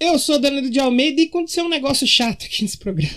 [0.00, 3.14] Eu sou Danilo de Almeida e aconteceu um negócio chato aqui nesse programa.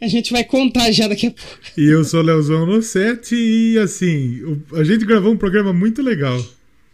[0.00, 1.58] A gente vai contar já daqui a pouco.
[1.76, 6.00] E eu sou Leozão no 7 e assim, o- a gente gravou um programa muito
[6.02, 6.40] legal.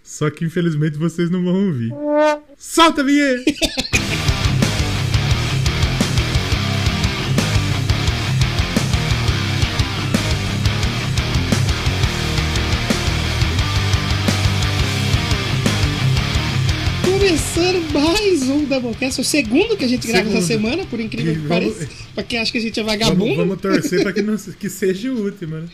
[0.03, 1.93] Só que infelizmente vocês não vão ouvir.
[2.59, 3.45] Solta a vinheta!
[18.01, 20.47] mais um Doublecast, o segundo que a gente grava essa Segundo.
[20.71, 21.89] semana, por incrível que vamos- pareça.
[22.15, 24.69] Pra quem acha que a gente é vagabundo, Vamos, vamos torcer pra que, não, que
[24.71, 25.69] seja o último, né?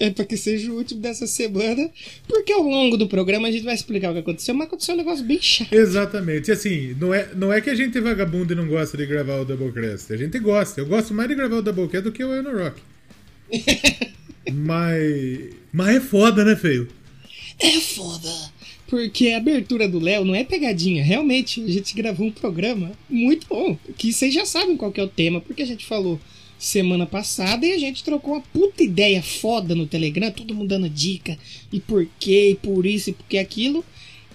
[0.00, 1.88] é pra que seja o último dessa semana.
[2.26, 4.98] Porque ao longo do programa a gente vai explicar o que aconteceu, mas aconteceu um
[4.98, 5.72] negócio bem chato.
[5.72, 6.48] Exatamente.
[6.48, 9.06] E assim, não é, não é que a gente é vagabundo e não gosta de
[9.06, 10.12] gravar o Doublecast.
[10.12, 10.80] A gente gosta.
[10.80, 12.80] Eu gosto mais de gravar o Doublecast do que o Eno Rock.
[14.52, 15.50] mas.
[15.72, 16.88] Mas é foda, né, feio?
[17.60, 18.28] É foda.
[18.92, 21.02] Porque a abertura do Léo não é pegadinha.
[21.02, 23.74] Realmente, a gente gravou um programa muito bom.
[23.96, 26.20] Que vocês já sabem qual que é o tema, porque a gente falou
[26.58, 30.90] semana passada e a gente trocou uma puta ideia foda no Telegram, todo mundo dando
[30.90, 31.38] dica
[31.72, 33.82] e por quê, e por isso e por que aquilo.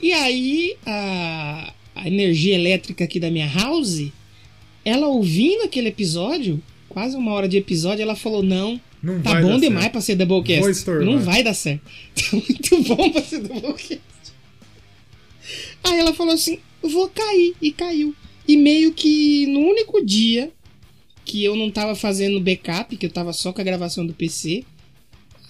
[0.02, 4.12] E aí a, a energia elétrica aqui da minha house,
[4.84, 9.44] ela ouvindo aquele episódio, quase uma hora de episódio, ela falou: não, Não Tá vai
[9.44, 9.92] bom demais certo.
[9.92, 10.62] pra ser Doublecast.
[11.06, 11.84] Não vai dar certo.
[12.18, 14.17] Tá muito bom pra ser Doublecast.
[15.84, 17.56] Aí ela falou assim: vou cair.
[17.62, 18.16] E caiu.
[18.48, 20.52] E meio que no único dia
[21.26, 24.64] que eu não tava fazendo backup, que eu tava só com a gravação do PC,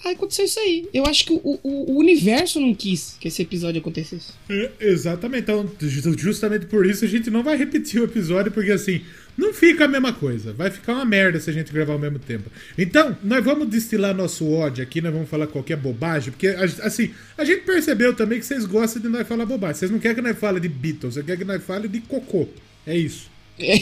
[0.04, 0.88] aí aconteceu isso aí.
[0.94, 4.34] Eu acho que o, o- o universo não quis que esse episódio acontecesse.
[4.50, 5.44] É, exatamente.
[5.44, 9.02] Então, ju- justamente por isso a gente não vai repetir o episódio, porque assim,
[9.38, 10.54] não fica a mesma coisa.
[10.54, 12.50] Vai ficar uma merda se a gente gravar ao mesmo tempo.
[12.78, 17.44] Então, nós vamos destilar nosso ódio aqui, nós vamos falar qualquer bobagem, porque assim, a
[17.44, 19.76] gente percebeu também que vocês gostam de nós falar bobagem.
[19.76, 22.48] Vocês não querem que nós fale de Beatles, vocês querem que nós fale de cocô.
[22.86, 23.30] É isso.
[23.60, 23.80] É.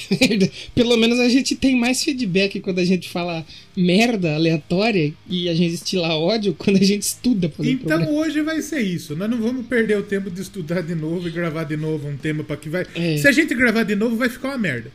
[0.73, 3.45] Pelo menos a gente tem mais feedback quando a gente fala
[3.75, 7.65] merda aleatória e a gente estila ódio quando a gente estuda Então
[7.97, 8.09] programa.
[8.11, 9.15] hoje vai ser isso.
[9.15, 12.15] Nós não vamos perder o tempo de estudar de novo e gravar de novo um
[12.17, 12.85] tema para que vai.
[12.95, 13.17] É.
[13.17, 14.91] Se a gente gravar de novo, vai ficar uma merda.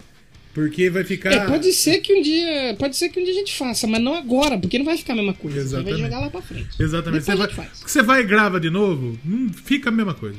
[0.52, 1.30] Porque vai ficar.
[1.32, 2.74] É, pode ser que um dia.
[2.76, 5.12] Pode ser que um dia a gente faça, mas não agora, porque não vai ficar
[5.12, 5.58] a mesma coisa.
[5.58, 6.02] A gente vai Exatamente.
[6.02, 6.68] jogar lá pra frente.
[6.80, 7.24] Exatamente.
[7.24, 10.36] Você vai, você vai e grava de novo, não fica a mesma coisa.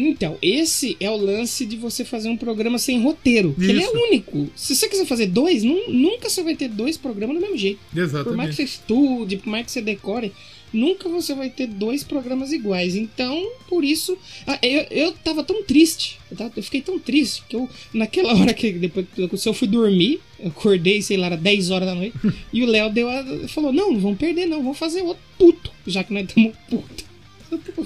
[0.00, 3.54] Então, esse é o lance de você fazer um programa sem roteiro.
[3.58, 4.48] Ele é único.
[4.54, 7.80] Se você quiser fazer dois, nu- nunca você vai ter dois programas do mesmo jeito.
[7.90, 8.54] Por mais que Exatamente.
[8.56, 10.32] você estude, por mais que você decore,
[10.72, 12.94] nunca você vai ter dois programas iguais.
[12.94, 14.16] Então, por isso,
[14.46, 16.18] ah, eu, eu tava tão triste.
[16.30, 19.06] Eu, tava- eu fiquei tão triste que eu, naquela hora que depois
[19.42, 22.14] que eu fui dormir, eu acordei, sei lá, era 10 horas da noite,
[22.52, 25.72] e o Léo deu a, falou: Não, não vamos perder, não, vamos fazer outro puto,
[25.86, 27.07] já que nós estamos puto.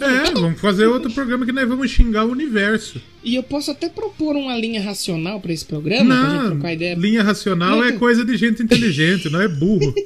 [0.00, 3.00] É, vamos fazer outro programa que nós vamos xingar o universo.
[3.22, 6.72] E eu posso até propor uma linha racional pra esse programa, pra gente Não, trocar
[6.72, 6.94] ideia.
[6.94, 7.98] linha racional é Muito.
[7.98, 9.94] coisa de gente inteligente, não é burro.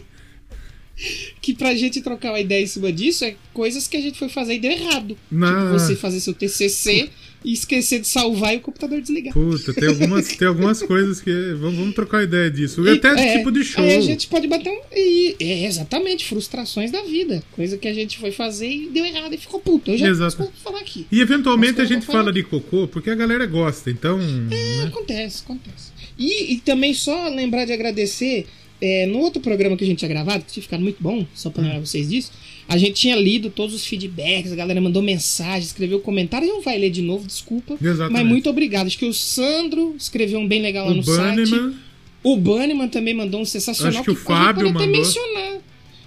[1.43, 4.31] Que pra gente trocar uma ideia em cima disso é coisas que a gente foi
[4.31, 5.15] fazer e deu errado.
[5.31, 5.67] Não.
[5.67, 7.11] Tipo, você fazer seu TCC
[7.47, 9.33] e esquecer de salvar e o computador desligar.
[9.33, 11.31] Puta, tem algumas, tem algumas coisas que.
[11.61, 12.85] Vamos, vamos trocar ideia disso.
[12.85, 13.85] E até é, tipo de show.
[13.85, 14.81] Aí a gente pode bater um.
[14.93, 17.41] e- é, exatamente, frustrações da vida.
[17.53, 19.93] Coisa que a gente foi fazer e deu errado e ficou puto.
[19.93, 20.53] Eu já Exato.
[20.65, 21.07] falar aqui.
[21.11, 24.19] E eventualmente a gente fala de cocô porque a galera gosta, então.
[24.19, 24.25] É,
[24.79, 24.85] né?
[24.89, 25.93] acontece, acontece.
[26.19, 28.47] E, e também só lembrar de agradecer.
[28.81, 31.49] é, no outro programa que a gente tinha gravado, que tinha ficado muito bom, só
[31.49, 32.31] pra lembrar vocês disso,
[32.69, 36.79] a gente tinha lido todos os feedbacks, a galera mandou mensagem, escreveu comentário, não vai
[36.79, 37.77] ler de novo, desculpa.
[37.81, 38.13] Exatamente.
[38.13, 38.87] Mas muito obrigado.
[38.87, 41.53] Acho que o Sandro escreveu um bem legal lá O no site.
[42.23, 43.93] O Bannerman também mandou um sensacional.
[44.01, 44.99] Acho que o a gente Fábio pode até mandou.
[45.01, 45.61] mencionar.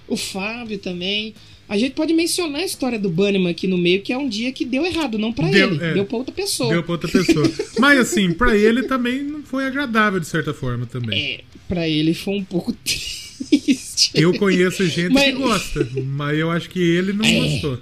[0.06, 1.34] O Fábio também.
[1.66, 4.50] A gente pode mencionar a história do Bannerman aqui no meio, que é um dia
[4.52, 5.82] que deu errado, não pra Deu, ele.
[5.84, 5.94] é.
[5.94, 6.68] Deu pra outra pessoa.
[6.74, 7.48] Deu pra outra pessoa.
[7.78, 11.18] Mas assim, pra ele também não foi agradável de certa forma também.
[11.18, 13.30] É, pra ele foi um pouco triste.
[14.14, 17.32] Eu conheço gente Mas- que gosta, mas eu acho que ele não É.
[17.40, 17.78] gostou.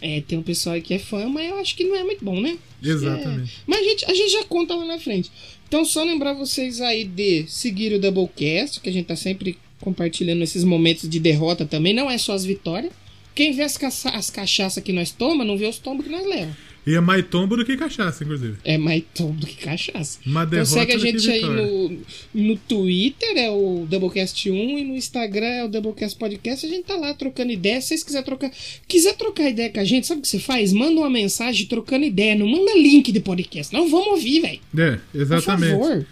[0.00, 2.24] É, tem um pessoal aí que é fã, mas eu acho que não é muito
[2.24, 2.56] bom, né?
[2.82, 3.50] Exatamente.
[3.50, 3.60] É.
[3.66, 5.30] Mas a gente, a gente já conta lá na frente.
[5.66, 10.42] Então, só lembrar vocês aí de seguir o Doublecast, que a gente tá sempre compartilhando
[10.42, 11.92] esses momentos de derrota também.
[11.92, 12.92] Não é só as vitórias.
[13.34, 16.24] Quem vê as, caça as cachaças que nós toma, não vê os tombos que nós
[16.26, 16.56] levamos.
[16.88, 18.56] E é mais tombo do que cachaça, inclusive.
[18.64, 20.18] É mais tombo do que cachaça.
[20.24, 22.00] Uma Então segue a que gente aí no,
[22.32, 26.64] no Twitter, é o Doublecast 1, e no Instagram é o Doublecast Podcast.
[26.64, 27.78] A gente tá lá trocando ideia.
[27.82, 28.50] Se vocês quiserem trocar,
[28.88, 30.72] quiser trocar ideia com a gente, sabe o que você faz?
[30.72, 32.34] Manda uma mensagem trocando ideia.
[32.34, 33.70] Não manda link de podcast.
[33.70, 34.60] Não vamos ouvir, velho.
[34.78, 36.06] É, Por exatamente.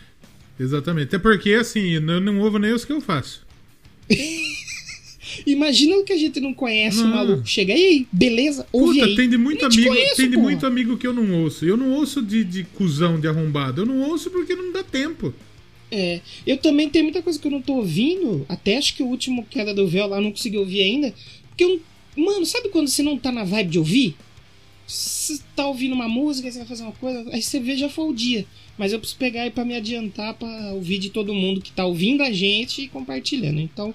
[5.46, 7.16] Imagina que a gente não conhece o Não.
[7.16, 7.46] maluco.
[7.46, 8.66] Chega aí, beleza?
[8.72, 9.16] Ouve Puta, aí.
[9.16, 10.42] tem de muito te amigo, conheço, tem de porra.
[10.48, 11.64] muito amigo que eu não ouço.
[11.64, 13.82] Eu não ouço de, de cuzão de arrombado.
[13.82, 15.32] Eu não ouço porque não dá tempo.
[15.90, 18.44] É, eu também tenho muita coisa que eu não tô ouvindo.
[18.48, 21.14] Até acho que o último Queda do Véu lá eu não consegui ouvir ainda.
[21.48, 21.80] Porque eu.
[22.16, 24.16] Mano, sabe quando você não tá na vibe de ouvir?
[24.86, 28.04] Você tá ouvindo uma música, você vai fazer uma coisa, aí você vê já foi
[28.08, 28.46] o dia.
[28.78, 31.84] Mas eu preciso pegar aí pra me adiantar pra ouvir de todo mundo que tá
[31.84, 33.58] ouvindo a gente e compartilhando.
[33.58, 33.92] Então,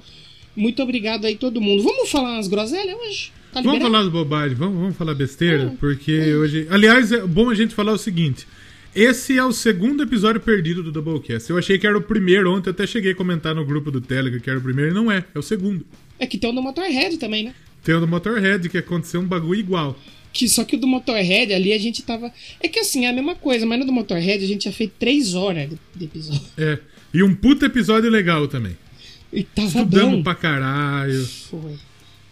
[0.55, 1.83] muito obrigado aí todo mundo.
[1.83, 3.31] Vamos falar umas groselhas hoje?
[3.51, 6.67] Tá Vamos falar de bobagem, vamos, vamos falar besteira, Ah, porque hoje.
[6.69, 8.47] Aliás, é bom a gente falar o seguinte.
[8.95, 11.49] Esse é o segundo episódio perdido do Doublecast.
[11.49, 14.39] Eu achei que era o primeiro ontem, até cheguei a comentar no grupo do Telegram
[14.39, 15.85] que era o primeiro, e não é, é o segundo.
[16.19, 17.55] É que tem o do Motorhead também, né?
[17.83, 19.97] Tem o do Motorhead, que aconteceu um bagulho igual.
[20.33, 22.31] Que só que o do Motorhead ali a gente tava.
[22.61, 24.89] É que assim, é a mesma coisa, mas no do Motorhead a gente já fez
[24.97, 26.41] três horas de, de episódio.
[26.57, 26.79] É.
[27.13, 28.77] E um puta episódio legal também.
[29.31, 30.23] E tava Estudamos bom.
[30.23, 31.25] pra caralho.
[31.25, 31.75] Foi.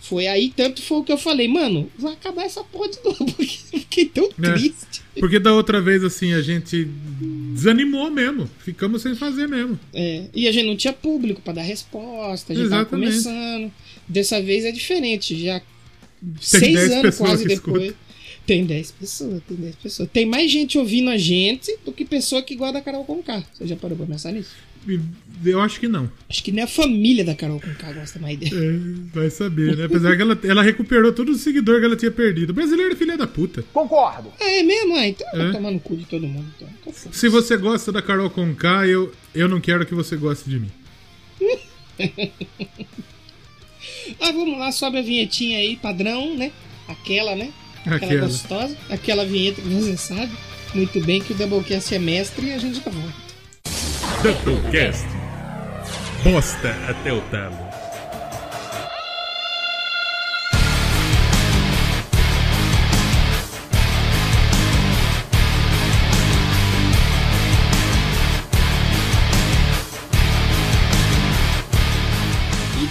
[0.01, 3.25] Foi aí, tanto foi o que eu falei, mano, vai acabar essa porra de novo,
[3.33, 4.51] porque eu fiquei tão É.
[4.53, 5.01] triste.
[5.19, 6.85] Porque da outra vez, assim, a gente
[7.53, 8.49] desanimou mesmo.
[8.59, 9.79] Ficamos sem fazer mesmo.
[9.93, 13.23] É, e a gente não tinha público pra dar resposta, a gente Exatamente.
[13.23, 13.71] tava começando.
[14.07, 17.83] Dessa vez é diferente, já Tem seis 10 anos quase depois.
[17.83, 18.09] escutam.
[18.47, 20.09] Tem 10 pessoas, tem 10 pessoas.
[20.11, 23.43] Tem mais gente ouvindo a gente do que pessoa que gosta da Carol Conká.
[23.53, 24.49] Você já parou pra pensar nisso?
[25.45, 26.11] Eu acho que não.
[26.29, 28.55] Acho que nem a família da Carol Conká gosta mais dele.
[28.55, 29.85] É, vai saber, né?
[29.85, 32.49] Apesar que ela, ela recuperou todos os seguidores que ela tinha perdido.
[32.49, 33.63] O brasileiro é filha da puta.
[33.71, 34.33] Concordo.
[34.39, 34.95] É mesmo?
[34.95, 35.43] Ah, então eu É.
[35.45, 36.45] vou tomar no cu de todo mundo.
[36.57, 36.67] Então.
[36.81, 37.17] Então foda-se.
[37.19, 40.71] Se você gosta da Carol Conká, eu, eu não quero que você goste de mim.
[44.19, 46.51] Ah, vamos lá, sobe a vinhetinha aí, padrão, né?
[46.87, 47.51] Aquela, né?
[47.85, 48.27] Aquela, Aquela.
[48.27, 48.77] gostosa.
[48.89, 50.31] Aquela vinheta que você sabe
[50.73, 53.28] muito bem que o Doublecast é mestre e a gente já volta.
[54.23, 55.05] Doublecast.
[56.23, 57.69] Bosta até o talo.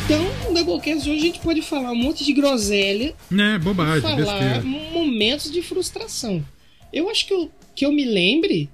[0.04, 4.62] Então, Doublecast hoje a gente pode falar um monte de groselha É, bobagem, falar besteira.
[4.62, 6.44] momentos de frustração.
[6.92, 8.68] Eu acho que eu, que eu me lembre,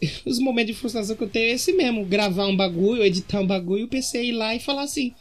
[0.26, 3.46] os momentos de frustração que eu tenho é esse mesmo: gravar um bagulho, editar um
[3.46, 5.12] bagulho, o PC ir lá e falar assim: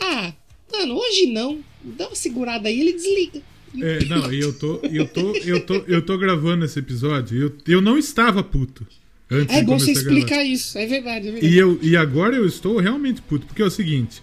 [0.00, 0.32] Ah,
[0.72, 3.40] mano, hoje não, dá uma segurada aí, ele desliga.
[3.78, 7.42] É, não, e eu tô, eu tô, eu tô, eu tô gravando esse episódio.
[7.66, 8.86] Eu, eu não estava puto.
[9.30, 11.52] Antes É bom você explicar isso, é verdade, é verdade.
[11.54, 14.22] E, eu, e agora eu estou realmente puto, porque é o seguinte.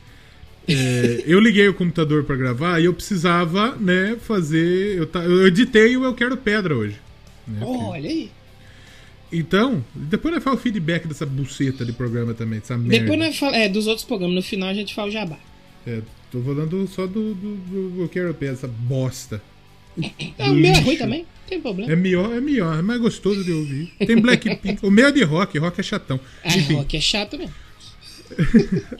[0.68, 4.98] é, eu liguei o computador pra gravar e eu precisava, né, fazer.
[4.98, 6.96] Eu, ta- eu editei o Eu Quero Pedra hoje.
[7.48, 8.32] né, Olha aí.
[9.34, 13.00] Então, depois nós fala o feedback dessa buceta de programa também, dessa merda.
[13.00, 15.40] Depois nós fala, é, dos outros programas, no final a gente fala o jabá.
[15.88, 16.02] É,
[16.32, 19.42] tô falando só do, do, do Eu Quero Pedra, essa bosta.
[20.40, 21.92] Ah, o meu é ruim também, não tem problema.
[21.92, 23.92] É melhor, é melhor, é mais gostoso de ouvir.
[24.00, 24.86] Tem Blackpink.
[24.86, 26.20] o meu é de rock, rock é chatão.
[26.44, 27.54] Ah, Enfim, rock é chato mesmo.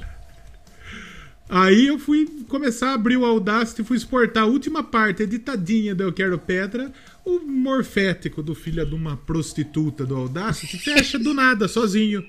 [1.50, 5.96] aí eu fui começar a abrir o Audacity e fui exportar a última parte editadinha
[5.96, 6.92] do Eu Quero Pedra.
[7.26, 12.24] O morfético do filho de uma prostituta do Audacity fecha do nada, sozinho.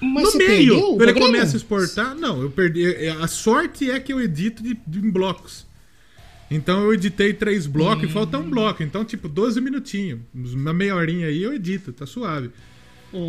[0.00, 1.26] Mas no meio, perdeu o ele programa?
[1.26, 2.14] começa a exportar.
[2.16, 2.84] Não, eu perdi.
[3.20, 5.64] A sorte é que eu edito de, de- em blocos.
[6.50, 8.82] Então eu editei três blocos e falta um bloco.
[8.82, 10.20] Então, tipo, 12 minutinhos.
[10.34, 12.50] Uma meia horinha aí eu edito, tá suave.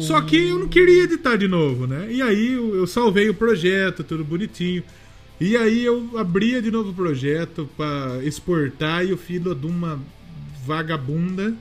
[0.02, 2.08] Só que eu não queria editar de novo, né?
[2.12, 4.84] E aí eu, eu salvei o projeto, tudo bonitinho.
[5.40, 10.00] E aí eu abria de novo o projeto pra exportar e o filho de uma
[10.66, 11.54] vagabunda.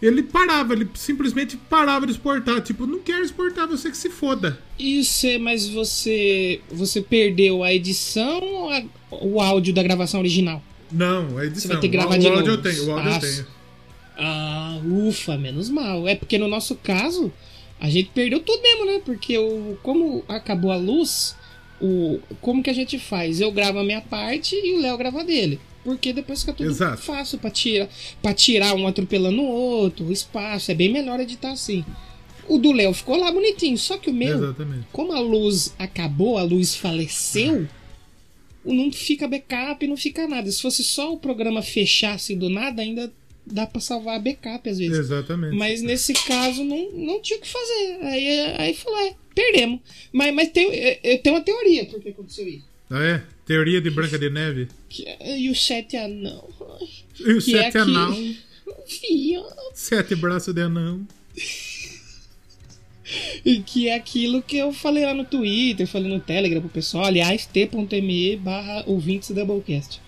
[0.00, 2.60] Ele parava, ele simplesmente parava de exportar.
[2.60, 4.58] Tipo, não quero exportar, você que se foda.
[4.78, 10.62] Isso, é, mas você você perdeu a edição ou a- o áudio da gravação original?
[10.92, 11.62] Não, a edição.
[11.62, 12.52] Você vai ter que O- gravar o, de áudio novo.
[12.58, 13.46] eu tenho, o áudio Ah, eu tenho.
[14.18, 16.06] Ah, ufa, menos mal.
[16.06, 17.32] É porque no nosso caso,
[17.80, 19.00] a gente perdeu tudo mesmo, né?
[19.04, 21.34] Porque o, como acabou a luz,
[21.80, 23.40] o, como que a gente faz?
[23.40, 25.58] Eu gravo a minha parte e o Léo grava dele.
[25.86, 27.00] Porque depois fica tudo Exato.
[27.00, 27.88] fácil pra tirar,
[28.20, 30.72] pra tirar um atropelando o outro, o espaço.
[30.72, 31.84] É bem melhor editar assim.
[32.48, 34.86] O do Léo ficou lá bonitinho, só que o meu, Exatamente.
[34.92, 37.68] como a luz acabou, a luz faleceu,
[38.64, 40.50] não fica backup, não fica nada.
[40.50, 43.12] Se fosse só o programa fechar assim do nada, ainda
[43.46, 44.98] dá pra salvar backup às vezes.
[44.98, 45.56] Exatamente.
[45.56, 47.98] Mas nesse caso não, não tinha o que fazer.
[48.02, 48.28] Aí,
[48.58, 49.78] aí falou, é, perdemos.
[50.12, 52.64] Mas, mas tem, eu- eu tenho uma teoria por que aconteceu isso.
[52.90, 53.22] Ah, é?
[53.44, 54.68] Teoria de Branca de Neve?
[55.04, 56.48] É- e o sete anão.
[57.18, 58.36] E o Que sete é anão,
[59.74, 61.06] sete braços de anão.
[63.44, 67.04] E que é aquilo que eu falei lá no Twitter, falei no Telegram pro pessoal,
[67.04, 70.00] aliás, t.me barra ouvintes Doublecast.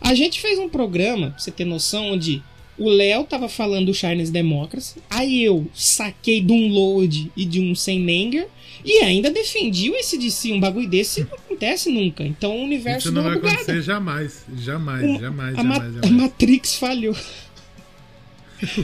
[0.00, 2.42] A gente fez um programa, pra você ter noção, onde
[2.78, 7.60] o Léo tava falando do Chinese Democracy, aí eu saquei de um load e de
[7.60, 8.48] um Senmenger,
[8.84, 12.22] e ainda defendi o SDC, um bagulho desse não acontece nunca.
[12.24, 13.54] Então o universo Isso não deu vai bugada.
[13.56, 14.44] acontecer jamais.
[14.58, 16.22] Jamais, jamais, a, Ma- jamais, a jamais.
[16.22, 17.16] Matrix falhou.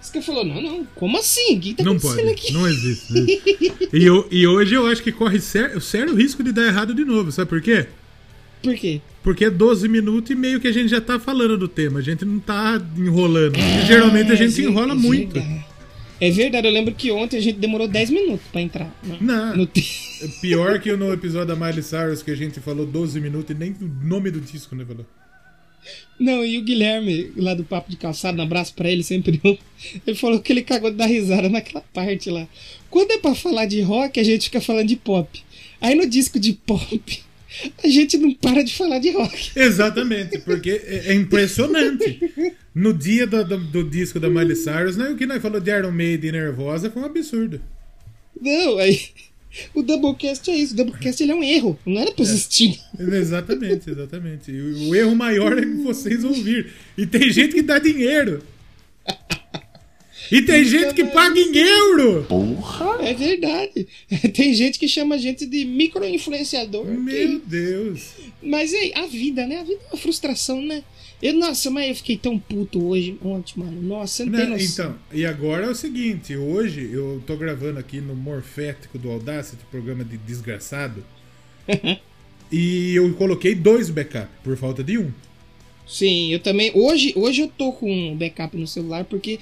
[0.00, 1.56] Isso que falou, não, não, como assim?
[1.56, 2.52] O que tá Não pode, aqui?
[2.52, 3.12] não existe.
[3.12, 3.26] né?
[3.92, 7.04] e, eu- e hoje eu acho que corre sério, sério risco de dar errado de
[7.04, 7.86] novo, sabe por quê?
[8.66, 9.00] Por quê?
[9.22, 12.02] Porque é 12 minutos e meio que a gente já tá falando do tema, a
[12.02, 13.52] gente não tá enrolando.
[13.54, 15.34] Porque geralmente a É, gente ver- enrola é muito.
[15.34, 15.64] verdade.
[16.18, 18.90] É verdade, eu lembro que ontem a gente demorou 10 minutos pra entrar.
[19.04, 19.56] no- Não.
[19.56, 19.68] no
[20.22, 23.58] É Pior que no episódio da Miley Cyrus que a gente falou 12 minutos e
[23.58, 24.84] nem o nome do disco, né?
[24.86, 25.04] Falou.
[26.18, 29.40] Não, e o Guilherme, lá do Papo de Calçado, um abraço pra ele, sempre.
[30.06, 32.48] Ele falou que ele cagou de dar risada naquela parte lá.
[32.90, 35.42] Quando é pra falar de rock, a gente fica falando de pop.
[35.80, 37.22] Aí no disco de pop,
[37.82, 39.52] a gente não para de falar de rock.
[39.56, 42.20] Exatamente, porque é, é impressionante.
[42.74, 45.70] No dia do, do, do disco da Miley Cyrus, né, o que nós falou de
[45.70, 47.60] Iron Maiden Nervosa foi um absurdo.
[48.40, 49.00] Não, aí.
[49.74, 50.74] O Doublecast é isso.
[50.74, 51.78] O Doublecast ele é um erro.
[51.86, 52.78] Não era pra existir.
[52.98, 54.50] Exatamente, exatamente.
[54.50, 56.72] E o, o erro maior é que vocês ouvir.
[56.98, 58.42] E tem gente que dá dinheiro.
[60.30, 62.26] E tem gente que paga em euro.
[63.00, 63.86] É verdade.
[64.34, 66.84] Tem gente que chama a gente de micro-influenciador.
[66.86, 68.14] Meu Deus.
[68.42, 69.60] Mas é a vida, né?
[69.60, 70.82] A vida é uma frustração, né?
[71.22, 73.80] Eu, nossa, mas eu fiquei tão puto hoje, ontem, mano.
[73.80, 74.86] Nossa, não noção.
[74.86, 79.64] Então, e agora é o seguinte, hoje eu tô gravando aqui no Morfético do Audacity,
[79.70, 81.02] programa de desgraçado.
[82.52, 85.10] e eu coloquei dois backup por falta de um.
[85.86, 86.70] Sim, eu também.
[86.74, 89.38] Hoje, hoje eu tô com um backup no celular porque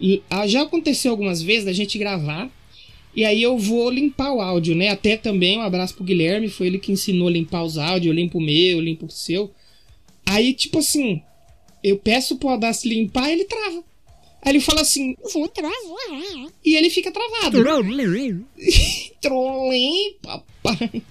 [0.00, 2.50] e, ah, já aconteceu algumas vezes da gente gravar
[3.16, 4.88] e aí eu vou limpar o áudio, né?
[4.88, 8.06] Até também um abraço pro Guilherme, foi ele que ensinou a limpar os áudios.
[8.06, 9.52] Eu limpo o meu, eu limpo o seu.
[10.26, 11.22] Aí, tipo assim,
[11.82, 13.84] eu peço pro Audacity limpar ele trava.
[14.42, 15.72] Aí ele fala assim, vou travar.
[16.64, 17.56] E ele fica travado.
[19.20, 21.02] Trolei, papai.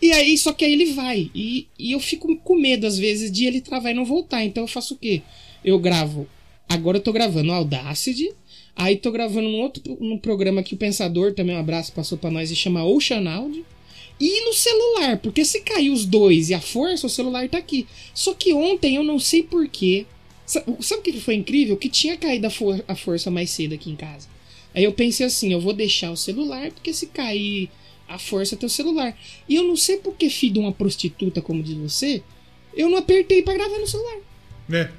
[0.00, 1.30] E aí, só que aí ele vai.
[1.34, 4.42] E, e eu fico com medo, às vezes, de ele travar e não voltar.
[4.42, 5.22] Então eu faço o quê?
[5.62, 6.26] Eu gravo.
[6.68, 8.32] Agora eu tô gravando Audacity.
[8.74, 12.30] Aí tô gravando um outro um programa que o Pensador, também um abraço, passou pra
[12.30, 13.64] nós e chama Ocean Audio.
[14.20, 17.86] E no celular, porque se cair os dois e a força, o celular tá aqui.
[18.14, 20.06] Só que ontem eu não sei porquê.
[20.46, 21.76] Sabe o que foi incrível?
[21.76, 24.28] Que tinha caído a, for- a força mais cedo aqui em casa.
[24.74, 27.68] Aí eu pensei assim, eu vou deixar o celular, porque se cair
[28.08, 29.18] a força tem o celular.
[29.48, 32.22] E eu não sei por que filho de uma prostituta, como diz você,
[32.74, 34.18] eu não apertei pra gravar no celular.
[34.68, 34.90] Né?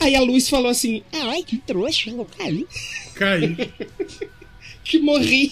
[0.00, 2.66] Aí a Luz falou assim, ai que trouxa, eu caí.
[3.14, 3.56] Caiu.
[4.86, 5.50] Que morri.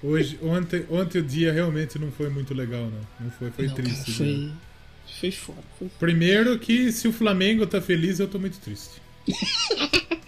[0.00, 3.00] Hoje, ontem, ontem o dia realmente não foi muito legal, não.
[3.26, 4.22] Não foi, foi Não, cara, triste.
[4.22, 4.52] né?
[5.06, 5.58] foi, foi foda.
[5.76, 5.88] Foi...
[5.98, 8.90] Primeiro que se o Flamengo tá feliz, eu tô muito triste.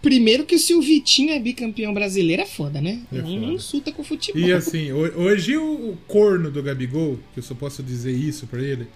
[0.00, 3.02] Primeiro que se o Vitinho é bicampeão brasileiro é foda, né?
[3.12, 3.52] É não foda.
[3.52, 4.40] insulta com o futebol.
[4.40, 8.62] E assim, ho- hoje o corno do Gabigol, que eu só posso dizer isso pra
[8.62, 8.86] ele.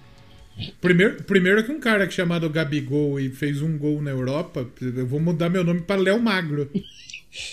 [0.80, 5.06] Primeiro, primeiro que um cara que chamado Gabigol e fez um gol na Europa, eu
[5.06, 6.70] vou mudar meu nome pra Léo Magro.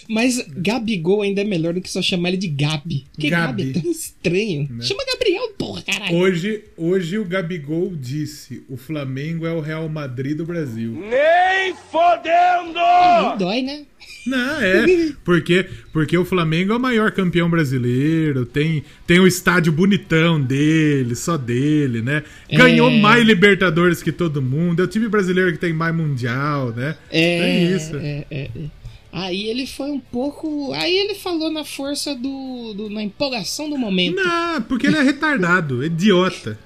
[0.07, 3.05] Mas Gabigol ainda é melhor do que só chamar ele de Gabi.
[3.11, 3.79] Porque Gabi, Gabi.
[3.79, 4.67] é tão estranho.
[4.69, 4.83] Né?
[4.83, 6.15] Chama Gabriel, porra, caralho.
[6.17, 10.91] Hoje, hoje o Gabigol disse: o Flamengo é o Real Madrid do Brasil.
[10.91, 12.73] Nem fodendo!
[12.75, 13.85] Não dói, né?
[14.25, 14.85] Não, é.
[15.25, 21.15] Porque, porque o Flamengo é o maior campeão brasileiro, tem, tem um estádio bonitão dele,
[21.15, 22.23] só dele, né?
[22.51, 22.99] Ganhou É.
[22.99, 26.95] mais Libertadores que todo mundo, é o time brasileiro que tem mais Mundial, né?
[27.11, 27.95] É, Tem isso.
[27.97, 28.81] é, é, é.
[29.13, 30.71] Aí ele foi um pouco.
[30.73, 32.73] Aí ele falou na força do.
[32.73, 34.15] do- na empolgação do momento.
[34.15, 36.57] Não, porque ele é retardado, idiota.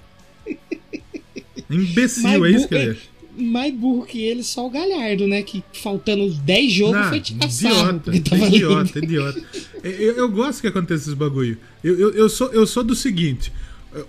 [1.69, 2.95] Imbecil, é isso que ele é.
[3.37, 5.41] Mais burro que ele, só o Galhardo, né?
[5.43, 8.01] Que faltando uns 10 jogos Não, foi tirar sarro.
[8.13, 9.43] idiota, idiota, idiota.
[9.83, 11.57] Eu, eu gosto que aconteça esses bagulho.
[11.83, 13.51] Eu, eu, eu, sou, eu sou do seguinte.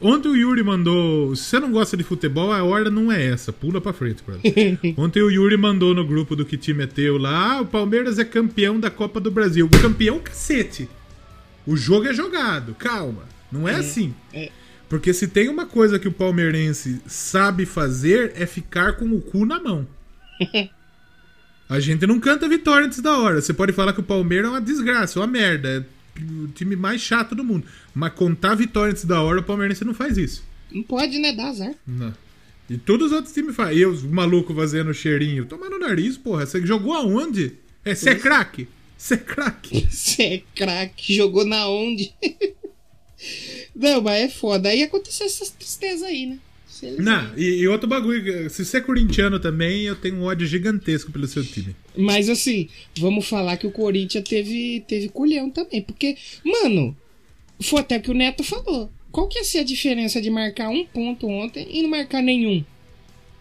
[0.01, 1.37] Ontem o Yuri mandou.
[1.37, 3.53] Se você não gosta de futebol, a hora não é essa.
[3.53, 4.53] Pula pra frente, brother.
[4.99, 7.53] Ontem o Yuri mandou no grupo do Que Time é Teu lá.
[7.57, 9.69] Ah, o Palmeiras é campeão da Copa do Brasil.
[9.81, 10.89] Campeão cacete.
[11.65, 12.75] O jogo é jogado.
[12.75, 13.23] Calma.
[13.51, 14.13] Não é, assim.
[14.33, 14.51] é.
[14.89, 19.45] Porque se tem uma coisa que o palmeirense sabe fazer é ficar com o cu
[19.45, 19.87] na mão.
[21.69, 23.41] A gente não canta vitória antes da hora.
[23.41, 25.69] Você pode falar que o Palmeiras é uma desgraça, uma merda.
[25.69, 27.67] É o time mais chato do mundo.
[27.93, 30.45] Mas contar vitória antes da hora, o palmeirense não faz isso.
[30.71, 31.33] Não pode, né?
[31.33, 31.75] Dar azar.
[31.85, 32.15] Não.
[32.71, 33.79] E todos os outros times fazem.
[33.79, 35.45] E os malucos fazendo cheirinho.
[35.45, 36.47] Toma no nariz, porra.
[36.47, 37.55] Você jogou aonde?
[37.85, 38.69] É, você é craque?
[38.97, 39.87] Você é craque.
[39.91, 42.15] Você é craque, jogou na onde?
[43.79, 44.71] Não, mas é foda.
[44.71, 46.39] Aí aconteceu essas tristezas aí, né?
[46.99, 51.11] Não, e, e outro bagulho, se você é corintiano também, eu tenho um ódio gigantesco
[51.11, 51.75] pelo seu time.
[51.97, 52.69] Mas assim,
[52.99, 55.81] vamos falar que o Corinthians teve, teve culhão também.
[55.81, 56.95] Porque, mano,
[57.63, 58.91] foi até o que o Neto falou.
[59.11, 62.63] Qual que ia ser a diferença de marcar um ponto ontem e não marcar nenhum?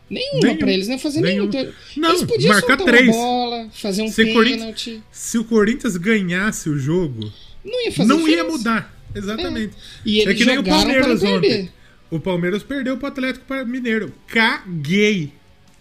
[0.10, 0.58] Nenhuma Nenhum.
[0.58, 1.48] pra eles, não ia fazer Nenhum.
[1.50, 1.63] nenhum.
[1.63, 3.08] Então, Não, eles podiam marcar soltar três.
[3.08, 5.01] uma bola, fazer um Se pênalti.
[5.12, 7.32] Se o Corinthians ganhasse o jogo,
[7.65, 8.94] Não ia fazer não ia mudar.
[9.15, 9.74] Exatamente.
[10.05, 11.69] E É que nem o Palmeiras ontem.
[12.12, 14.13] O Palmeiras perdeu pro Atlético Mineiro.
[14.27, 15.31] Caguei.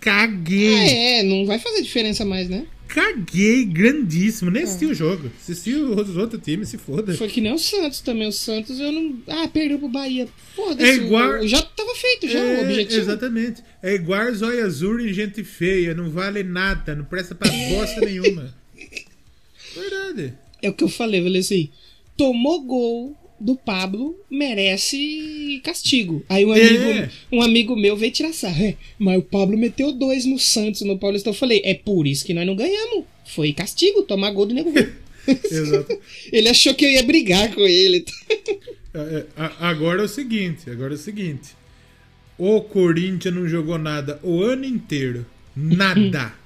[0.01, 0.75] Caguei.
[0.75, 2.67] Ah, é, não vai fazer diferença mais, né?
[2.89, 4.51] Caguei grandíssimo.
[4.51, 5.31] Nem assisti o jogo.
[5.41, 7.15] Assisti os outros times, se foda.
[7.15, 8.29] Foi que nem o Santos também.
[8.29, 9.19] O Santos eu não.
[9.27, 10.29] Ah, perdeu pro Bahia.
[10.55, 10.89] Foda-se.
[10.91, 13.01] É igual- o- Já tava feito, já o É, objetivo.
[13.01, 13.63] exatamente.
[13.83, 15.95] É igual zóia azul e gente feia.
[15.95, 16.95] Não vale nada.
[16.95, 18.55] Não presta pra bosta nenhuma.
[19.75, 20.35] Verdade.
[20.63, 21.71] É o que eu falei, eu falei assim:
[22.17, 26.25] tomou gol do Pablo, merece castigo.
[26.29, 26.61] Aí um É.
[26.67, 28.65] amigo, um amigo meu veio tirar sarro.
[28.65, 31.33] "É, Mas o Pablo meteu dois no Santos, no Paulistão.
[31.33, 33.05] Eu falei: é por isso que nós não ganhamos.
[33.27, 34.73] Foi castigo, tomar gol do nego.
[34.73, 34.93] velho."
[35.51, 35.99] Exato.
[36.33, 38.05] ele achou que eu ia brigar com ele.
[38.95, 38.99] É,
[39.37, 41.51] é, Agora é o seguinte, agora é o seguinte.
[42.39, 45.25] O Corinthians não jogou nada o ano inteiro.
[45.57, 46.35] Nada.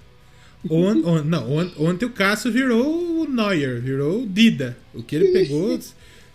[0.68, 4.76] On- on- não, on- ontem o Cássio virou o Neuer, virou o Dida.
[4.92, 5.78] O que ele pegou.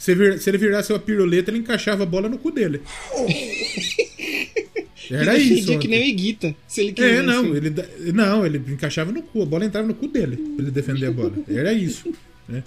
[0.04, 2.82] Se, vir- se ele virasse uma piruleta, ele encaixava a bola no cu dele.
[5.10, 5.54] Era ele isso.
[5.54, 5.88] defendia que ontem.
[5.90, 6.56] nem o Iguita.
[6.68, 7.16] Se ele quisesse.
[7.20, 7.74] É, não, ele,
[8.14, 11.12] não, ele encaixava no cu, a bola entrava no cu dele pra ele defender a
[11.12, 11.34] bola.
[11.48, 12.14] Era isso.
[12.50, 12.64] Né?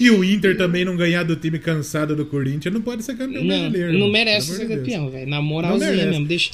[0.00, 3.42] E o Inter também não ganhar do time cansado do Corinthians não pode ser campeão
[3.44, 3.98] Não, brasileiro.
[3.98, 5.28] não merece ser campeão, velho.
[5.28, 6.26] Na moralzinha mesmo.
[6.26, 6.50] Deixa...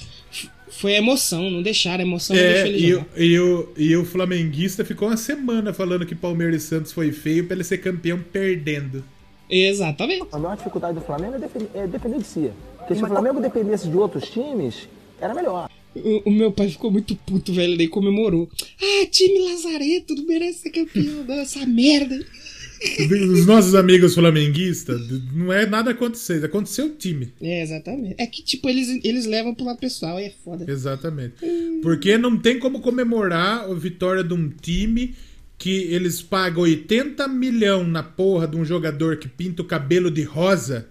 [0.71, 4.05] Foi a emoção, não deixaram a emoção, É, ele e, o- e, o, e o
[4.05, 8.19] flamenguista ficou uma semana falando que Palmeiras e Santos foi feio pra ele ser campeão
[8.33, 9.03] perdendo.
[9.49, 10.27] Exatamente.
[10.33, 12.51] A maior dificuldade do Flamengo é defen- é depender de si.
[12.79, 14.89] Porque se o Flamengo dependesse de outros times,
[15.21, 15.69] era melhor.
[15.95, 17.73] O, o meu pai ficou muito puto, velho.
[17.73, 18.49] Ele comemorou.
[18.81, 22.19] Ah, time Lazareto, não merece ser campeão, não, essa merda.
[23.33, 25.01] Os nossos amigos flamenguistas,
[25.33, 27.33] não é nada acontecer, aconteceu o time.
[27.41, 28.17] É, exatamente.
[28.19, 30.71] É que, tipo, eles, eles levam pro lado pessoal e é foda.
[30.71, 31.35] Exatamente.
[31.83, 35.15] Porque não tem como comemorar a vitória de um time
[35.59, 40.23] que eles pagam 80 milhões na porra de um jogador que pinta o cabelo de
[40.23, 40.87] rosa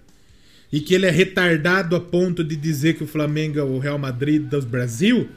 [0.72, 3.98] e que ele é retardado a ponto de dizer que o Flamengo é o Real
[3.98, 5.28] Madrid do Brasil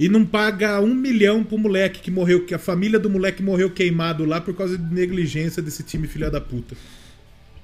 [0.00, 3.70] e não paga um milhão pro moleque que morreu, que a família do moleque morreu
[3.70, 6.74] queimado lá por causa de negligência desse time filha da puta.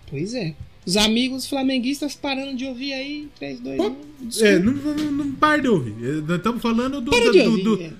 [0.09, 0.55] Pois é.
[0.87, 3.29] Os amigos flamenguistas parando de ouvir aí.
[3.39, 4.45] 3, 2, Pô, 1.
[4.45, 5.93] É, não, não, não para de ouvir.
[6.27, 7.63] Nós estamos falando do, do- de do- ouvir.
[7.65, 7.93] do- é.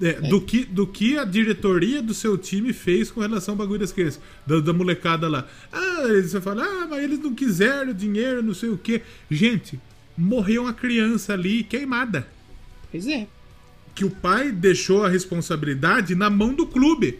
[0.00, 3.80] É, Do, que, do que a diretoria do seu time fez com relação ao bagulho
[3.80, 5.48] das crianças, da, da molecada lá.
[5.72, 9.02] Ah, eles você fala, ah, mas eles não quiseram dinheiro, não sei o quê.
[9.28, 9.78] Gente,
[10.16, 12.28] morreu uma criança ali queimada.
[12.92, 13.26] Pois é.
[13.94, 17.18] Que o pai deixou a responsabilidade na mão do clube.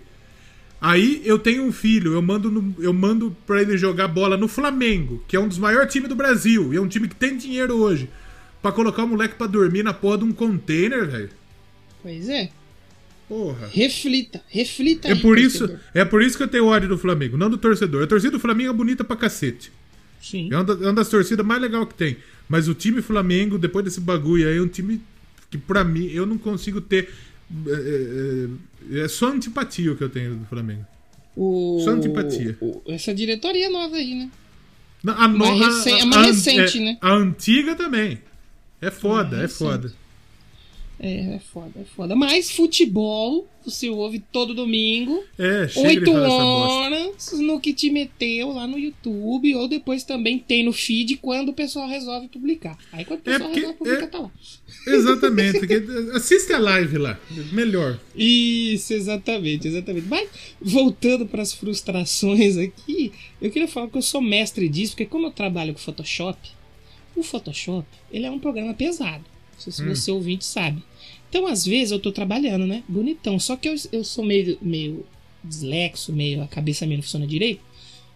[0.81, 4.47] Aí eu tenho um filho, eu mando, no- eu mando pra ele jogar bola no
[4.47, 7.37] Flamengo, que é um dos maiores times do Brasil, e é um time que tem
[7.37, 8.09] dinheiro hoje.
[8.62, 11.31] Pra colocar o moleque pra dormir na porra de um container, velho.
[12.01, 12.51] Pois é.
[13.29, 13.69] Porra.
[13.73, 14.41] Reflita.
[14.49, 17.51] Reflita É aí, por, isso, é por isso que eu tenho ódio do Flamengo, não
[17.51, 18.03] do torcedor.
[18.03, 19.71] A torcida do Flamengo é bonita pra cacete.
[20.21, 20.49] Sim.
[20.51, 22.17] É uma, da- é uma das torcidas mais legais que tem.
[22.49, 25.01] Mas o time Flamengo, depois desse bagulho aí, é um time
[25.51, 27.11] que pra mim eu não consigo ter.
[27.67, 28.47] É,
[28.95, 30.85] é- é só antipatia o que eu tenho do Flamengo.
[31.37, 32.57] O, Só antipatia.
[32.61, 34.31] o- essa diretoria nova aí, né?
[35.05, 36.99] Não, A, no- Mais a- recen- é a- mais a- recente, é- né?
[37.01, 38.19] A antiga também.
[38.81, 39.59] É foda, é recente.
[39.59, 39.93] foda.
[41.01, 42.17] É, é foda, é foda.
[42.17, 45.23] Mas futebol, você ouve todo domingo.
[45.39, 46.73] É, chega de 8 falar essa bosta.
[46.75, 51.51] horas no que te meteu lá no YouTube, ou depois também tem no feed quando
[51.51, 52.77] o pessoal resolve publicar.
[52.93, 54.31] Aí quando o É pessoal porque- resolve publicar, é- tá lá.
[54.87, 55.59] Exatamente.
[56.15, 57.19] assiste a live lá.
[57.53, 57.99] Melhor.
[58.17, 60.07] Isso, exatamente, exatamente.
[60.09, 60.29] Mas
[60.61, 65.27] voltando para as frustrações aqui, eu queria falar que eu sou mestre disso, porque como
[65.27, 66.39] eu trabalho com Photoshop,
[67.15, 69.25] o Photoshop ele é um programa pesado.
[69.55, 69.89] Não sei se Hum.
[69.95, 70.83] você ouvinte sabe.
[71.29, 72.83] Então, às vezes, eu tô trabalhando, né?
[72.88, 73.38] Bonitão.
[73.38, 75.07] Só que eu, eu sou meio, meio
[75.45, 76.43] dislexo, meio.
[76.43, 77.61] a cabeça meio não funciona direito.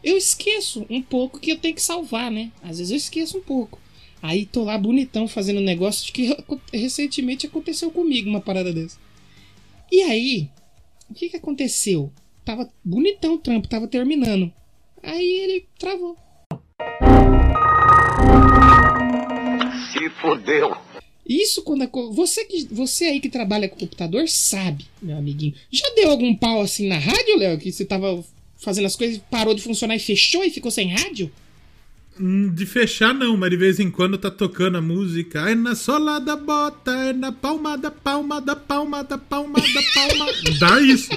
[0.03, 2.51] Eu esqueço um pouco que eu tenho que salvar, né?
[2.63, 3.79] Às vezes eu esqueço um pouco.
[4.21, 6.37] Aí tô lá bonitão fazendo um negócio de que
[6.73, 8.99] recentemente aconteceu comigo uma parada dessa.
[9.91, 10.49] E aí,
[11.11, 12.11] o que que aconteceu?
[12.45, 14.53] Tava bonitão o trampo, tava terminando.
[15.03, 16.17] Aí ele travou.
[19.93, 20.92] Se fodeu.
[21.29, 25.55] Isso quando a você que você aí que trabalha com computador sabe, meu amiguinho.
[25.71, 28.25] Já deu algum pau assim na rádio, Léo, que você tava
[28.57, 31.31] fazendo as coisas, parou de funcionar e fechou e ficou sem rádio?
[32.21, 35.49] Hum, De fechar não, mas de vez em quando tá tocando a música.
[35.51, 39.83] É na sola da bota, é na palma da palma da palma da palma da
[39.95, 40.27] palma.
[40.59, 41.11] Dá isso.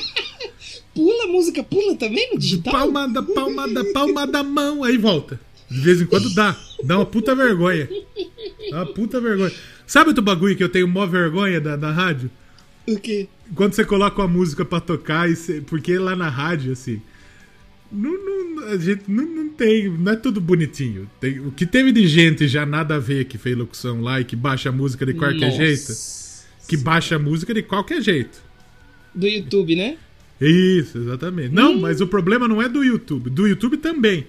[0.94, 2.72] Pula a música, pula também no digital?
[2.74, 4.84] Palma da palma da palma da mão.
[4.84, 5.40] Aí volta.
[5.70, 6.58] De vez em quando dá.
[6.84, 7.90] Dá uma puta vergonha.
[8.72, 9.52] Dá uma puta vergonha.
[9.88, 12.30] Sabe outro bagulho que eu tenho mó vergonha da, da rádio?
[12.88, 13.28] O quê?
[13.54, 17.02] Quando você coloca uma música pra tocar, e você- porque lá na rádio, assim.
[17.92, 19.90] Não, não- a gente não, não tem.
[19.90, 21.10] Não é tudo bonitinho.
[21.22, 24.26] Tem- o que teve de gente já nada a ver que fez locução lá e
[24.26, 25.58] que baixa a música de qualquer Nossa.
[25.58, 25.94] jeito.
[26.68, 28.44] Que baixa a música de qualquer jeito.
[29.14, 29.98] Do YouTube, né?
[30.42, 31.54] Isso, exatamente.
[31.54, 33.30] Não, mas o problema não é do YouTube.
[33.30, 34.26] Do YouTube também.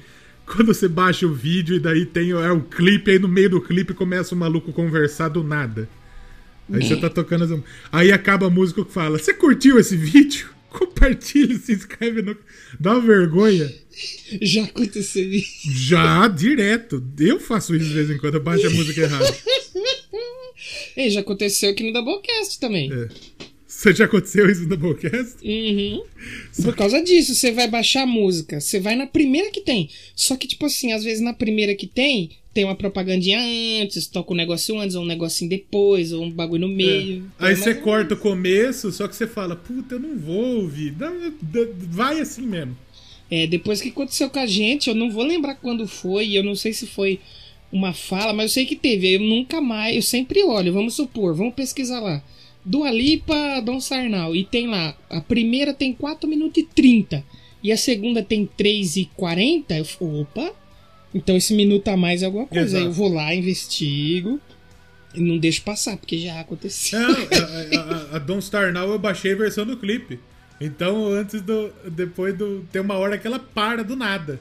[0.47, 3.61] Quando você baixa o vídeo e daí tem é, o clipe, aí no meio do
[3.61, 5.89] clipe começa o maluco conversar do nada.
[6.73, 7.61] Aí você tá tocando as...
[7.93, 10.49] Aí acaba a música que fala: Você curtiu esse vídeo?
[10.71, 12.37] Compartilha, se inscreve no.
[12.79, 13.73] Dá uma vergonha.
[14.43, 15.71] Já aconteceu isso.
[15.71, 17.03] Já, direto.
[17.19, 19.37] Eu faço isso de vez em quando, eu baixo a música errada.
[20.97, 22.93] E já aconteceu aqui no Doublecast também.
[22.93, 23.09] É.
[23.67, 25.37] Você já aconteceu isso no Doublecast?
[25.45, 26.03] Uhum.
[26.63, 29.89] Por causa disso, você vai baixar a música, você vai na primeira que tem.
[30.15, 33.41] Só que, tipo assim, às vezes na primeira que tem, tem uma propagandinha
[33.83, 37.31] antes, toca um negócio antes, ou um negocinho depois, ou um bagulho no meio.
[37.39, 40.63] Aí É, você mas- corta o começo, só que você fala, puta, eu não vou
[40.63, 40.93] ouvir.
[40.93, 41.11] Dá-
[41.43, 42.77] dá- vai assim mesmo.
[43.29, 46.55] É, depois que aconteceu com a gente, eu não vou lembrar quando foi, eu não
[46.55, 47.19] sei se foi
[47.73, 49.15] uma fala, mas eu sei que teve.
[49.15, 52.23] Eu nunca mais, eu sempre olho, vamos supor, vamos pesquisar lá.
[52.67, 54.35] Dua Lipa, Dom Sarnal.
[54.35, 57.25] E tem lá, a primeira tem 4 minutos e 30.
[57.63, 59.79] E a segunda tem 3 e 40.
[59.79, 60.53] Eu falo, opa,
[61.15, 62.77] então esse minuto a mais é alguma coisa.
[62.77, 63.01] Aí eu Exato.
[63.01, 64.41] vou lá, investigo.
[65.15, 66.99] E não deixo passar, porque já aconteceu.
[66.99, 70.19] Não, a, a, a Don't Star Now eu baixei a versão do clipe.
[70.61, 71.73] Então, antes do.
[71.91, 72.67] Depois do.
[72.73, 74.41] Tem uma hora que ela para do nada.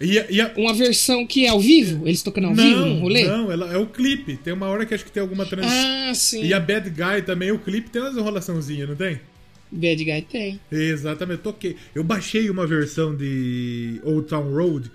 [0.00, 2.08] E, a- e a- Uma versão que é ao vivo?
[2.08, 3.24] Eles tocando ao vivo no não, rolê?
[3.24, 4.36] não, ela é o clipe.
[4.38, 5.76] Tem uma hora que acho que tem alguma transição.
[6.08, 6.42] Ah, sim.
[6.44, 9.20] E a Bad Guy também, o clipe tem umas enrolaçãozinhas, não tem?
[9.70, 10.60] Bad Guy tem.
[10.72, 11.76] Exatamente, eu toquei.
[11.94, 14.90] Eu baixei uma versão de Old Town Road,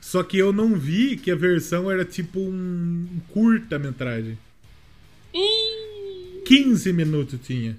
[0.00, 4.38] só que eu não vi que a versão era tipo um curta-metragem.
[6.46, 7.76] 15 minutos tinha.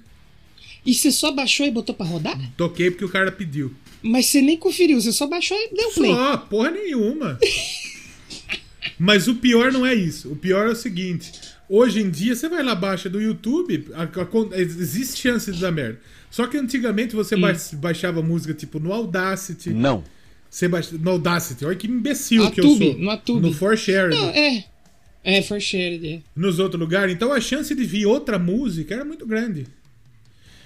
[0.84, 2.38] E você só baixou e botou pra rodar?
[2.56, 3.72] Toquei porque o cara pediu.
[4.06, 6.10] Mas você nem conferiu, você só baixou e deu play.
[6.12, 7.38] Só, porra nenhuma.
[8.98, 10.30] Mas o pior não é isso.
[10.32, 11.32] O pior é o seguinte:
[11.68, 15.72] hoje em dia, você vai lá baixa do YouTube, a- a- existe chance de dar
[15.72, 16.00] merda.
[16.30, 19.70] Só que antigamente você ba- baixava música tipo no Audacity.
[19.70, 20.02] Não.
[20.48, 22.98] Você baixa, no Audacity, olha que imbecil que eu sou.
[22.98, 23.40] no Atube.
[23.40, 24.10] No ForShare.
[24.10, 24.64] Não, é.
[25.24, 26.06] É, for shared.
[26.06, 26.20] é.
[26.36, 27.12] Nos outros lugares.
[27.12, 29.66] Então a chance de vir outra música era muito grande.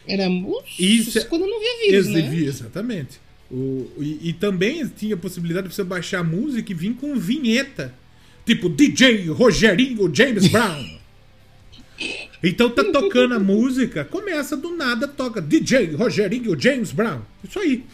[0.07, 0.64] Era muito.
[0.79, 2.20] Isso é- quando não via vírus, né?
[2.29, 3.18] vi- Exatamente.
[3.50, 7.16] O, e, e também tinha a possibilidade de você baixar a música e vir com
[7.16, 7.92] vinheta.
[8.46, 11.00] Tipo DJ Rogerinho James Brown.
[12.42, 17.20] Então tá tocando a música, começa do nada, toca DJ Rogerinho James Brown.
[17.44, 17.84] Isso aí.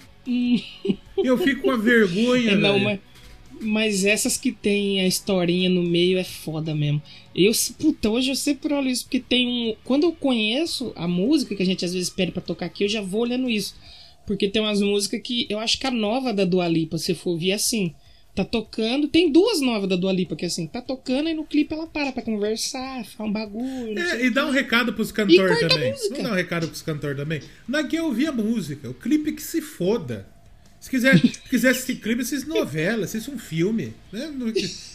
[1.17, 3.01] Eu fico com a vergonha, É, não, mas,
[3.61, 7.03] mas essas que tem a historinha no meio é foda mesmo.
[7.35, 9.77] Eu, puta, hoje eu sempre olho isso, porque tem um.
[9.85, 12.89] Quando eu conheço a música que a gente às vezes pede pra tocar aqui, eu
[12.89, 13.75] já vou olhando isso.
[14.27, 15.47] Porque tem umas músicas que.
[15.49, 17.95] Eu acho que a nova da Dua Lipa, se for ouvir é assim.
[18.35, 19.09] Tá tocando.
[19.09, 21.87] Tem duas novas da Dua Lipa que é assim, tá tocando e no clipe ela
[21.87, 23.99] para pra conversar, fala um bagulho.
[23.99, 25.95] É, e dá um recado pros cantores também.
[26.11, 27.41] Vamos dar um recado pros cantores também.
[27.67, 30.27] Não é que eu ouvir a música, o clipe que se foda.
[30.79, 33.95] Se quiser, se quiser assistir clipe, assiste novela, assiste um filme.
[34.13, 34.31] né?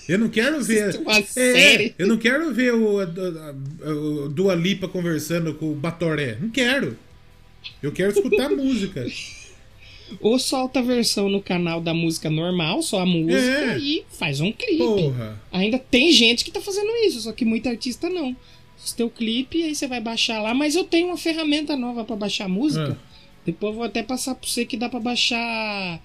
[0.08, 0.96] Eu não quero ver.
[1.36, 3.06] É, eu não quero ver o, a,
[4.30, 6.38] Dua Lipa conversando com o Batoré.
[6.40, 6.96] Não quero.
[7.82, 9.06] Eu quero escutar a música.
[10.20, 13.78] Ou solta a versão no canal da música normal, só a música, É.
[13.78, 14.78] e faz um clipe.
[14.78, 15.42] Porra.
[15.52, 18.36] Ainda tem gente que tá fazendo isso, só que muita artista não.
[18.78, 22.04] Você tem o clipe, aí você vai baixar lá, mas eu tenho uma ferramenta nova
[22.04, 22.98] pra baixar música.
[23.00, 23.12] Ah.
[23.46, 26.02] Depois eu vou até passar pra você que dá pra baixar.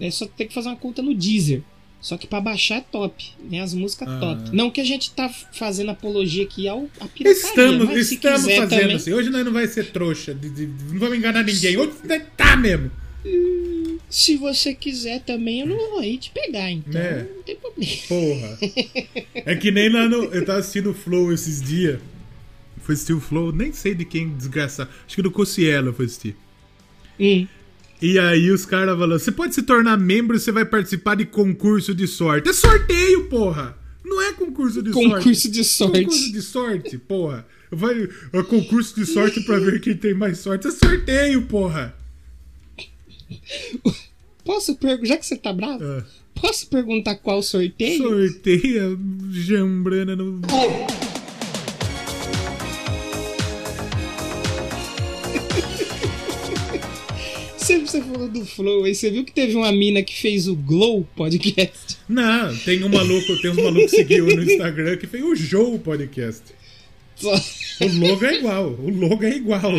[0.00, 1.62] É só ter que fazer uma conta no Deezer.
[2.00, 3.60] Só que pra baixar é top, né?
[3.60, 4.18] As músicas Ah.
[4.18, 4.56] top.
[4.56, 8.96] Não que a gente tá fazendo apologia aqui ao a pirataria, Estamos, estamos fazendo também,
[8.96, 9.12] assim.
[9.12, 10.34] Hoje nós não vai ser trouxa.
[10.34, 11.76] de- de- não vamos enganar ninguém.
[11.76, 11.92] Hoje
[12.36, 12.90] tá mesmo.
[14.08, 17.26] Se você quiser também, eu não vou aí te pegar, então É.
[17.36, 17.92] não tem problema.
[18.08, 18.58] Porra.
[19.34, 20.24] É que nem lá no.
[20.24, 22.00] Eu tava assistindo o Flow esses dias.
[22.82, 24.88] Fui assistir o Flow, nem sei de quem desgraçado.
[25.06, 26.34] Acho que do Cossielo eu fui assistir.
[27.20, 27.46] Hum.
[28.02, 31.26] E aí os caras falando: você pode se tornar membro e você vai participar de
[31.26, 32.48] concurso de sorte.
[32.48, 33.76] É sorteio, porra!
[34.04, 35.08] Não é concurso de sorte.
[35.08, 35.98] Concurso de sorte.
[36.04, 37.46] Concurso de sorte, porra.
[37.70, 40.66] Vai, é concurso de sorte pra ver quem tem mais sorte.
[40.66, 41.94] É sorteio, porra.
[44.44, 46.04] posso perguntar, já que você tá bravo, Ah.
[46.34, 48.02] posso perguntar qual sorteio?
[48.02, 48.98] Sorteia
[49.30, 50.40] jambrana no.
[50.48, 51.09] Sempre
[58.00, 61.06] você falou do Flow, aí você viu que teve uma mina que fez o Glow
[61.16, 61.98] podcast.
[62.08, 65.78] Não, tem um maluco, tem uns malucos que seguiu no Instagram que fez o Joe
[65.78, 66.42] Podcast.
[67.16, 67.34] Só...
[67.80, 69.72] O logo é igual, o logo é igual.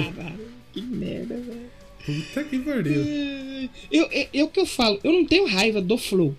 [0.73, 1.71] que merda, velho.
[2.05, 3.01] Puta que pariu.
[3.91, 6.35] Eu, eu, eu que eu falo, eu não tenho raiva do Flow.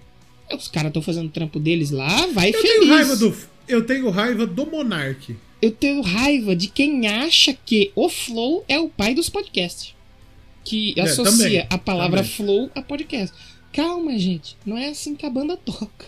[0.53, 2.81] Os caras estão fazendo o trampo deles lá, vai Eu feliz.
[2.81, 3.35] tenho raiva do.
[3.68, 5.37] Eu tenho raiva do Monark.
[5.62, 9.95] Eu tenho raiva de quem acha que o Flow é o pai dos podcasts.
[10.64, 12.33] Que É, associa também, a palavra também.
[12.33, 13.35] Flow a podcast.
[13.72, 14.57] Calma, gente.
[14.64, 16.07] Não é assim que a banda toca.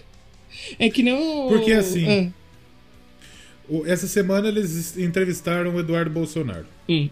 [0.79, 1.49] É que nem o.
[1.49, 2.31] Porque assim- Ah,
[3.87, 6.67] Essa semana eles entrevistaram o Eduardo Bolsonaro.
[6.89, 7.09] hum.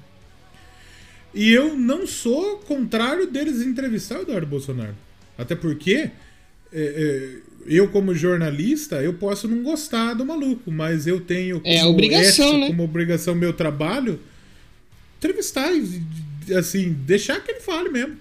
[1.34, 4.94] E eu não sou contrário deles entrevistar o Eduardo Bolsonaro.
[5.38, 6.10] Até porque é,
[6.74, 11.90] é, eu, como jornalista, eu posso não gostar do maluco, mas eu tenho É como
[11.92, 12.66] obrigação, ética, né?
[12.66, 14.20] como obrigação meu trabalho
[15.16, 16.02] entrevistar e
[16.56, 18.16] assim, deixar que ele fale mesmo.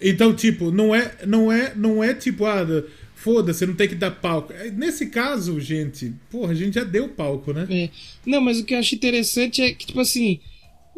[0.00, 2.66] Então, tipo, não é, não é, não é tipo, ah,
[3.14, 4.52] foda-se, não tem que dar palco.
[4.52, 7.66] É, Nesse caso, gente, porra, a gente já deu palco, né?
[7.70, 7.90] É.
[8.26, 10.40] Não, mas o que eu acho interessante é que, tipo assim,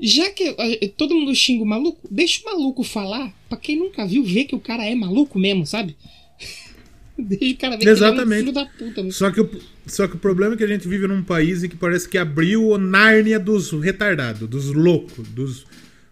[0.01, 0.55] já que
[0.97, 4.55] todo mundo xinga o maluco, deixa o maluco falar, pra quem nunca viu, ver que
[4.57, 5.97] o cara é maluco mesmo, sabe?
[7.17, 8.41] deixa o cara ver que ele é um Exatamente.
[8.41, 9.03] filho da puta.
[9.03, 9.11] né?
[9.13, 9.51] Só que, o,
[9.87, 12.19] só que o problema é que a gente vive num país em que parece que
[12.19, 15.65] abriu o Nárnia dos retardados, dos loucos, dos,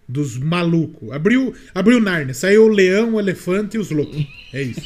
[0.09, 1.11] dos malucos.
[1.13, 4.25] Abriu, abriu Nárnia, saiu o leão, o elefante e os loucos.
[4.53, 4.81] É isso.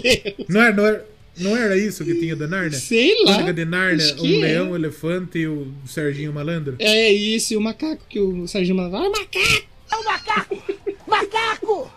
[0.48, 1.06] Não era, não era,
[1.38, 2.78] não era isso que tinha da Nárnia?
[2.78, 3.34] Sei lá.
[3.34, 4.38] Crônica de Nárnia, Acho um é.
[4.38, 6.76] leão, o elefante e o Serginho Malandro?
[6.78, 9.06] É isso, e o macaco que o Sérgio mandava.
[9.06, 9.66] Ah, macaco!
[9.92, 10.62] É o macaco!
[11.06, 11.92] Macaco!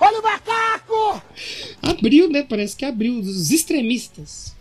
[0.00, 1.22] Olha o macaco!
[1.82, 2.44] Abriu, né?
[2.48, 3.18] Parece que abriu.
[3.18, 4.54] Os extremistas.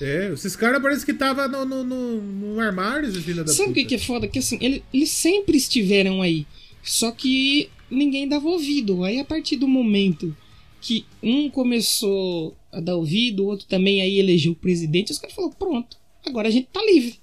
[0.00, 3.74] É, esses caras parecem que tava no, no, no, no armário, filhos da Sabe o
[3.74, 4.26] que, que é foda?
[4.26, 6.46] Que assim, ele- eles sempre estiveram aí.
[6.82, 9.04] Só que ninguém dava ouvido.
[9.04, 10.36] Aí a partir do momento
[10.80, 15.34] que um começou a dar ouvido, o outro também aí elegeu o presidente, os caras
[15.36, 17.14] falaram, pronto, agora a gente tá livre.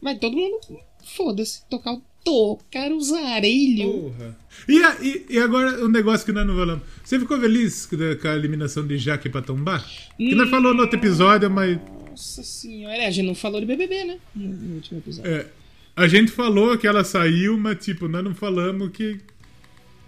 [0.00, 0.58] Vai todo mundo,
[1.04, 4.12] foda-se, tocar o tocar o zarelho.
[4.12, 4.38] Porra.
[4.68, 6.84] E, a- e, e agora o negócio que nós não falamos.
[7.02, 9.88] Você ficou feliz com a- com a eliminação de Jaque pra tombar?
[10.18, 11.78] Que nós falou no outro episódio, mas.
[12.10, 14.18] Nossa senhora, é, a gente não falou de BBB, né?
[14.36, 15.30] No, no último episódio.
[15.32, 15.46] é,
[16.02, 19.18] a gente falou que ela saiu, mas tipo, nós não falamos que.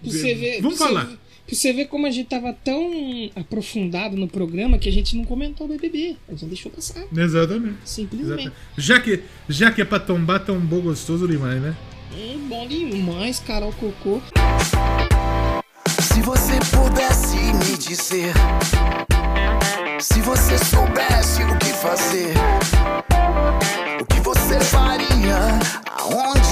[0.02, 1.04] Você ver, Vamos falar.
[1.04, 2.90] ver- pra você ver como a gente tava tão
[3.36, 6.16] aprofundado no programa que a gente não comentou o BBB.
[6.28, 7.04] A gente deixou passar.
[7.16, 7.76] Exatamente.
[7.84, 8.32] Simplesmente.
[8.32, 8.56] Exatamente.
[8.78, 11.76] Já que, já que é pra tombar, tombou gostoso demais, né?
[12.14, 14.20] Hum, bom demais, Carol Cocô.
[16.00, 18.32] Se você pudesse me dizer,
[20.00, 22.34] se você soubesse o que fazer,
[24.00, 25.58] o que você faria,
[26.02, 26.48] aonde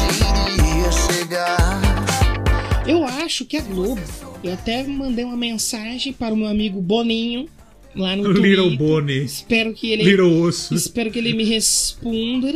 [0.55, 2.87] iria chegar?
[2.87, 4.01] Eu acho que é Globo.
[4.43, 7.49] Eu até mandei uma mensagem para o meu amigo Boninho
[7.95, 8.79] lá no Little Twitter.
[8.79, 9.25] Bonnie.
[9.25, 10.75] Espero que ele Little osso.
[10.75, 12.53] espero que ele me responda.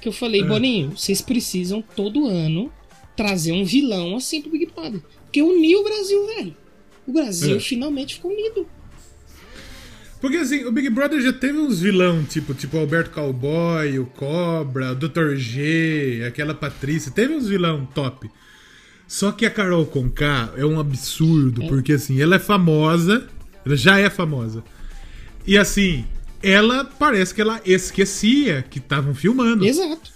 [0.00, 0.14] Que eu É.
[0.14, 2.72] falei, Boninho, vocês precisam todo ano
[3.16, 5.00] trazer um vilão assim pro Big Brother.
[5.24, 6.56] Porque uniu o Brasil, velho.
[7.06, 7.60] O Brasil É.
[7.60, 8.66] finalmente ficou unido.
[10.22, 14.92] Porque assim, o Big Brother já teve uns vilão, tipo, tipo Alberto Cowboy, o Cobra,
[14.92, 15.34] o Dr.
[15.34, 18.30] G, aquela Patrícia, teve uns vilão top.
[19.08, 23.26] Só que a Carol Conká é um absurdo, porque assim, ela é famosa,
[23.66, 24.62] ela já é famosa.
[25.44, 26.06] E assim,
[26.40, 29.66] ela parece que ela esquecia que estavam filmando.
[29.66, 30.12] Exato.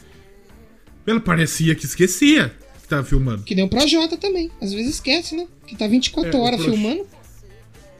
[1.05, 3.43] Ela parecia que esquecia que estava filmando.
[3.43, 4.51] Que nem o Projota também.
[4.63, 5.47] Às vezes esquece, né?
[5.67, 7.05] Que tá 24 É, horas Pro- filmando.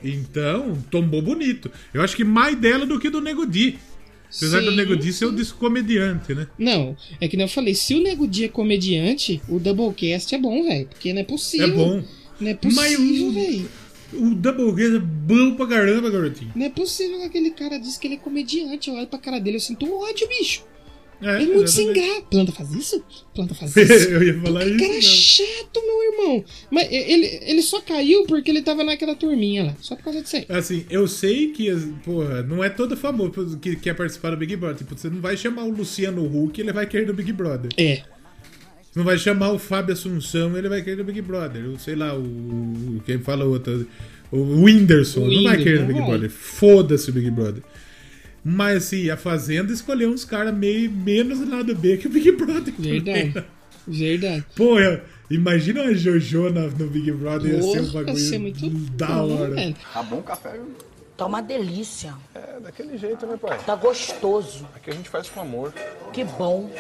[0.03, 1.71] Então, tombou bonito.
[1.93, 3.79] Eu acho que mais dela do que do Nego Di.
[4.29, 6.49] Apesar do Sim, Nego Di ser o disco comediante, né?
[6.59, 10.39] Não, é que nem eu falei, se o Nego Dia é comediante, o Doublecast é
[10.39, 10.87] bom, velho.
[10.89, 11.69] Porque não é possível.
[11.69, 12.05] É bom.
[12.41, 13.69] Não é possível, velho.
[14.13, 16.53] O Doublecast é bom pra caramba, garotinho.
[16.55, 18.91] Não é possível que aquele cara diz que ele é comediante.
[18.91, 20.65] Eu olho pra cara dele, eu sinto ódio, bicho.
[21.23, 22.23] É, É muito sem graça.
[22.31, 23.03] Planta faz isso?
[23.35, 24.09] Planta faz isso?
[24.11, 24.79] Eu ia falar isso.
[24.79, 25.03] cara mesmo.
[25.03, 26.45] chato, meu irmão.
[26.71, 29.77] Mas ele, ele só caiu porque ele tava naquela turminha lá.
[29.81, 30.47] Só por causa disso aí.
[30.49, 31.71] Assim, eu sei que,
[32.05, 34.77] porra, não é todo famoso que quer participar do Big Brother.
[34.79, 37.71] Tipo, você não vai chamar o Luciano Huck, ele vai querer do Big Brother.
[37.79, 38.03] É.
[38.83, 41.69] Você não vai chamar o Fábio Assunção, ele vai querer do Big Brother.
[41.71, 43.01] Ou sei lá, o.
[43.07, 43.87] Quem fala outro.
[44.31, 46.01] O Whindersson, O não vai Whindersson, querer do Big.
[46.07, 46.31] Brother.
[46.31, 47.63] Foda-se o Big Brother.
[48.49, 52.73] Mas assim, a Fazenda escolheu uns caras meio menos lado B que o Big Brother.
[52.75, 53.01] também.
[53.01, 53.45] Verdade.
[53.89, 54.45] Verdade.
[54.55, 58.69] Pô, eu, Imagina a Jojo na- no Big Brother, ia ser um bagulho ser muito
[58.93, 59.51] da bom, hora.
[59.51, 59.77] velho.
[59.93, 60.69] Tá bom café, viu?
[61.17, 62.15] Tá uma delícia.
[62.33, 63.59] É daquele jeito, né, pai?
[63.67, 64.65] Tá gostoso.
[64.77, 65.73] Aqui a gente faz com amor.
[66.13, 66.71] Que bom.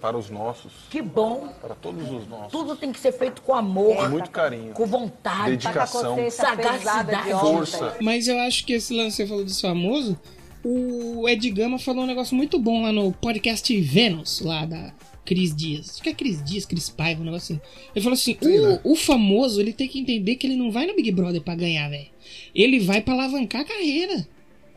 [0.00, 0.72] Para os nossos.
[0.88, 1.52] Que bom.
[1.60, 2.50] Para todos os nossos.
[2.50, 3.96] Tudo tem que ser feito com amor.
[3.96, 4.72] Com muito carinho.
[4.72, 5.50] Com vontade.
[5.58, 6.30] Dedicação.
[6.30, 7.30] Sagacidade.
[7.32, 7.96] Força.
[8.00, 10.16] Mas eu acho que esse lance que você falou dos famosos,
[10.64, 14.92] o Ed Gama falou um negócio muito bom lá no podcast Vênus, lá da
[15.24, 15.90] Cris Dias.
[15.90, 17.64] Acho que é Cris Dias, Cris Paiva, um negócio assim.
[17.94, 18.36] Ele falou assim:
[18.84, 21.54] o, o famoso, ele tem que entender que ele não vai no Big Brother pra
[21.54, 22.06] ganhar, velho.
[22.54, 24.26] Ele vai pra alavancar a carreira.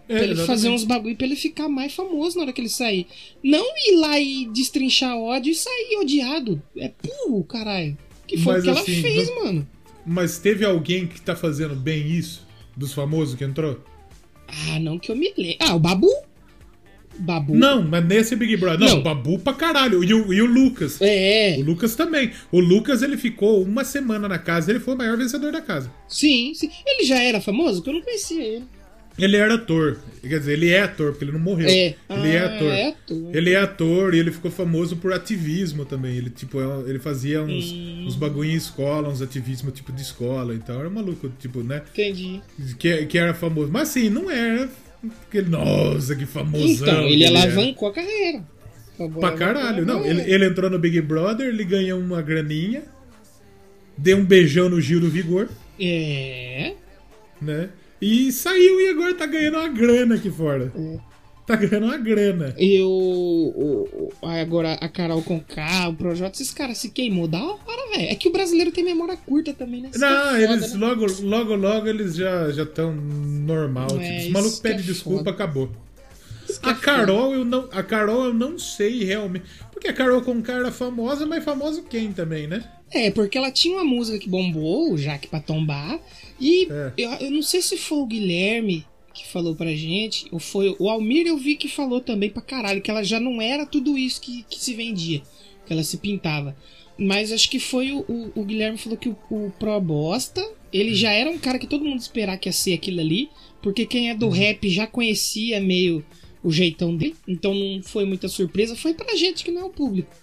[0.07, 0.45] É, Pra ele exatamente.
[0.47, 3.07] fazer uns bagulho pra ele ficar mais famoso na hora que ele sair.
[3.43, 6.61] Não ir lá e destrinchar ódio e sair odiado.
[6.77, 7.97] É burro, caralho.
[8.27, 9.67] Que foi o que ela assim, fez, não- mano.
[10.05, 12.45] Mas teve alguém que tá fazendo bem isso?
[12.77, 13.79] Dos famosos que entrou?
[14.47, 15.57] Ah, não que eu me lembre.
[15.59, 16.09] Ah, o Babu?
[17.17, 17.55] Babu?
[17.55, 18.79] Não, mas nesse Big Brother.
[18.87, 18.99] Não, Não.
[18.99, 20.03] o Babu pra caralho.
[20.03, 20.97] E o, e o Lucas.
[21.01, 22.31] É, O Lucas também.
[22.51, 25.89] O Lucas, ele ficou uma semana na casa, ele foi o maior vencedor da casa.
[26.09, 26.69] sim, sim.
[26.85, 27.75] Ele já era famoso?
[27.77, 28.65] Porque eu não conhecia ele.
[29.17, 29.97] Ele era ator.
[30.21, 31.67] Quer dizer, ele é ator, porque ele não morreu.
[31.69, 31.95] É.
[32.09, 32.71] Ele é Ah, ator.
[32.71, 33.35] é ator.
[33.35, 36.17] Ele é ator e ele ficou famoso por ativismo também.
[36.17, 38.05] Ele, tipo, é- ele fazia uns, Hum.
[38.07, 40.53] uns bagulho em escola, uns ativismo tipo de escola.
[40.53, 41.81] Então era um maluco, tipo, né?
[41.93, 42.41] Entendi.
[42.77, 43.71] Que, que era famoso.
[43.71, 44.67] Mas assim, não era.
[45.27, 46.67] aquele, Nossa, que famosão.
[46.67, 47.39] Então, que ele era.
[47.43, 48.43] alavancou a carreira.
[48.95, 49.85] Acabou Pra caralho.
[49.85, 52.83] Não, ele, ele entrou no Big Brother, ele ganhou uma graninha,
[53.97, 55.47] deu um beijão no Gil do Vigor,
[55.79, 56.73] É.
[57.41, 57.69] né?
[58.01, 60.71] E saiu e agora tá ganhando uma grana aqui fora.
[60.75, 61.15] É.
[61.45, 62.55] Tá ganhando uma grana.
[62.57, 68.09] E o, Agora a Carol Conká, o Projota, esses caras se queimou da hora, velho.
[68.09, 69.89] É que o brasileiro tem memória curta também, né?
[69.91, 70.79] Isso que é Não, foda, eles né?
[70.87, 73.87] logo, logo, logo eles já estão normal.
[73.91, 75.29] É, tipo, os isso malucos que é pedem desculpa, foda.
[75.31, 75.67] acabou.
[75.67, 79.45] Que é A Carol, eu não, a Carol eu não sei realmente.
[79.71, 82.63] Porque a Carol com cara famosa, mas famosa quem também, né?
[82.91, 85.99] É, porque ela tinha uma música que bombou, o Jaque pra tombar.
[86.39, 86.93] E É.
[86.97, 90.89] eu, eu não sei se foi o Guilherme que falou pra gente, ou foi o
[90.89, 94.19] Almir, eu vi que falou também pra caralho, que ela já não era tudo isso
[94.19, 95.21] que, que se vendia,
[95.65, 96.53] que ela se pintava.
[96.97, 100.93] Mas acho que foi o, o, o Guilherme falou que o, o Pro Bosta, ele
[100.93, 103.29] já era um cara que todo mundo esperava que ia ser aquilo ali,
[103.61, 106.05] porque quem é do rap já conhecia meio
[106.43, 109.69] o jeitão dele, então não foi muita surpresa, foi pra gente que não é o
[109.69, 110.13] público.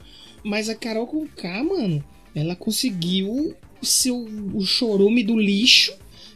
[0.45, 5.93] Mas a Carol com K, mano, ela conseguiu ser o, o chorume do lixo.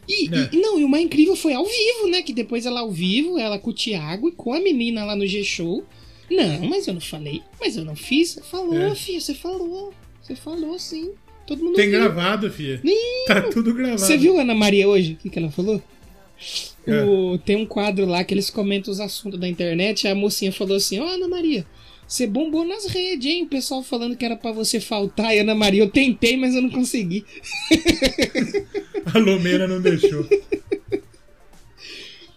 [0.07, 0.49] E, É.
[0.53, 2.21] e- não, e o mais incrível foi ao vivo, né?
[2.21, 5.25] Que depois ela ao vivo, ela com o Thiago e com a menina lá no
[5.27, 5.83] G-Show.
[6.29, 8.31] Não, mas eu não falei, mas eu não fiz.
[8.31, 8.95] Você falou, É.
[8.95, 9.93] filha, você falou.
[10.21, 11.11] Você falou sim.
[11.45, 11.99] Todo mundo Tem viu.
[11.99, 12.81] gravado, filha.
[13.27, 13.99] Tá tudo gravado.
[14.01, 15.13] Você viu a Ana Maria hoje?
[15.13, 15.81] O que, que ela falou?
[16.85, 17.03] É.
[17.03, 20.07] O- tem um quadro lá que eles comentam os assuntos da internet.
[20.07, 21.65] A mocinha falou assim: Ó, Ana Maria,
[22.07, 23.43] você bombou nas redes, hein?
[23.43, 25.35] O pessoal falando que era pra você faltar.
[25.35, 27.25] E Ana Maria, eu tentei, mas eu não consegui.
[29.13, 30.25] A Lumena não deixou.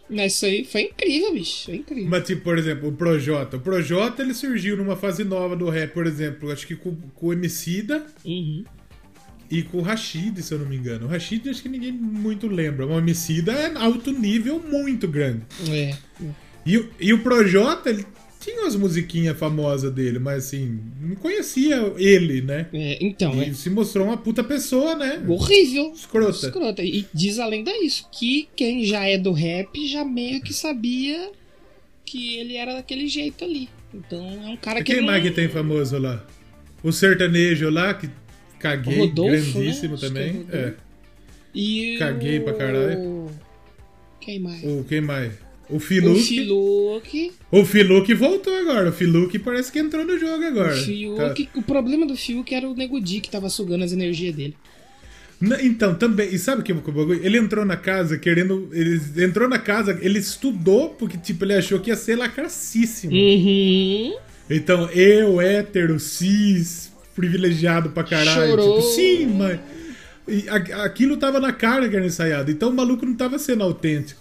[0.09, 1.67] Mas isso aí foi incrível, bicho.
[1.67, 2.09] Foi incrível.
[2.11, 3.57] Mas, tipo, por exemplo, o Projota.
[3.57, 7.27] O Projota, ele surgiu numa fase nova do rap, por exemplo, acho que com, com
[7.29, 8.65] o Emicida Uhum.
[9.49, 11.07] e com o Rashid, se eu não me engano.
[11.07, 12.87] O Rashid, acho que ninguém muito lembra.
[12.87, 15.43] mas O Emicida é alto nível muito grande.
[15.71, 15.97] É.
[16.67, 18.05] E, o- e o Projota, ele
[18.41, 22.67] tinha umas musiquinhas famosas dele, mas assim, não conhecia ele, né?
[22.73, 25.23] é, Então, E é se mostrou uma puta pessoa, né?
[25.29, 25.93] horrível.
[25.95, 26.47] Escrota.
[26.47, 26.83] Escrota.
[26.83, 31.31] E diz além disso que quem já é do rap já meio que sabia
[32.05, 33.69] que ele era daquele jeito ali.
[33.95, 34.93] Então é um cara que.
[34.93, 36.25] Quem não- mais que tem famoso lá?
[36.83, 38.09] O sertanejo lá, que
[38.59, 39.95] caguei, O Rodolfo, grandíssimo né?
[39.97, 40.47] Acho também.
[40.51, 40.75] é É.
[41.55, 42.45] E Caguei o...
[42.45, 43.27] pra caralho.
[44.21, 44.63] Quem mais?
[44.65, 45.33] O quem mais?
[45.71, 45.79] O.
[45.81, 47.33] Fiuk.
[47.51, 48.91] O Filuke voltou agora.
[48.91, 50.75] O Filuke parece que entrou no jogo agora.
[50.75, 51.49] O Fiuk.
[51.55, 54.55] O problema do Fiuk era o Nego Di que tava sugando as energias dele.
[55.41, 56.29] Na- Então, também.
[56.35, 57.25] E sabe o que é o bagulho?
[57.25, 58.69] Ele entrou na casa querendo.
[58.73, 63.13] Ele entrou na casa, ele estudou, porque, tipo, ele achou que ia ser lacracíssimo.
[63.13, 64.15] Uhum.
[64.51, 68.51] Então, eu, hétero, cis, privilegiado pra caralho.
[68.51, 68.77] Chorou.
[68.81, 69.59] Tipo, sim, mas.
[70.29, 72.51] e aquilo tava na cara que era ensaiado.
[72.51, 74.20] Então o maluco não tava sendo autêntico.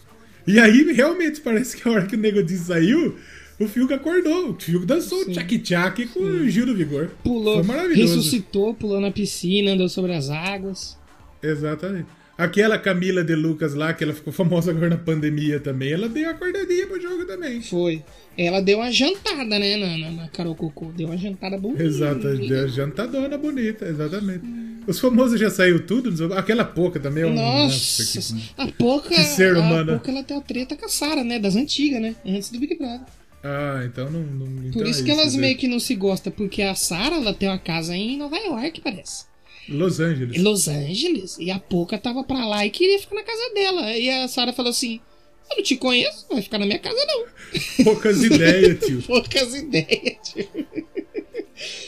[0.51, 3.15] E aí, realmente, parece que a hora que o nego disse saiu,
[3.59, 4.49] o Fiuk acordou.
[4.49, 7.11] O Fiuk dançou tchac-tchac com o Gil do Vigor.
[7.23, 8.15] Pulou, Foi maravilhoso.
[8.15, 10.97] ressuscitou, pulou na piscina, andou sobre as águas.
[11.43, 12.07] Exatamente.
[12.39, 16.23] Aquela Camila de Lucas lá, que ela ficou famosa agora na pandemia também, ela deu
[16.23, 17.61] uma acordadinha pro jogo também.
[17.61, 18.01] Foi.
[18.37, 20.85] Ela deu uma jantada, né, na, na, na Carol Cocô.
[20.95, 21.83] Deu uma jantada bonita.
[21.83, 24.41] Exato, deu jantadona bonita, exatamente.
[24.87, 27.33] Os famosos já saiu tudo, aquela pouca também é um.
[27.33, 29.09] Nossa, que- a Poca.
[29.09, 29.97] que ser a humano.
[29.99, 31.39] Poca ela tem a treta com a Sara, né?
[31.39, 32.15] Das antigas, né?
[32.25, 33.01] Antes do Big Brother.
[33.43, 34.21] Ah, então não.
[34.21, 35.41] não Por então isso é que elas né?
[35.41, 38.79] meio que não se gostam, porque a Sara ela tem uma casa em Nova York,
[38.81, 39.25] parece.
[39.69, 40.37] Los Angeles.
[40.37, 41.37] em Los Angeles.
[41.39, 43.97] E a Poca tava pra lá e queria ficar na casa dela.
[43.97, 44.99] E a Sarah falou assim:
[45.49, 47.25] Eu não te conheço, não vai ficar na minha casa, não.
[47.85, 49.01] Poucas ideias, tio.
[49.07, 50.47] Poucas ideias, tio.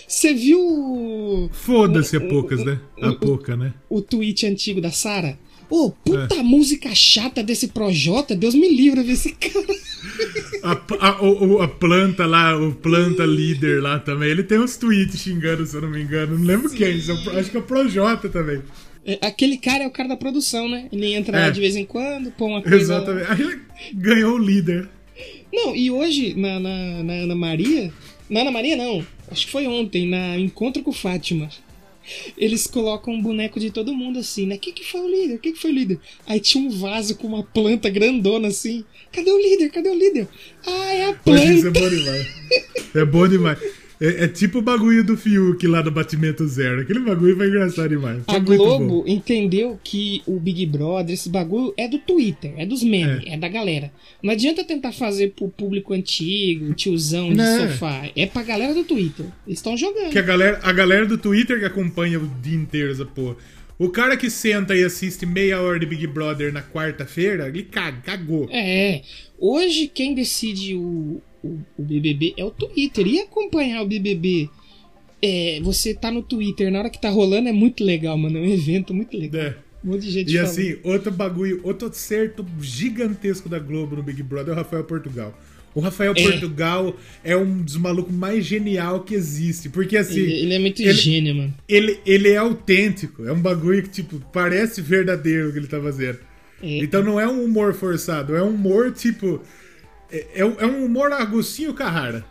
[0.07, 2.79] Você viu Foda-se a poucas, né?
[3.01, 3.73] A pouca, né?
[3.89, 5.37] o tweet antigo da Sarah?
[5.71, 9.65] Ô, puta música chata desse Projota, Deus me livre desse cara.
[10.63, 14.29] A, a, o- a planta lá, o planta líder lá também.
[14.29, 16.37] Ele tem uns tweets xingando, se eu não me engano.
[16.37, 16.87] Não lembro quem.
[17.07, 18.61] é o Pro- Acho que é o Projota também.
[19.05, 20.87] É, Aquele cara é o cara da produção, né?
[20.91, 21.41] Ele entra É.
[21.45, 22.77] lá de vez em quando, põe uma coisa.
[22.77, 23.31] Exatamente.
[23.31, 23.59] Aí ele
[23.93, 24.87] ganhou o líder.
[25.51, 27.91] Não, e hoje, na, na, na Ana Maria.
[28.29, 29.05] Na Ana Maria, não.
[29.31, 31.49] Acho que foi ontem, na Encontro com Fátima.
[32.37, 34.57] Eles colocam um boneco de todo mundo assim, né?
[34.57, 35.39] Quem que foi o líder?
[35.39, 35.99] Quem que foi o líder?
[36.27, 38.83] Aí tinha um vaso com uma planta grandona assim.
[39.11, 39.69] Cadê o líder?
[39.69, 40.27] Cadê o líder?
[40.65, 41.79] Ah, é a Mas isso é planta.
[41.79, 42.27] bom demais.
[42.95, 43.59] É bom demais.
[44.01, 46.81] É, é tipo o bagulho do Fiuk lá do Batimento Zero.
[46.81, 48.23] Aquele bagulho foi engraçado demais.
[48.25, 52.81] Foi A Globo entendeu que o Big Brother, esse bagulho, é do Twitter, é dos
[52.81, 53.37] memes, é.
[53.37, 53.91] da galera.
[54.23, 57.69] Não adianta tentar fazer pro público antigo, tiozão de Não.
[57.69, 58.09] sofá.
[58.15, 59.27] É pra galera do Twitter.
[59.45, 60.09] Eles estão jogando.
[60.09, 63.35] Que a galera, a galera do Twitter que acompanha o dia inteiro essa porra.
[63.77, 68.01] O cara que senta e assiste meia hora de Big Brother na quarta-feira, ele caga,
[68.01, 68.47] cagou.
[68.51, 69.01] É.
[69.39, 73.05] Hoje quem decide o, o, o BBB é o Twitter.
[73.07, 74.49] E acompanhar o BBB.
[75.21, 78.37] É, você tá no Twitter na hora que tá rolando é muito legal, mano.
[78.37, 79.41] É um evento muito legal.
[79.41, 79.55] É.
[79.83, 80.49] Um monte de gente E falando.
[80.49, 85.37] assim, outro bagulho, outro acerto gigantesco da Globo no Big Brother é o Rafael Portugal.
[85.73, 86.21] O Rafael É.
[86.23, 89.69] Portugal é um dos malucos mais genial que existe.
[89.69, 90.19] Porque assim.
[90.19, 91.53] ele, ele é muito ele- gênio, mano.
[91.67, 93.25] ele, ele é autêntico.
[93.25, 96.19] É um bagulho que, tipo, parece verdadeiro o que ele tá fazendo.
[96.61, 96.77] É.
[96.79, 99.41] Então não é um humor forçado, é um humor, tipo.
[100.11, 102.25] É, é um- é um humor Agostinho Carrara.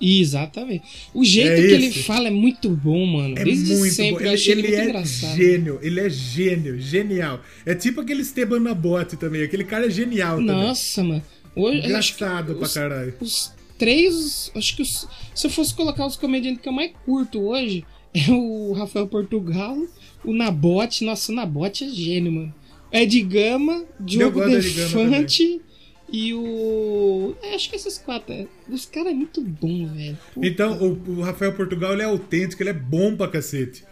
[0.00, 0.84] Exatamente.
[1.14, 3.38] O jeito É que ele fala é muito bom, mano.
[3.38, 4.20] É Desde muito sempre bom.
[4.20, 5.36] eu Ele, achei ele, ele muito é engraçado.
[5.36, 7.40] gênio, ele é gênio, genial.
[7.66, 9.42] É tipo aquele Esteban Nabote também.
[9.42, 10.54] Aquele cara é genial também.
[10.56, 11.22] Nossa, mano.
[11.54, 13.14] Hoje, Engraçado pra os- caralho.
[13.20, 14.50] Os três.
[14.54, 18.30] Acho que os, se eu fosse colocar os comediantes que eu mais curto hoje, é
[18.30, 19.76] o Rafael Portugal,
[20.24, 21.04] o Nabote.
[21.04, 22.54] Nossa, o Nabote é gênio, mano.
[22.90, 25.60] Ed Gama, Diogo Defante
[26.12, 27.34] e o.
[27.42, 28.32] é, acho que esses quatro.
[28.32, 30.18] é, Os caras é muito bom, velho.
[30.34, 30.46] Puta.
[30.46, 33.84] Então, o, o Rafael Portugal ele é autêntico, ele é bom pra cacete.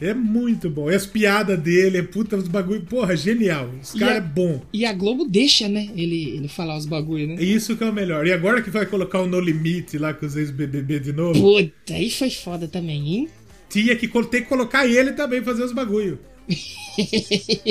[0.00, 0.90] É muito bom.
[0.90, 2.82] E as piadas dele, é puta, os bagulho.
[2.82, 3.70] Porra, genial.
[3.80, 4.60] Os E caras a- é bom.
[4.72, 5.90] E a Globo deixa, né?
[5.94, 7.36] Ele, ele falar os bagulho, né?
[7.38, 8.26] É isso que é o melhor.
[8.26, 11.94] E agora que vai colocar o No Limite lá com os ex-BBB de novo, Puta,
[11.94, 13.28] aí foi foda também, hein?
[13.70, 16.18] tinha que ter que colocar ele também fazer os bagulho.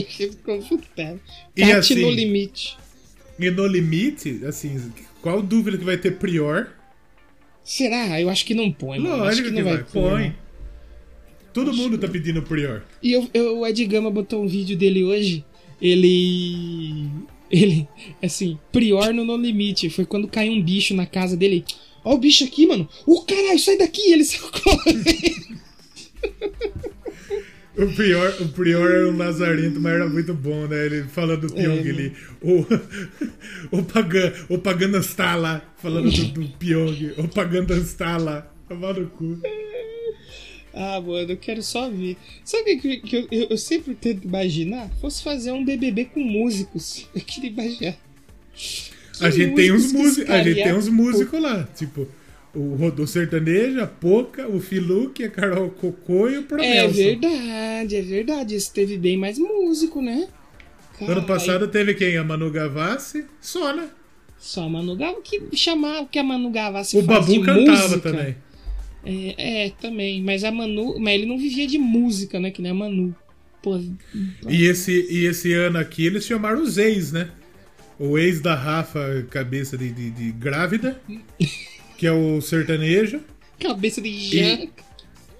[0.09, 1.19] Ficou puta.
[1.55, 2.77] E assim- no limite.
[3.39, 6.67] E no limite, assim, qual dúvida que vai ter Prior?
[7.63, 8.19] Será?
[8.19, 9.15] Eu acho que não põe, mano.
[9.15, 9.91] Acho Lógico que que, não vai, vai.
[9.91, 10.27] pôr, Põe.
[10.27, 10.35] não.
[11.53, 12.83] Todo mundo tá pedindo Prior.
[13.03, 15.43] E eu, eu- o Ed Gama botou um vídeo dele hoje.
[15.81, 17.07] Ele.
[17.49, 17.87] Ele.
[18.23, 19.89] Assim, Prior no No Limite.
[19.89, 21.65] Foi quando caiu um bicho na casa dele.
[22.05, 22.87] Ó o bicho aqui, mano.
[23.05, 24.11] Ô caralho, sai daqui!
[24.11, 25.03] Ele saiu correndo.
[27.77, 30.85] O Prior, o Prior era um lazarento, mas era muito bom, né?
[30.85, 31.89] Ele falando do Pyong É.
[31.89, 32.13] ali.
[32.41, 32.65] O,
[33.79, 37.13] o, Pagan, o Paganastar lá, falando do, do Pyong.
[37.17, 38.45] O Paganastar lá.
[38.67, 39.39] Tomar no cu.
[40.73, 42.15] Ah, mano, eu quero só ver.
[42.45, 44.89] Sabe o que, que eu, eu- eu sempre tento imaginar?
[45.01, 47.07] Fosse fazer um BBB com músicos.
[47.13, 47.95] Eu queria imaginar.
[49.19, 52.07] A Que gente tem uns músicos a gente tem uns músicos lá, tipo
[52.53, 56.93] o Rodô Sertanejo, a Poca, o Filuque, a Carol Cocô e o É Pronelson.
[56.93, 58.55] verdade, é verdade.
[58.55, 60.27] Esse teve bem mais músico, né?
[61.01, 62.17] Ano passado teve quem?
[62.17, 63.89] A Manu Gavassi, só, né?
[64.37, 65.21] Só a Manu Gavassi.
[65.49, 67.99] que chamar o que a Manu Gavassi O Babu cantava música.
[68.11, 68.35] também.
[69.03, 70.21] É, é, também.
[70.21, 70.99] Mas a Manu.
[70.99, 72.51] Mas ele não vivia de música, né?
[72.51, 73.15] Que nem a Manu.
[73.63, 73.79] Pô,
[74.49, 77.29] E esse, e esse ano aqui eles chamaram os ex, né?
[77.97, 80.99] O ex da Rafa, cabeça de, de- de grávida,
[82.01, 83.19] que é o sertanejo,
[83.59, 84.71] cabeça de jaca.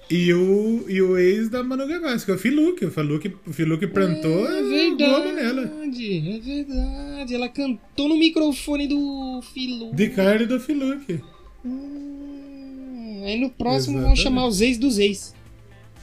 [0.08, 2.84] e o, e o ex da Manu Gavassi, que é o Filuque.
[2.86, 5.62] O Filuque, o Filuque plantou É a Globo nela.
[5.66, 7.34] verdade, é verdade.
[7.34, 9.92] Ela cantou no microfone do Filu.
[9.92, 11.20] De carne do Filuque.
[11.64, 14.22] Hum, Aí no próximo vão Exatamente.
[14.22, 15.34] chamar os ex dos ex.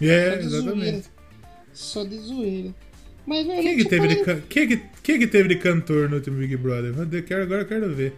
[0.01, 0.57] É, Só zoeira.
[0.57, 1.07] exatamente.
[1.73, 2.75] Só de zoeira.
[3.25, 6.15] Mas, velho, Quem que, tipo, teve de, quem, que, quem que teve de cantor no
[6.17, 6.93] último Big Brother?
[7.11, 8.13] Eu quero- Agora eu quero ver.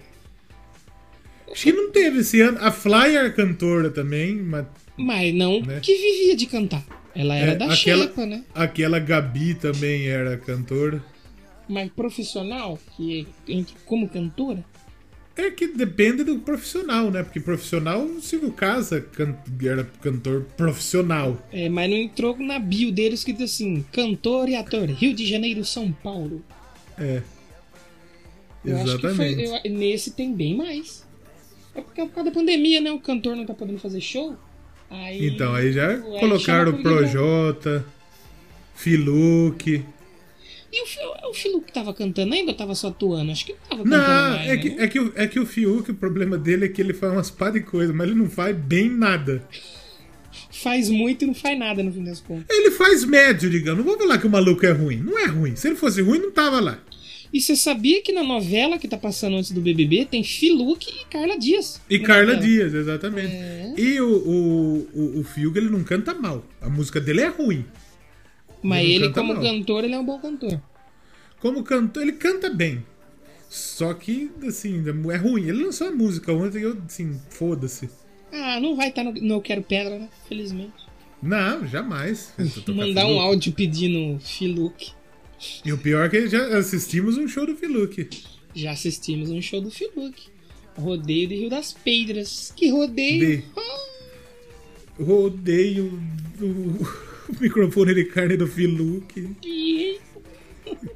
[1.51, 2.57] Acho que não teve esse ano.
[2.61, 4.65] A Fly era cantora também, mas
[4.97, 5.79] Mas não Né?
[5.81, 6.83] que vivia de cantar.
[7.15, 8.43] Ela era É, da aquela- Xepa, né?
[8.53, 11.03] aquela Gabi também era cantora.
[11.67, 14.63] Mas profissional, que entra como cantora,
[15.37, 17.23] É que depende do profissional, né?
[17.23, 21.41] Porque profissional, o Silvio Casa can- era cantor profissional.
[21.53, 25.63] É, mas não entrou na bio dele escrito assim: cantor e ator, Rio de Janeiro,
[25.63, 26.43] São Paulo.
[26.97, 27.21] É.
[28.63, 29.43] Eu que foi, Exatamente.
[29.65, 31.07] eu- nesse tem bem mais.
[31.75, 32.91] É porque é por causa da pandemia, né?
[32.91, 34.35] O cantor não tá podendo fazer show.
[34.89, 36.81] Aí, Então, aí já aí colocaram o.
[36.81, 37.85] Projota,
[38.75, 39.85] Filuque.
[40.73, 43.31] E o, o Filu que tava cantando ainda ou tava só atuando?
[43.31, 44.83] Acho que ele tava cantando Não, mais, é que, né?
[44.83, 47.29] é, que, o- é que o Fiuk, o problema dele é que ele faz umas
[47.29, 49.45] pá de coisa, mas ele não faz bem nada.
[50.49, 52.45] Faz muito e não faz nada no fim das contas.
[52.49, 53.83] Ele faz médio, digamos.
[53.83, 54.97] Não vou falar que o maluco é ruim.
[54.97, 55.55] Não é ruim.
[55.57, 56.79] Se ele fosse ruim, não tava lá.
[57.33, 61.05] E você sabia que na novela que tá passando antes do BBB tem Filuque e
[61.05, 61.81] Carla Dias?
[61.89, 62.41] E Carla novela.
[62.41, 63.33] Dias, exatamente.
[63.33, 63.73] É.
[63.77, 66.43] E o, o, o, o Fiuk, ele não canta mal.
[66.61, 67.65] A música dele é ruim.
[68.61, 69.41] Mas Ele ele, como mal.
[69.41, 70.61] cantor, ele é um bom cantor.
[71.39, 72.85] Como cantor, ele canta bem.
[73.49, 75.47] Só que, assim, é ruim.
[75.47, 77.89] Ele lançou a música ontem e eu, assim, foda-se.
[78.31, 80.09] Ah, não vai estar no, no Eu Quero Pedra, né?
[80.27, 80.73] Felizmente.
[81.21, 82.33] Não, jamais.
[82.67, 84.91] Mandar um áudio pedindo Filuque.
[85.65, 88.07] E o pior é que já assistimos um show do Fiuk.
[88.53, 90.29] Já assistimos um show do Filuque.
[90.77, 92.53] Rodeio de Rio das Pedras.
[92.55, 93.37] Que rodeio!
[93.37, 93.43] De-
[95.03, 95.99] Rodeio
[96.39, 96.87] o, o
[97.39, 99.29] microfone de carne do Fiuk.
[99.43, 99.99] E-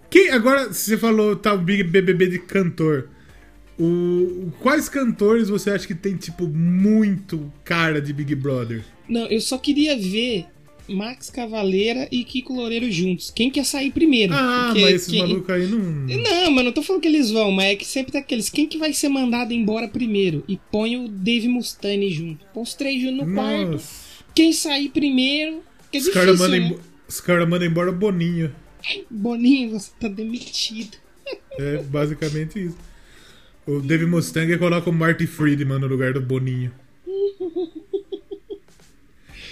[0.10, 3.10] Quem, agora, você falou tá o Big BBB de cantor.
[3.78, 8.84] O, quais cantores você acha que tem, tipo, muito cara de Big Brother?
[9.08, 10.46] Não, eu só queria ver
[10.88, 13.32] Max Cavaleira e Kiko Loureiro juntos.
[13.32, 14.34] Quem quer sair primeiro?
[14.34, 15.80] Ah, Porque mas esses quem- malucos aí não.
[15.80, 18.50] Não, mas não tô falando que eles vão, mas é que sempre tem aqueles.
[18.50, 20.44] Quem que vai ser mandado embora primeiro?
[20.48, 22.46] E põe o Dave Mustaine junto.
[22.54, 23.72] Põe os três juntos no quarto.
[23.72, 24.06] Nossa.
[24.34, 25.62] Quem sair primeiro.
[25.92, 26.76] Que é Os caras mandam né?
[27.08, 28.54] os caras mandam embora o Boninho.
[29.10, 30.98] Boninho, você tá demitido.
[31.58, 32.78] É basicamente isso.
[33.66, 36.72] O Dave Mustang coloca o Marty Friedman no lugar do Boninho.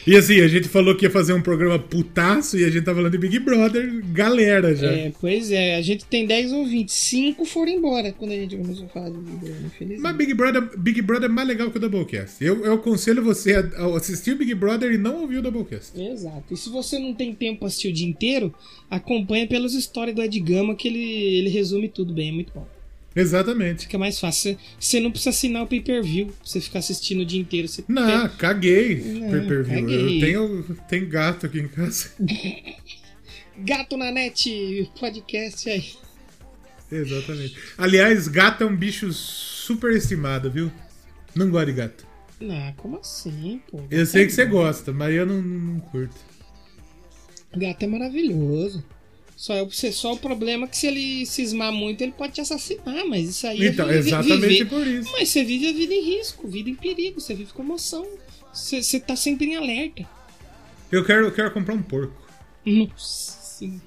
[0.06, 2.94] E assim, a gente falou que ia fazer um programa putaço e a gente tá
[2.94, 4.92] falando de Big Brother, galera já.
[4.92, 8.86] É, pois é, a gente tem 10 ouvintes, 5 foram embora quando a gente começou
[8.86, 10.02] a falar de Big Brother, infelizmente.
[10.02, 12.44] Mas Big Brother, Big Brother é mais legal que o Doublecast.
[12.44, 16.00] Eu, eu aconselho você a, assistir o Big Brother e não ouvir o Doublecast.
[16.00, 16.54] Exato.
[16.54, 18.54] E se você não tem tempo pra assistir o dia inteiro,
[18.90, 22.68] acompanha pelas histórias do Ed Gama que ele, ele resume tudo bem, é muito bom.
[23.16, 23.84] Exatamente.
[23.84, 24.58] Fica mais fácil.
[24.80, 27.68] Você- não precisa assinar o pay-per-view pra você ficar assistindo o dia inteiro.
[27.68, 28.96] Você Não, tem- caguei.
[29.04, 29.82] Não, per per view.
[29.82, 30.18] caguei.
[30.18, 32.10] Eu tenho, tenho gato aqui em casa.
[33.56, 35.92] Gato na net, podcast aí.
[36.92, 37.56] Exatamente.
[37.78, 40.72] Aliás, gato é um bicho super estimado, viu?
[41.36, 42.08] Não gosto de gato.
[42.42, 43.84] Não, como assim, pô?
[43.92, 46.16] Eu sei que você gosta, mas eu não, não curto.
[47.56, 48.84] Gato é maravilhoso.
[49.44, 53.06] Só, é, só o problema é que se ele cismar muito, ele pode te assassinar,
[53.06, 55.12] mas isso aí Então, é vi- exatamente viver- por isso.
[55.12, 58.08] Mas você vive a vida em risco, vida em perigo, você vive com emoção.
[58.54, 60.08] Você, você tá sempre em alerta.
[60.90, 62.16] Eu quero, eu quero comprar um porco.
[62.66, 63.82] Nossa, sim.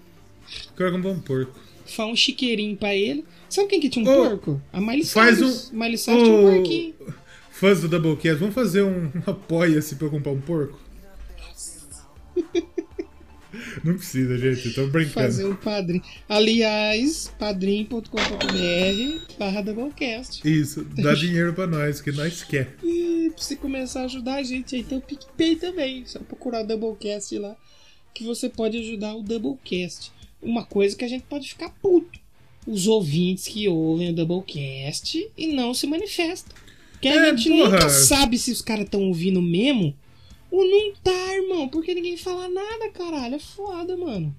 [0.77, 1.59] Quero comprar um porco.
[1.87, 3.25] Faz um chiqueirinho pra ele.
[3.49, 4.61] Sabe quem que tinha um Ô, porco?
[4.71, 6.95] A Miley faz um- Miley Cyrus tinha um porquinho.
[7.51, 10.79] Fãs do Doublecast, vamos fazer um, um apoia-se pra eu comprar um porco?
[13.87, 15.15] Não precisa, gente, tô brincando.
[15.15, 16.03] Fazer um padrinho.
[16.29, 20.41] Aliás, padrim.com.br barra Doublecast.
[20.49, 22.75] Isso, dá dinheiro pra nós, que nós quer.
[22.83, 26.05] E pra você começar a ajudar a gente aí, tem o PicPay também.
[26.07, 27.57] Só procurar o Doublecast lá,
[28.15, 30.11] que você pode ajudar o Doublecast.
[30.43, 32.19] Uma coisa que a gente pode ficar puto.
[32.67, 36.57] Os ouvintes que ouvem o Doublecast e não se manifestam.
[36.93, 37.71] Porque a É, gente porra.
[37.71, 39.95] nunca sabe se os caras estão ouvindo mesmo
[40.57, 41.69] ou não tá, irmão.
[41.69, 43.35] Porque ninguém fala nada, caralho.
[43.35, 44.35] É foda, mano.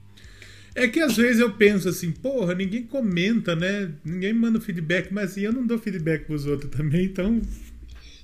[0.75, 3.91] É que às vezes eu penso assim, porra, ninguém comenta, né?
[4.05, 7.41] Ninguém manda feedback, mas assim, eu não dou feedback pros outros também, então.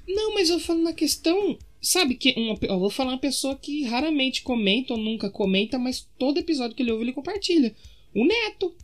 [0.07, 1.57] Não, mas eu falo na questão.
[1.81, 6.07] Sabe que uma, eu vou falar uma pessoa que raramente comenta ou nunca comenta, mas
[6.19, 7.73] todo episódio que ele ouve ele compartilha.
[8.13, 8.75] O Neto.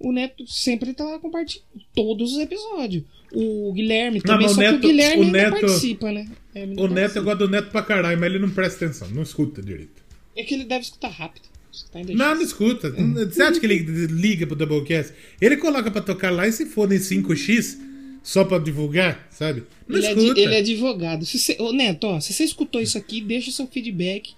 [0.00, 3.04] O Neto sempre tá lá compartilhando todos os episódios.
[3.32, 6.26] O Guilherme também, mas o só Neto- que o Guilherme o Neto- participa, né?
[6.54, 7.20] É, O Neto, eu participa.
[7.22, 10.02] gosto do Neto pra caralho, mas ele não presta atenção, não escuta direito.
[10.36, 11.44] É que ele deve escutar rápido.
[11.72, 12.90] Escutar Não, não escuta.
[12.90, 15.12] Você acha que ele liga pro Doublecast?
[15.40, 17.78] Ele coloca pra tocar lá e se for em 5x
[18.22, 19.64] só pra divulgar, sabe?
[19.86, 20.40] Não Ele é, escuta.
[20.40, 21.24] ele é advogado.
[21.26, 24.30] Se você, ô, Neto, ó, se você escutou isso aqui, deixa seu feedback.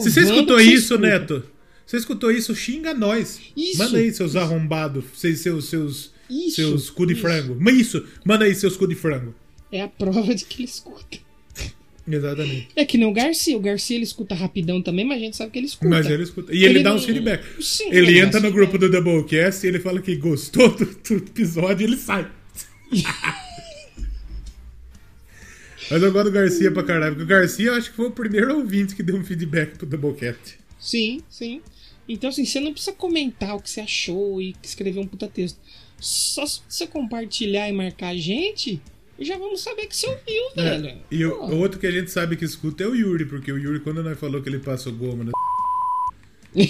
[0.00, 1.00] Se você escutou isso, escuta.
[1.00, 1.42] Neto,
[1.86, 3.40] você escutou isso, xinga nós.
[3.56, 3.78] Isso.
[3.78, 7.22] Manda aí seus arrombados, seus, seus, seus, Isso, seus cu de isso.
[7.22, 7.56] frango.
[7.58, 9.34] Mas Isso, manda aí seus cu de frango.
[9.70, 11.18] É a prova de que ele escuta.
[12.10, 12.68] Exatamente.
[12.74, 13.54] É que nem o Garcia.
[13.56, 15.88] O Garcia ele escuta rapidão também, mas a gente sabe que ele escuta.
[15.90, 16.54] Mas ele escuta.
[16.54, 17.44] E ele, dá não- uns feedback.
[17.62, 21.14] Sim, ele dá entra no grupo do Doublecast e ele fala que gostou do, do
[21.16, 22.26] episódio e ele sai.
[25.90, 28.10] Mas eu gosto do Garcia pra caralho, porque o Garcia eu acho que foi o
[28.10, 30.58] primeiro ouvinte que deu um feedback pro Doublecast.
[30.78, 31.62] Sim, sim.
[32.08, 35.58] Então, assim, você não precisa comentar o que você achou e escrever um puta texto.
[36.00, 38.80] Só se você compartilhar e marcar a gente,
[39.18, 40.86] já vamos saber que você ouviu, velho.
[40.86, 43.50] É, E o, o outro que a gente sabe que escuta é o Yuri, porque
[43.50, 45.32] o Yuri, quando nós falou que ele passou goma na...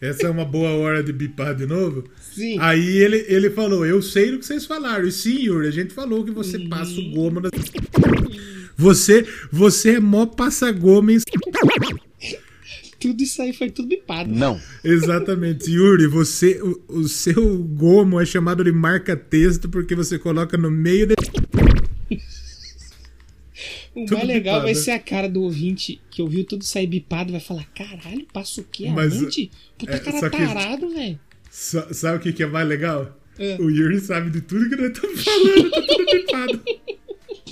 [0.00, 2.04] Essa é uma boa hora de bipar de novo.
[2.20, 2.58] Sim.
[2.60, 5.06] Aí ele, ele falou, eu sei do que vocês falaram.
[5.06, 7.48] E sim, Yuri, a gente falou que você passa o goma na...
[8.76, 11.18] Você, você é mó passa-goma em...
[13.08, 14.30] Tudo isso aí foi tudo bipado.
[14.34, 14.58] Não.
[14.82, 15.70] Exatamente.
[15.70, 21.06] Yuri, você, o, o seu gomo é chamado de marca-texto porque você coloca no meio
[21.08, 21.14] de...
[23.94, 24.84] O Tudo mais legal vai bipado.
[24.84, 28.64] ser a cara do ouvinte que ouviu tudo sair bipado vai falar: caralho, passa o
[28.64, 28.90] quê?
[28.90, 29.50] Mas, Aonde?
[29.78, 31.20] Puta é, cara só que- tarado, velho.
[31.50, 33.16] Sa- Sabe o que, que é mais legal?
[33.38, 33.56] É.
[33.60, 36.62] O Yuri sabe de tudo que nós estamos falando, tá tudo bipado.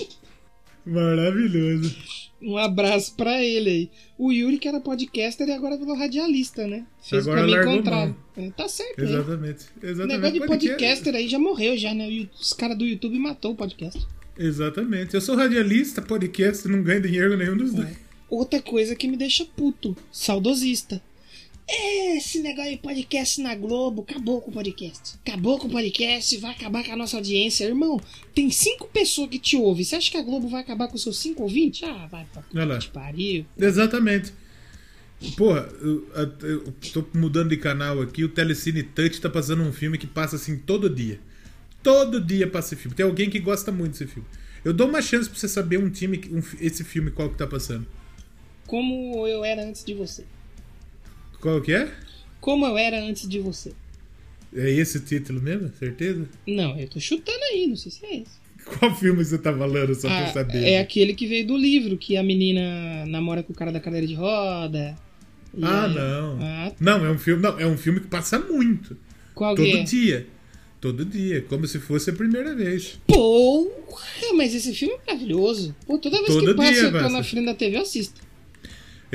[0.85, 1.95] Maravilhoso.
[2.41, 3.89] Um abraço pra ele aí.
[4.23, 6.85] O Yuri, que era podcaster, e agora virou radialista, né?
[7.01, 8.15] Fez Agora o caminho contrário.
[8.37, 9.09] É, Tá certo, né?
[9.11, 9.65] Exatamente.
[9.81, 10.07] O Exatamente.
[10.13, 12.07] negócio de Podcast- podcaster aí já morreu, já, né?
[12.39, 14.05] Os caras do YouTube matou o podcast.
[14.37, 15.13] Exatamente.
[15.13, 17.89] Eu sou radialista, podcast, não ganho dinheiro nenhum dos dois.
[18.29, 21.01] Outra coisa que me deixa puto, saudosista.
[21.67, 25.15] É, esse negócio de podcast na Globo, acabou com o podcast.
[25.25, 27.65] Acabou com o podcast, vai acabar com a nossa audiência.
[27.65, 27.99] Irmão,
[28.35, 29.83] tem cinco pessoas que te ouvem.
[29.83, 31.81] Você acha que a Globo vai acabar com seus cinco ouvintes?
[31.83, 32.79] Ah, vai pra Olha lá.
[32.91, 33.45] pariu.
[33.57, 34.33] Exatamente.
[35.37, 36.05] Porra, eu,
[36.41, 40.35] eu- tô mudando de canal aqui, o Telecine Touch tá passando um filme que passa
[40.35, 41.19] assim todo dia.
[41.81, 42.95] Todo dia passa esse filme.
[42.95, 44.27] Tem alguém que gosta muito desse filme.
[44.65, 47.37] Eu dou uma chance pra você saber um time, que- um esse filme qual que
[47.37, 47.87] tá passando.
[48.67, 50.25] Como eu era antes de você.
[51.43, 51.91] Qual que é?
[52.39, 53.73] Como eu era antes de você.
[54.55, 55.69] É esse o título mesmo?
[55.77, 56.25] Certeza?
[56.47, 58.41] Não, eu tô chutando aí, não sei se é esse.
[58.79, 60.63] Qual filme você tá falando, só pra eu Ah, saber?
[60.63, 64.07] é aquele que veio do livro, que a menina namora com o cara da cadeira
[64.07, 64.95] de roda.
[65.61, 66.39] Ah, aí- não.
[66.41, 68.95] Ah, Não, é um filme, não, é um filme que passa muito.
[69.35, 69.83] qual Todo é?
[69.83, 70.25] dia.
[70.79, 72.99] Todo dia, como se fosse a primeira vez.
[73.07, 75.75] Porra, mas esse filme é maravilhoso.
[75.85, 78.21] Pô, toda vez Todo que passa dia, eu tô na frente da TV, eu assisto.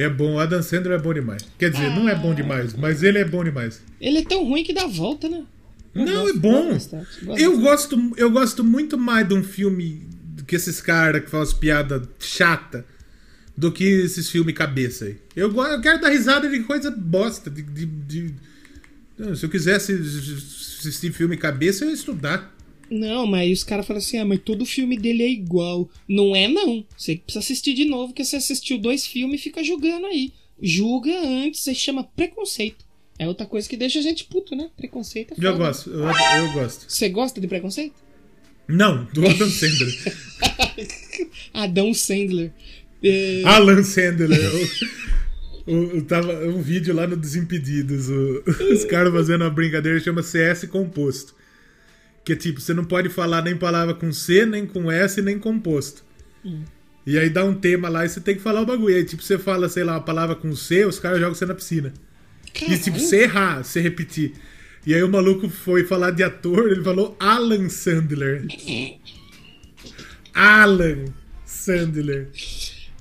[0.00, 1.42] É bom, o Adam Sandler é bom demais.
[1.58, 3.80] Quer dizer, não é bom demais, mas ele é bom demais.
[4.00, 5.42] Ele é tão ruim que dá volta, né?
[5.94, 6.68] Eu Não, gosto, é bom.
[6.68, 6.96] gosto
[7.38, 10.02] Eu gosto, eu gosto muito mais de um filme
[10.46, 12.84] que esses caras que fazem as piadas chata
[13.56, 15.16] do que esses filmes cabeça aí.
[15.34, 17.50] Eu, eu quero dar risada de coisa bosta.
[17.50, 18.34] De, de- de-
[19.36, 22.56] se eu quisesse assistir filme cabeça, eu ia estudar.
[22.90, 25.88] Não, mas os caras falam assim, ah, mas todo filme dele é igual.
[26.08, 26.84] Não é, não.
[26.96, 30.32] Você precisa assistir de novo, porque você assistiu dois filmes e fica julgando aí.
[30.62, 32.84] Julga antes, você chama preconceito.
[33.18, 34.70] É outra coisa que deixa a gente puto, né?
[34.76, 35.46] Preconceito é foda.
[35.48, 36.86] Eu gosto, eu, eu gosto.
[36.88, 37.94] Você gosta de preconceito?
[38.68, 40.16] Não, do Adam Sandler.
[41.52, 42.52] Adão Sandler.
[43.02, 44.38] É, Alan Sandler.
[45.66, 48.08] O, tava um vídeo lá no Desimpedidos.
[48.08, 51.34] o- os caras fazendo uma brincadeira que chama CS composto.
[52.28, 55.38] Que é tipo, você não pode falar nem palavra com C, nem com S, nem
[55.38, 56.04] composto.
[57.06, 58.94] E aí dá um tema lá e você tem que falar o bagulho.
[58.94, 61.54] Aí, tipo, você fala, sei lá, uma palavra com C, os caras jogam você na
[61.54, 61.94] piscina.
[62.44, 62.82] E caralho.
[62.82, 64.34] tipo, você errar, você repetir.
[64.86, 68.46] E aí o maluco foi falar de ator, ele falou Alan Sandler.
[70.34, 71.06] Alan
[71.46, 72.28] Sandler.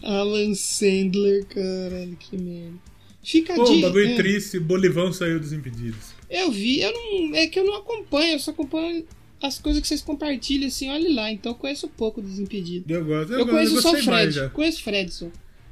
[0.01, 2.79] Alan Sandler, caralho, que merda.
[3.21, 3.81] Fica Pô, de.
[3.81, 6.15] bagulho é, triste, Bolivão saiu dos impedidos.
[6.29, 7.35] Eu vi, eu não.
[7.35, 9.05] É que eu não acompanho, eu só acompanho
[9.41, 11.31] as coisas que vocês compartilham, assim, olha lá.
[11.31, 12.89] Então eu conheço pouco dos impedidos.
[12.89, 14.49] Eu gosto, eu, Eu, gosto, conheço só o Fred.
[14.53, 15.27] Conheço o Fred só.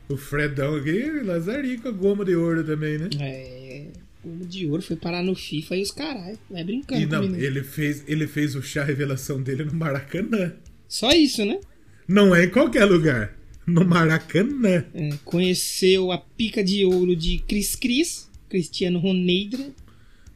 [0.07, 3.09] O Fredão aqui, Lazarico, a goma de ouro também, né?
[3.19, 3.87] É.
[4.23, 6.37] O de ouro foi parar no FIFA e os caralho.
[6.49, 7.43] Vai brincando E não, comigo.
[7.43, 10.53] ele fez, ele fez o chá revelação dele no Maracanã.
[10.87, 11.59] Só isso, né?
[12.07, 13.35] Não é em qualquer lugar.
[13.67, 14.85] No Maracanã.
[14.93, 19.71] É, conheceu a pica de ouro de Cris Cris, Cristiano Ronedra.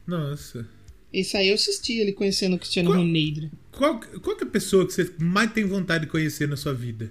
[0.06, 0.66] Nossa.
[1.12, 3.50] Esse aí eu assisti ele conhecendo o Cristiano Qual- Ronedra.
[3.72, 6.72] Qual, qual que é a pessoa que você mais tem vontade de conhecer na sua
[6.74, 7.10] vida?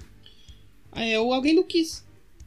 [0.92, 2.04] Ah, É o alguém do Kiss.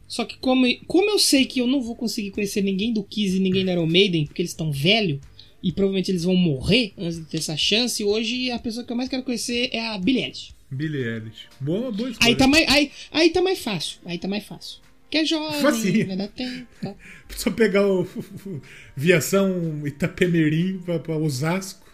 [0.07, 3.35] Só que como, como eu sei que eu não vou conseguir conhecer ninguém do Kiss
[3.37, 5.19] e ninguém da Iron Maiden, porque eles estão velhos,
[5.61, 8.97] e provavelmente eles vão morrer antes de ter essa chance, hoje a pessoa que eu
[8.97, 10.53] mais quero conhecer é a Billie Eilish.
[10.69, 11.47] Billy Eilish.
[11.59, 12.27] Boa, boa escolha.
[12.29, 13.99] Aí tá, mais, aí, aí tá mais fácil.
[14.05, 14.79] Aí tá mais fácil.
[15.13, 16.07] Que é jovem, Facinho.
[16.07, 16.65] vai dar tempo.
[17.37, 18.61] Só pegar o, o
[18.97, 21.85] Viação Itapemirim pra, pra Osasco.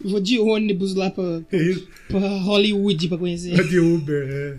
[0.00, 1.74] Vou de ônibus lá pra, É
[2.06, 3.58] pra Hollywood pra conhecer.
[3.58, 4.58] É de Uber, é.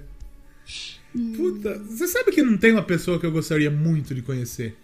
[1.33, 4.75] Puta, você sabe que não tem uma pessoa que eu gostaria muito de conhecer?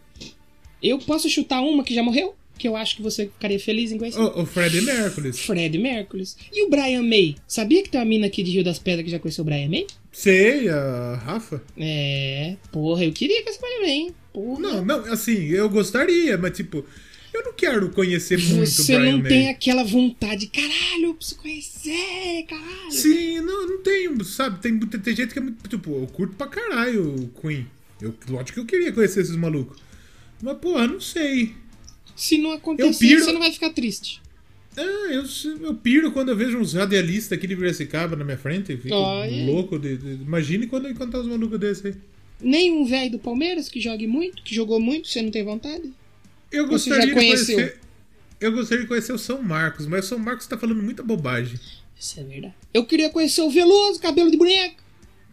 [0.81, 2.35] Eu posso chutar uma que já morreu?
[2.57, 4.17] Que eu acho que você ficaria feliz em conhecer.
[4.17, 5.33] O, o Freddie Mercury.
[5.33, 6.23] Fred Mercury.
[6.53, 7.35] E o Brian May?
[7.45, 9.67] Sabia que tem uma mina aqui de Rio das Pedras que já conheceu o Brian
[9.67, 9.85] May?
[10.11, 11.61] Sei, a Rafa.
[11.77, 14.15] É, porra, eu queria que essa mulher bem.
[14.33, 14.59] Porra.
[14.59, 16.83] Não, não, assim, eu gostaria, mas tipo,
[17.33, 19.29] eu não quero conhecer muito Você Brian não May.
[19.29, 22.91] tem aquela vontade, caralho, eu preciso conhecer, caralho.
[22.91, 24.59] Sim, não, não tenho, sabe?
[24.61, 25.67] Tem, muita- tem gente que é muito.
[25.69, 27.67] Tipo, eu curto pra caralho o Queen.
[28.01, 29.77] Eu, lógico que eu queria conhecer esses malucos.
[30.41, 31.53] Mas, porra, não sei.
[32.15, 34.21] Se não acontecer, piro- você não vai ficar triste.
[34.77, 35.23] Ah, eu,
[35.61, 38.71] eu piro quando eu vejo uns radialistas aqui de Piracicaba na minha frente.
[38.71, 39.45] Eu fico Olha.
[39.45, 39.77] louco.
[39.77, 41.95] De, de- imagine quando eu encontrar uns malucos desses aí.
[42.41, 45.91] Nem um velho do Palmeiras que jogue muito, que jogou muito, você não tem vontade?
[46.51, 47.79] Eu gostaria de conhecer.
[48.39, 51.59] Eu gostaria de conhecer o São Marcos, mas o São Marcos tá falando muita bobagem.
[51.99, 52.53] Isso é verdade.
[52.73, 54.75] Eu queria conhecer o Veloso, cabelo de boneca.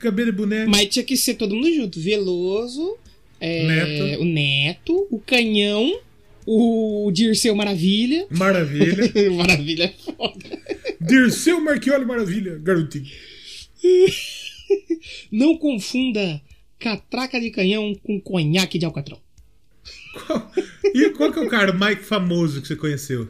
[0.01, 0.69] Cabelo de boneco.
[0.69, 2.01] Mas tinha que ser todo mundo junto.
[2.01, 2.97] Veloso,
[3.41, 4.23] é, Neto.
[4.23, 6.01] o Neto, o Canhão,
[6.47, 8.27] o Dirceu Maravilha.
[8.31, 9.13] Maravilha.
[9.37, 10.45] Maravilha é foda.
[11.01, 13.07] Dirceu Marchioli Maravilha, garotinho.
[15.31, 16.41] Não confunda
[16.79, 19.19] catraca de canhão com conhaque de alcatrão.
[20.27, 20.51] Qual-
[20.95, 23.29] E qual que é o cara mais famoso que você conheceu?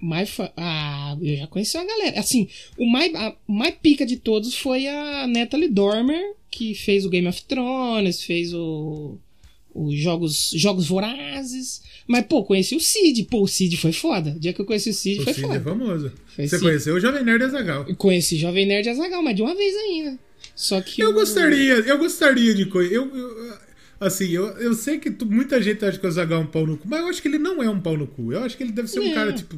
[0.00, 0.50] Mais fa...
[0.56, 2.18] Ah, eu já conheci uma galera.
[2.20, 2.48] Assim,
[2.78, 7.26] o mais, a mais pica de todos foi a Natalie Dormer, que fez o Game
[7.28, 9.18] of Thrones, fez o.
[9.74, 11.80] Os jogos, jogos Vorazes.
[12.06, 13.24] Mas, pô, conheci o Cid.
[13.24, 14.30] Pô, o Cid foi foda.
[14.36, 15.56] O dia que eu conheci o Cid O foi Cid foda.
[15.58, 16.12] é famoso.
[16.34, 16.62] Foi Você Cid.
[16.68, 17.84] conheceu o Jovem Nerd Azagal.
[17.88, 20.18] Eu conheci Jovem Nerd Azagal, mas de uma vez ainda.
[20.56, 21.00] Só que.
[21.00, 22.96] Eu o- gostaria, eu gostaria de conhecer.
[22.96, 23.52] Eu, eu-
[24.00, 26.66] assim, eu, eu sei que tu- muita gente acha que o Azagal é um pau
[26.66, 28.32] no cu, mas eu acho que ele não é um pau no cu.
[28.32, 29.56] Eu acho que ele deve ser um cara, tipo.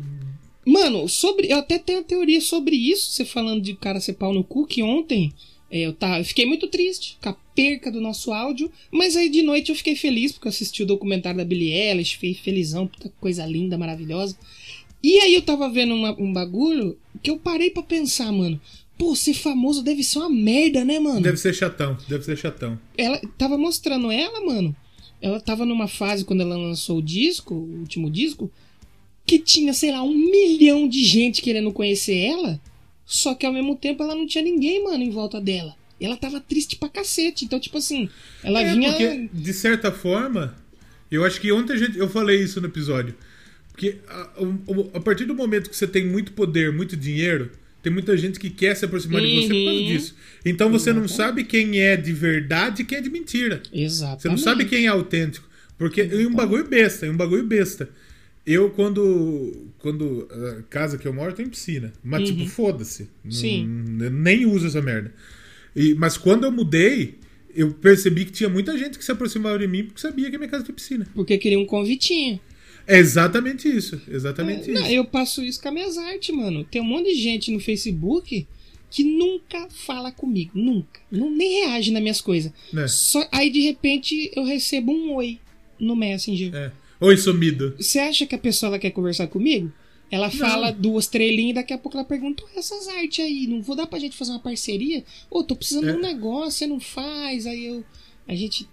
[0.67, 1.51] Mano, sobre.
[1.51, 4.67] Eu até tenho a teoria sobre isso, você falando de cara ser pau no cu,
[4.67, 5.33] que ontem é,
[5.73, 9.43] eu, tava, eu fiquei muito triste com a perca do nosso áudio, mas aí de
[9.43, 13.11] noite eu fiquei feliz porque eu assisti o documentário da Billie Eilish, fiquei felizão, puta
[13.21, 14.37] coisa linda, maravilhosa.
[15.03, 18.61] E aí eu tava vendo uma- um bagulho que eu parei pra pensar, mano.
[18.99, 21.21] Pô, ser famoso deve ser uma merda, né, mano?
[21.23, 22.79] Deve ser chatão, deve ser chatão.
[22.97, 24.77] ela tava mostrando ela, mano.
[25.21, 28.51] Ela tava numa fase quando ela lançou o disco, o último disco,
[29.27, 32.61] que tinha, sei lá, um milhão de gente querendo conhecer ela.
[33.05, 35.75] Só que ao mesmo tempo ela não tinha ninguém, mano, em volta dela.
[36.01, 37.45] E ela tava triste pra cacete.
[37.45, 38.09] Então, tipo assim,
[38.43, 38.91] ela É, vinha.
[38.91, 40.57] porque, de certa forma,
[41.11, 43.15] eu acho que ontem a gente, eu falei isso no episódio.
[43.73, 47.51] Porque a, o- a partir do momento que você tem muito poder, muito dinheiro,
[47.83, 49.87] tem muita gente que quer se aproximar de você por causa Uhum.
[49.87, 50.15] disso.
[50.45, 53.63] Então você não sabe quem é de verdade e quem é de mentira.
[53.73, 54.23] Exato.
[54.23, 55.49] Você não sabe quem é autêntico.
[55.79, 57.89] Porque é um bagulho besta, é um bagulho besta.
[58.45, 59.71] Eu, quando.
[59.79, 60.29] Quando.
[60.59, 61.93] A casa que eu moro tem piscina.
[62.03, 63.09] Mas, tipo, foda-se.
[63.25, 63.31] Uhum.
[63.31, 63.67] Sim.
[63.67, 65.15] Não- nem uso essa merda.
[65.75, 67.15] E, mas quando eu mudei,
[67.55, 70.39] eu percebi que tinha muita gente que se aproximava de mim porque sabia que a
[70.39, 71.07] minha casa tinha piscina.
[71.15, 72.41] Porque queria um convitinho.
[72.87, 74.01] É exatamente isso.
[74.09, 74.91] Exatamente Não, isso.
[74.91, 76.65] eu passo isso com as minhas artes, mano.
[76.65, 78.47] Tem um monte de gente no Facebook
[78.91, 80.51] que nunca fala comigo.
[80.55, 81.01] Nunca.
[81.11, 82.53] Não, nem reage nas minhas coisas.
[82.73, 82.87] Né?
[82.89, 85.39] Só, aí de repente eu recebo um oi
[85.79, 86.55] no Messenger.
[86.55, 86.73] É.
[87.03, 87.75] Oi, sumido.
[87.79, 89.73] Você acha que a pessoa ela quer conversar comigo?
[90.11, 93.63] Ela fala duas trelhinhas e daqui a pouco ela pergunta "Ué, essas artes aí, não
[93.63, 95.03] vou dar pra gente fazer uma parceria?
[95.31, 95.93] Ô, tô precisando É.
[95.93, 97.85] de um negócio, você não faz, aí eu.
[98.29, 98.69] A gente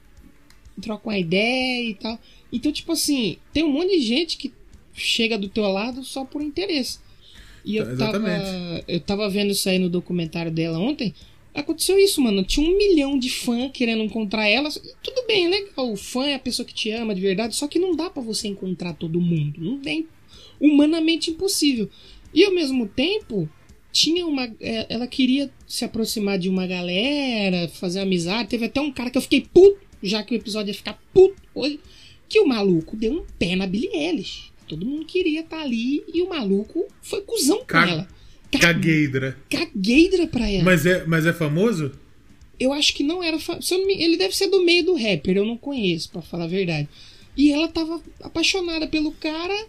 [0.82, 2.19] troca uma ideia e tal.
[2.51, 4.53] Então, tipo assim, tem um monte de gente que
[4.93, 6.99] chega do teu lado só por interesse.
[7.65, 8.84] E eu tava, Exatamente.
[8.88, 11.13] eu tava vendo isso aí no documentário dela ontem.
[11.54, 12.43] Aconteceu isso, mano.
[12.43, 14.70] Tinha um milhão de fã querendo encontrar ela.
[15.04, 15.91] Tudo bem, é legal.
[15.91, 17.56] O fã é a pessoa que te ama de verdade.
[17.56, 19.60] Só que não dá pra você encontrar todo mundo.
[19.60, 20.08] Não tem.
[20.60, 21.89] Humanamente impossível.
[22.34, 23.50] E ao mesmo tempo,
[23.91, 24.45] tinha uma.
[24.60, 28.50] é, Ela queria se aproximar de uma galera, fazer amizade.
[28.50, 31.36] Teve até um cara que eu fiquei puto, já que o episódio ia ficar puto
[31.56, 31.80] hoje.
[32.28, 34.52] Que o maluco deu um pé na Billie Eilish.
[34.68, 38.08] Todo mundo queria estar ali e o maluco foi cuzão com ela.
[38.52, 39.38] Ca- Cagueidra.
[39.50, 40.64] Cagueidra pra ela.
[40.64, 41.91] Mas é, mas é famoso?
[42.60, 43.39] Eu acho que não era.
[43.39, 43.60] fa-
[43.97, 46.89] Ele deve ser do meio do rapper, eu não conheço, pra falar a verdade.
[47.38, 49.68] E ela tava apaixonada pelo cara,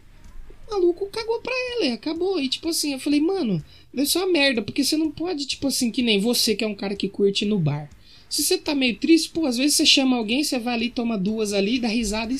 [0.66, 2.40] o maluco cagou pra ela e acabou.
[2.40, 3.62] E tipo assim, eu falei, mano,
[3.94, 6.66] deve ser uma merda, porque você não pode, tipo assim, que nem você que é
[6.66, 7.88] um cara que curte no bar.
[8.28, 11.18] Se você tá meio triste, pô, às vezes você chama alguém, você vai ali, toma
[11.18, 12.36] duas ali, dá risada e.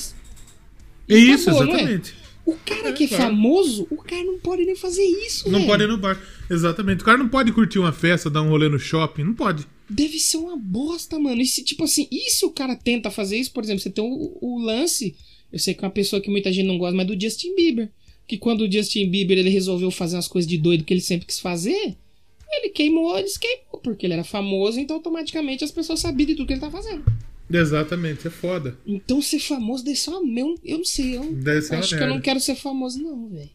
[1.09, 1.79] Isso, acabou, não é?
[1.83, 2.15] exatamente.
[2.53, 3.25] O cara É, que é claro.
[3.25, 5.71] famoso, o cara não pode nem fazer isso, Não velho.
[5.71, 6.21] pode ir no bar.
[6.51, 7.03] Exatamente.
[7.03, 9.23] O cara não pode curtir uma festa, dar um rolê no shopping.
[9.25, 9.67] Não pode.
[9.89, 11.41] Deve ser uma bosta, mano.
[11.41, 14.03] E se, tipo assim, e se o cara tenta fazer isso, por exemplo, você tem
[14.05, 15.17] o, o lance.
[15.53, 17.91] Eu sei que é uma pessoa que muita gente não gosta, mas do Justin Bieber.
[18.27, 21.27] Que quando o Justin Bieber ele resolveu fazer umas coisas de doido que ele sempre
[21.27, 21.97] quis fazer,
[22.53, 26.35] ele queimou, ele se queimou, porque ele era famoso, então automaticamente as pessoas sabiam de
[26.37, 27.05] tudo que ele tá fazendo.
[27.53, 28.27] Exatamente.
[28.27, 28.79] É foda.
[28.87, 30.41] Então ser famoso deve ser uma.
[30.41, 32.23] Eu, eu não sei, eu Deve ser acho que eu não merda.
[32.23, 33.51] quero ser famoso, não, velho.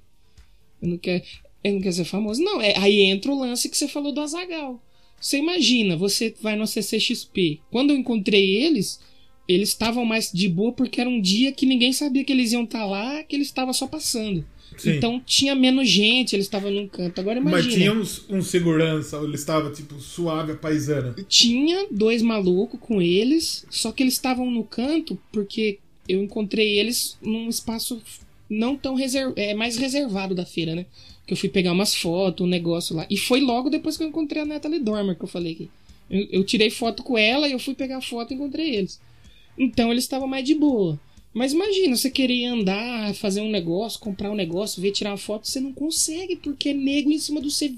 [0.81, 1.23] Eu não quero.
[1.63, 2.61] Eu não quero ser famoso, não.
[2.61, 4.81] É, aí entra o lance que você falou do Azagal.
[5.19, 7.59] Você imagina, você vai no CCXP.
[7.71, 8.99] Quando eu encontrei eles,
[9.47, 12.63] eles estavam mais de boa porque era um dia que ninguém sabia que eles iam
[12.65, 14.45] estar lá, que eles estavam só passando.
[14.77, 14.97] Sim.
[14.97, 17.19] Então tinha menos gente, eles estavam num canto.
[17.19, 17.63] Agora imagina.
[17.63, 21.15] Mas tinha uns, um segurança, ele estava tipo suave paisana.
[21.27, 27.17] Tinha dois malucos com eles, só que eles estavam no canto porque eu encontrei eles
[27.21, 28.01] num espaço
[28.49, 29.33] não tão reserv...
[29.35, 30.85] é mais reservado da feira, né?
[31.25, 33.07] Que eu fui pegar umas fotos, um negócio lá.
[33.09, 35.69] E foi logo depois que eu encontrei a Natalie Dormer, que eu falei aqui.
[36.09, 38.99] Eu, eu tirei foto com ela e eu fui pegar foto e encontrei eles.
[39.57, 40.99] Então eles estavam mais de boa.
[41.35, 45.45] Mas imagina, você querer andar, fazer um negócio, comprar um negócio, ver tirar uma foto,
[45.47, 47.73] você não consegue, porque é nego em cima do você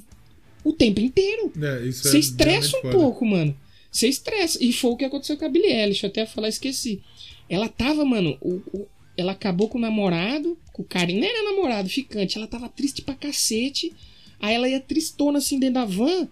[0.63, 1.51] o tempo inteiro.
[1.59, 2.93] É, isso Você é estressa um foda.
[2.93, 3.57] pouco, mano.
[3.91, 4.63] Você estressa.
[4.63, 6.03] E foi o que aconteceu com a Billie Eilish.
[6.03, 7.01] Eu até falar, esqueci.
[7.49, 8.37] Ela tava, mano.
[8.41, 8.87] o- o-
[9.17, 11.07] ela acabou com o namorado, com o cara.
[11.07, 12.37] Nem era namorado, ficante.
[12.37, 13.91] Ela tava triste pra cacete.
[14.39, 16.27] Aí ela ia tristona assim dentro da van.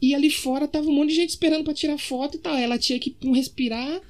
[0.00, 2.56] E ali fora tava um monte de gente esperando pra tirar foto e tal.
[2.56, 4.00] Ela tinha que pum, respirar,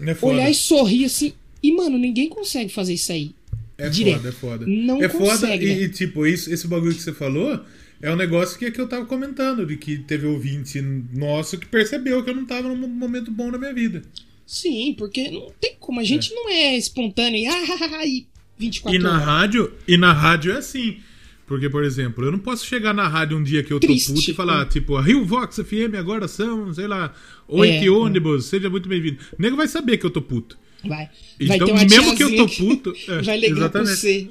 [0.00, 1.32] É olhar e sorrir assim.
[1.62, 3.34] E, mano, ninguém consegue fazer isso aí.
[3.76, 4.16] É direto.
[4.18, 4.66] foda, é foda.
[4.66, 5.82] Não é foda consegue, e, né?
[5.82, 7.60] e, tipo, isso, esse bagulho que você falou
[8.00, 10.80] é um negócio que, que eu tava comentando, de que teve ouvinte
[11.14, 14.02] nosso que percebeu que eu não tava num momento bom na minha vida.
[14.46, 16.00] Sim, porque não tem como.
[16.00, 18.26] A gente não é espontâneo e, ah, e
[18.58, 19.24] 24 E na horas.
[19.24, 20.98] rádio, e na rádio é assim.
[21.46, 24.12] Porque, por exemplo, eu não posso chegar na rádio um dia que eu tô Triste.
[24.12, 27.14] puto e falar, tipo, a Rio Vox FM agora são, sei lá,
[27.46, 29.18] oito É, ônibus, seja muito bem-vindo.
[29.38, 30.58] O nego vai saber que eu tô puto.
[30.84, 31.08] Vai.
[31.46, 33.96] vai Então, ter uma mesmo que eu tô puto, é, vai ligar pra exatamente.
[33.96, 34.30] você.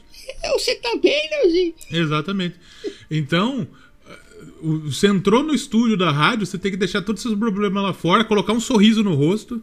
[0.53, 1.73] Você tá bem, Leozinho?
[1.91, 2.55] Exatamente.
[3.09, 3.67] Então,
[4.85, 7.93] você entrou no estúdio da rádio, você tem que deixar todos os seus problemas lá
[7.93, 9.61] fora, colocar um sorriso no rosto.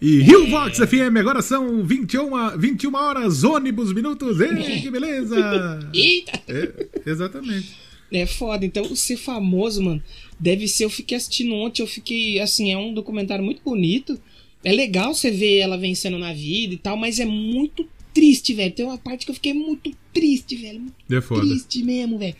[0.00, 4.40] E Rio Vox FM, agora são 21, 21 horas, ônibus, minutos.
[4.40, 5.34] Ei, que beleza!
[5.94, 6.42] Eita!
[6.46, 7.74] É, exatamente.
[8.12, 8.64] É foda.
[8.64, 10.02] Então, ser famoso, mano,
[10.38, 10.84] deve ser.
[10.84, 12.38] Eu fiquei assistindo ontem, eu fiquei.
[12.40, 14.20] Assim, é um documentário muito bonito.
[14.68, 18.74] É legal você ver ela vencendo na vida e tal, mas é muito triste, velho.
[18.74, 20.80] Tem uma parte que eu fiquei muito triste, velho.
[20.80, 21.42] Muito É foda.
[21.42, 22.34] triste mesmo, velho.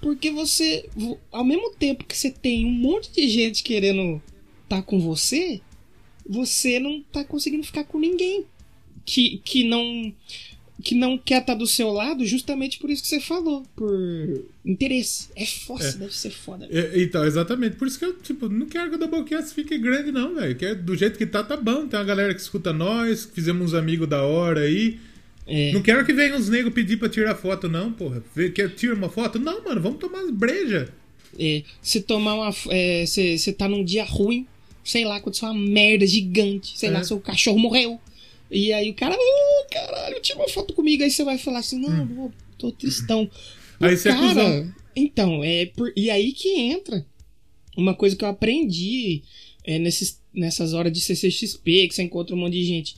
[0.00, 4.22] Porque você, vo- ao mesmo tempo que você tem um monte de gente querendo
[4.68, 5.60] tá com você,
[6.24, 8.44] você não tá conseguindo ficar com ninguém
[9.04, 10.12] que, que não
[10.82, 15.28] que não quer estar do seu lado, justamente por isso que você falou, por interesse.
[15.36, 15.92] É foda, É.
[15.92, 16.68] deve ser foda.
[16.70, 17.76] É, então, exatamente.
[17.76, 20.54] Por isso que eu, tipo, não quero que o Doublecast fique grande, não, velho.
[20.56, 21.86] Que é do jeito que tá, tá bom.
[21.86, 24.98] Tem uma galera que escuta nós, que fizemos uns amigos da hora aí.
[25.46, 25.72] É.
[25.72, 28.22] Não quero que venham os negros pedir pra tirar foto, não, porra.
[28.54, 29.38] Quer tira uma foto?
[29.38, 30.88] Não, mano, vamos tomar breja.
[31.38, 32.54] É, se tomar uma.
[32.70, 34.46] é, Você você tá num dia ruim,
[34.84, 36.92] sei lá, aconteceu uma merda gigante, sei É.
[36.92, 38.00] lá, seu cachorro morreu.
[38.52, 41.02] E aí o cara, ô caralho, tira uma foto comigo.
[41.02, 43.22] Aí você vai falar assim, não, não, tô tristão.
[43.22, 43.28] Hum.
[43.80, 44.74] Aí você é cuzão.
[44.94, 47.06] Então, é por, e aí que entra
[47.76, 49.22] uma coisa que eu aprendi
[49.64, 52.96] é, nesses, nessas horas de CCXP, que você encontra um monte de gente.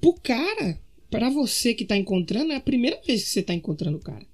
[0.00, 0.78] Pro cara,
[1.10, 4.24] pra você que tá encontrando, é a primeira vez que você tá encontrando o cara.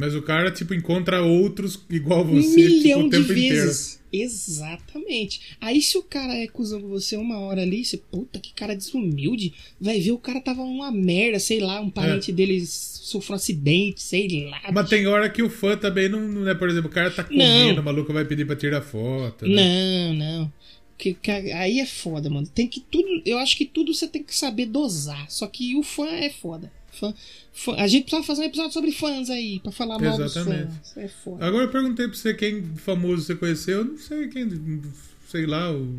[0.00, 3.66] Mas o cara, tipo, encontra outros igual Um você tipo, milhão o de tempo inteiro.
[3.66, 4.00] vezes.
[4.12, 5.40] Exatamente.
[5.60, 8.74] Aí se o cara é cuzão com você uma hora ali, você, puta, que cara
[8.74, 9.52] desumilde.
[9.80, 14.02] Vai ver o cara tava uma merda, sei lá, um parente dele sofreu um acidente,
[14.02, 14.60] sei lá.
[14.72, 17.22] Mas tem hora que o fã também não, não é, por exemplo, o cara tá
[17.24, 19.46] comendo, o maluco vai pedir pra tirar foto.
[19.46, 19.54] Né?
[19.54, 20.52] Não, não.
[20.98, 22.46] Que, ca- aí é foda, mano.
[22.46, 23.06] Tem que tudo.
[23.24, 25.30] Eu acho que tudo você tem que saber dosar.
[25.30, 26.70] Só que o fã é foda.
[26.92, 27.14] Fã,
[27.52, 30.66] fã- a gente precisa fazer um episódio sobre fãs aí, pra falar mal Exatamente.
[30.66, 30.96] dos fãs.
[31.04, 31.44] É foda.
[31.46, 34.80] Agora eu perguntei pra você quem famoso você conheceu, eu não sei quem,
[35.28, 35.72] sei lá.
[35.72, 35.96] O...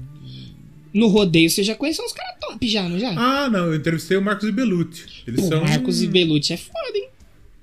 [0.94, 3.12] No rodeio você já conheceu uns caras top já, não já?
[3.18, 5.06] Ah, não, eu entrevistei o Marcos e Belucci.
[5.26, 5.62] Eles Pô, são.
[5.64, 7.08] Marcos e Belucci é foda, hein?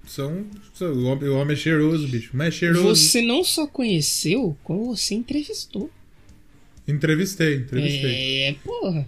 [0.07, 2.31] São, são- o, homem, o homem é cheiroso, bicho.
[2.33, 2.97] Mas é cheiroso.
[2.97, 5.91] Você não só conheceu, como você entrevistou.
[6.87, 8.43] Entrevistei, entrevistei.
[8.45, 9.07] É, porra.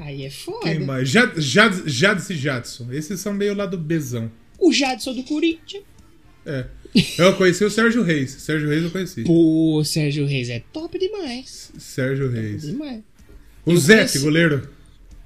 [0.00, 0.60] Aí é foda.
[0.62, 1.08] Quem mais?
[1.08, 2.92] Jad, Jad, Jadson e Jadson.
[2.92, 4.30] Esses são meio lá do Bezão.
[4.58, 5.82] O Jadson do Corinthians.
[6.46, 6.66] É.
[7.18, 8.30] Eu conheci o Sérgio Reis.
[8.30, 9.22] Sérgio Reis eu conheci.
[9.24, 11.70] Pô, Sérgio Reis é top demais.
[11.78, 12.62] Sérgio Reis.
[12.62, 13.02] Demais.
[13.66, 14.68] O Eu Zé, conheci- goleiro.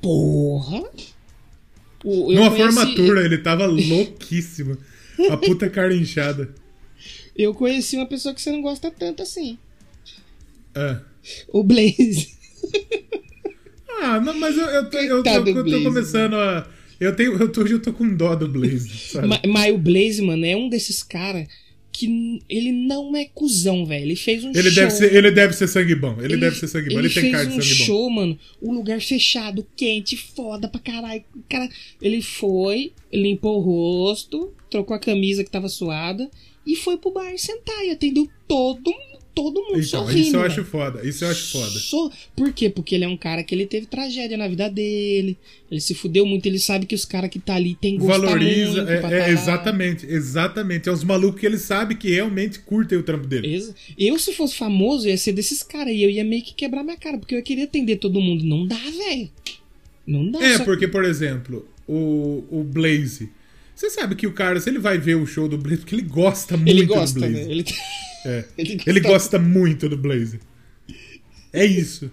[0.00, 0.82] Porra.
[2.04, 4.76] O- Numa conheci- formatura, ele tava louquíssimo.
[5.30, 6.52] A puta cara inchada.
[7.36, 9.58] Eu conheci uma pessoa que você não gosta tanto assim.
[10.74, 10.98] É.
[11.48, 12.32] O Blaze.
[14.00, 16.66] Ah, não, mas eu, eu, tô- eu, tô- eu tô começando a.
[17.00, 17.32] Eu tenho.
[17.40, 19.26] Eu tô, hoje eu tô com dó do Blaze, sabe?
[19.26, 21.46] Ma- Mas o Blaze, mano, é um desses caras
[21.94, 24.04] que ele não é cuzão, velho.
[24.04, 24.74] Ele fez um Ele show.
[24.82, 26.16] deve, ser, ele deve ser sangue bom.
[26.22, 26.98] Ele, deve ser sangue bom.
[26.98, 27.84] Ele, tem fez cara de um sangue bom.
[27.84, 28.38] show, mano.
[28.62, 31.22] Um lugar fechado, quente, foda pra caralho.
[31.50, 31.68] Cara,
[32.00, 36.30] ele foi, limpou o rosto, trocou a camisa que tava suada
[36.66, 39.11] e foi pro bar sentar e atendeu todo mundo.
[39.34, 40.20] Todo mundo Então, sorrindo.
[40.20, 41.06] isso eu acho foda.
[41.08, 41.78] Isso eu acho foda.
[41.78, 42.68] Só- Por quê?
[42.68, 45.36] Porque ele é um cara que ele teve tragédia na vida dele.
[45.70, 48.82] Ele se fudeu muito, ele sabe que os caras que tá ali tem gosto Valoriza.
[48.90, 50.88] É, é, exatamente, exatamente.
[50.88, 53.54] É os malucos que ele sabe que realmente curtem o trampo dele.
[53.54, 55.94] Exa- Eu, se fosse famoso, ia ser desses caras.
[55.94, 58.44] E eu ia meio que quebrar minha cara, porque eu queria atender todo mundo.
[58.44, 59.30] Não dá, velho.
[60.06, 60.42] Não dá.
[60.44, 63.30] É, porque, por exemplo, o, o Blaze.
[63.82, 66.02] Você sabe que o cara, se ele vai ver o show do Blaze, porque ele
[66.02, 67.34] gosta muito Ele gosta, do Blaze.
[67.46, 67.50] né?
[67.52, 67.64] Ele...
[68.24, 68.44] É.
[68.56, 70.38] Ele Ele gosta- gosta muito do Blaze.
[71.52, 72.08] É isso.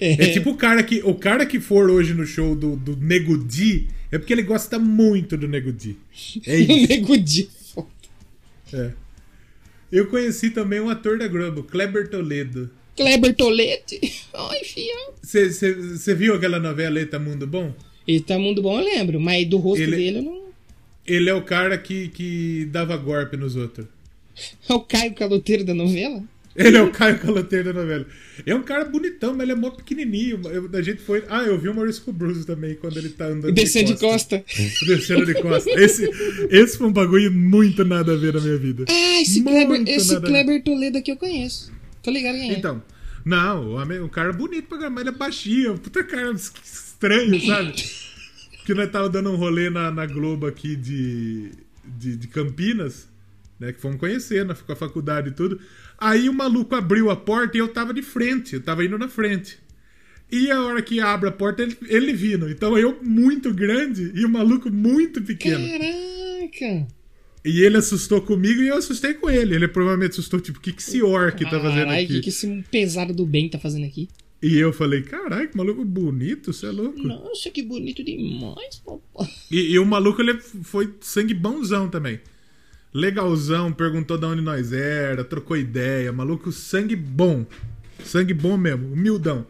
[0.00, 0.32] É.
[0.32, 3.86] tipo o cara que o cara que for hoje no show do, do Nego Di,
[4.10, 5.96] é porque ele gosta muito do Nego Di.
[6.44, 6.88] É isso.
[6.88, 7.48] Nego Di.
[8.72, 8.90] é.
[9.92, 12.68] Eu conheci também um ator da Globo, Kleber Toledo.
[12.96, 14.00] Kleber Tolete.
[14.34, 15.12] Ai, fião.
[15.22, 17.72] Você viu aquela novela Eita Mundo Bom?
[18.08, 19.20] Ele tá muito bom, eu lembro.
[19.20, 20.45] Mas do rosto Ele- dele, eu não...
[21.06, 23.86] Ele é o cara que, que dava golpe nos outros.
[24.68, 26.22] É o Caio Caloteiro da novela?
[26.56, 28.06] Ele é o Caio Caloteiro da novela.
[28.44, 30.40] É um cara bonitão, mas ele é mó pequenininho.
[30.44, 31.22] Eu- a gente foi.
[31.28, 34.42] Ah, eu vi o Maurício Bruce também quando ele tá andando Descendo de costa.
[34.86, 35.70] Descendo de costa.
[35.70, 36.08] Esse,
[36.50, 38.84] esse foi um bagulho muito nada a ver na minha vida.
[38.88, 40.20] Ah, esse Muito Kleber, esse.
[40.20, 41.70] Kleber Toledo aqui eu conheço.
[42.02, 42.54] Tô ligado quem é.
[42.54, 42.82] Então,
[43.24, 47.74] não, o um cara bonito pra caramba, ele é baixinho, puta cara estranho, sabe?
[48.66, 51.52] Que nós tava dando um rolê na, na Globo aqui de,
[51.84, 53.08] de, de Campinas,
[53.58, 53.72] né?
[53.72, 55.58] Que fomos conhecer na, com a faculdade e tudo.
[55.96, 59.08] Aí o maluco abriu a porta e eu tava de frente, eu tava indo na
[59.08, 59.58] frente.
[60.30, 62.50] E a hora que abre a porta, ele, ele vindo.
[62.50, 65.64] Então eu muito grande e o maluco muito pequeno.
[65.64, 66.86] Caraca.
[67.44, 69.54] E ele assustou comigo e eu assustei com ele.
[69.54, 72.04] Ele provavelmente assustou, tipo, o que, que esse orc tá fazendo aqui?
[72.04, 74.08] o que, que esse pesado do bem tá fazendo aqui?
[74.46, 77.02] E eu falei, caralho, que maluco bonito, você é louco.
[77.02, 79.28] Nossa, que bonito demais, papai.
[79.50, 82.20] E, e o maluco, ele foi sangue bonzão também.
[82.94, 86.12] Legalzão, perguntou de onde nós era, trocou ideia.
[86.12, 87.44] Maluco, sangue bom.
[88.04, 89.44] Sangue bom mesmo, humildão.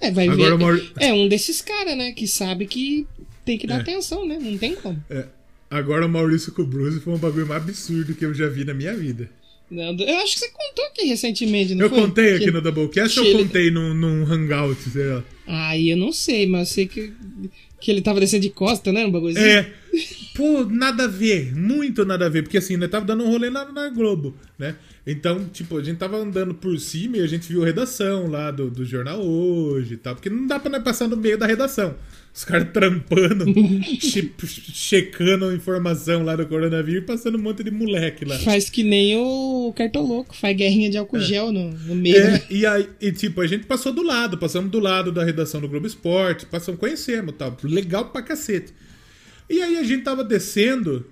[0.00, 0.92] É, vai Agora ver.
[0.98, 2.12] É um desses caras, né?
[2.12, 3.06] Que sabe que
[3.44, 3.80] tem que dar É.
[3.82, 4.38] atenção, né?
[4.40, 5.04] Não tem como.
[5.10, 5.26] É.
[5.70, 8.64] Agora o Maurício com o Bruce foi um bagulho mais absurdo que eu já vi
[8.64, 9.30] na minha vida.
[9.70, 12.00] Eu acho que você contou aqui recentemente, não Eu foi?
[12.00, 15.24] contei aqui Que- no Doublecast ou ele- contei num, num hangout, sei lá.
[15.46, 17.12] Aí eu não sei, mas eu sei que,
[17.80, 19.06] que ele tava descendo de costa, né?
[19.06, 19.44] Um bagulhozinho.
[19.46, 19.72] É.
[20.34, 21.54] Pô, nada a ver.
[21.56, 22.42] Muito nada a ver.
[22.42, 24.74] Porque assim, nós tava dando um rolê na, na Globo, né?
[25.06, 28.50] Então, tipo, a gente tava andando por cima e a gente viu a redação lá
[28.50, 30.14] do, do jornal hoje e tal.
[30.14, 31.94] Porque não dá pra nós passar no meio da redação.
[32.32, 33.44] Os caras trampando,
[34.00, 34.30] che-
[34.72, 38.38] checando a informação lá do coronavírus e passando um monte de moleque lá.
[38.38, 42.16] Faz que nem o Cartoloco, faz guerrinha de álcool gel no, no meio.
[42.16, 45.60] É, e aí, e, tipo, a gente passou do lado, passamos do lado da redação
[45.60, 47.56] do Globo Esporte, passamos, conhecemos tal.
[47.64, 48.72] Legal pra cacete.
[49.48, 51.04] E aí a gente tava descendo,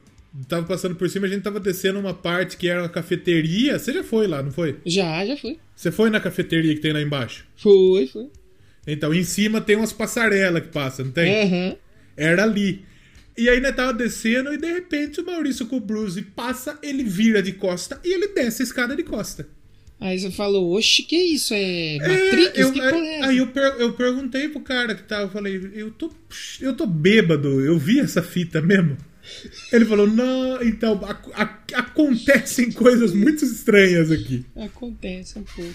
[0.49, 3.77] tava passando por cima, a gente tava descendo uma parte que era uma cafeteria.
[3.77, 4.77] Você já foi lá, não foi?
[4.87, 5.59] Já, já foi.
[5.75, 7.45] Você foi na cafeteria que tem lá embaixo?
[7.57, 8.29] Foi, foi.
[8.91, 11.43] Então, em cima tem umas passarelas que passam, não tem?
[11.43, 11.76] Aham.
[12.16, 12.82] Era ali.
[13.36, 17.05] E aí nós tava descendo e de repente o Maurício com o Bruce passa, ele
[17.05, 19.47] vira de costa e ele desce a escada de costa.
[20.01, 21.53] Aí você falou, oxe, que isso?
[21.55, 22.59] É É, Matrix?
[22.59, 23.28] eu, que porra é essa?
[23.30, 26.11] aí eu, per- eu perguntei pro cara que tava, eu falei, eu tô,
[26.61, 28.97] eu tô bêbado, eu vi essa fita mesmo.
[29.72, 34.45] Ele falou, não, então, ac- ac- acontecem coisas muito estranhas aqui.
[34.57, 35.74] Acontece um pouco.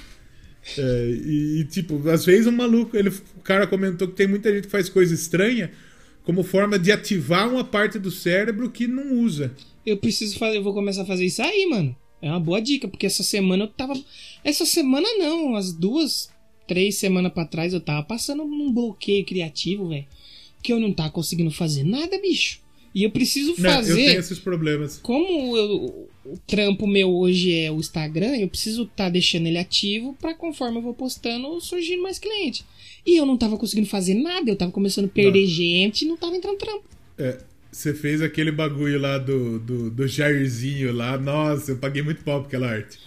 [0.77, 4.53] É, e, e, tipo, às vezes um maluco, ele, o cara comentou que tem muita
[4.53, 5.71] gente que faz coisa estranha
[6.23, 9.53] como forma de ativar uma parte do cérebro que não usa.
[9.85, 11.93] Eu preciso fazer, eu vou começar a fazer isso aí, mano.
[12.21, 13.93] É uma boa dica, porque essa semana eu tava.
[14.45, 16.29] Essa semana não, as duas,
[16.65, 20.05] três semanas pra trás eu tava passando num bloqueio criativo, velho.
[20.61, 22.59] Que eu não tava conseguindo fazer nada, bicho.
[22.95, 23.69] E eu preciso Né?
[23.69, 23.95] Eu fazer.
[23.95, 24.99] tenho esses problemas.
[25.03, 30.15] Como eu- o trampo meu hoje é o Instagram, eu preciso estar deixando ele ativo
[30.21, 32.65] pra conforme eu vou postando surgindo mais cliente.
[33.05, 35.47] E eu não tava conseguindo fazer nada, eu tava começando a perder Não.
[35.47, 36.83] gente e não tava entrando trampo.
[37.17, 37.39] É,
[37.71, 41.17] você fez aquele bagulho lá do, do, do Jairzinho lá.
[41.17, 42.97] Nossa, eu paguei muito pau por aquela arte.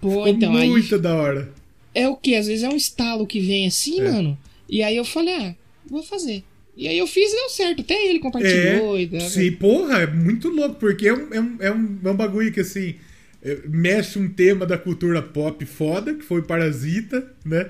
[0.00, 0.68] Pô, Ficou então aí.
[0.68, 1.52] muito da hora.
[1.94, 2.34] É o que?
[2.34, 4.10] Às vezes é um estalo que vem assim, É.
[4.10, 4.38] mano.
[4.68, 5.54] E aí eu falei, ah,
[5.86, 6.42] vou fazer.
[6.76, 7.80] E aí eu fiz e deu certo.
[7.82, 8.98] Até ele compartilhou.
[8.98, 9.20] e É, tal.
[9.28, 12.50] sim, porra, é muito louco, porque é um, é um, é um, é um bagulho
[12.52, 12.94] que, assim,
[13.42, 17.68] é, mexe um tema da cultura pop foda, que foi Parasita, né?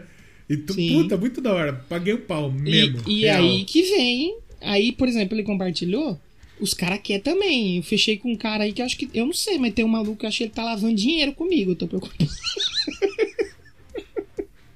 [0.49, 0.93] E tu, Sim.
[1.03, 1.73] puta, muito da hora.
[1.89, 3.03] Paguei o pau mesmo.
[3.09, 4.37] E, e aí que vem.
[4.61, 6.21] Aí, por exemplo, ele compartilhou.
[6.61, 7.79] Os caras querem também.
[7.79, 9.09] Eu fechei com um cara aí que eu acho que.
[9.15, 11.33] Eu não sei, mas tem um maluco que eu acho que ele tá lavando dinheiro
[11.33, 11.73] comigo.
[11.73, 12.31] Eu tô preocupado.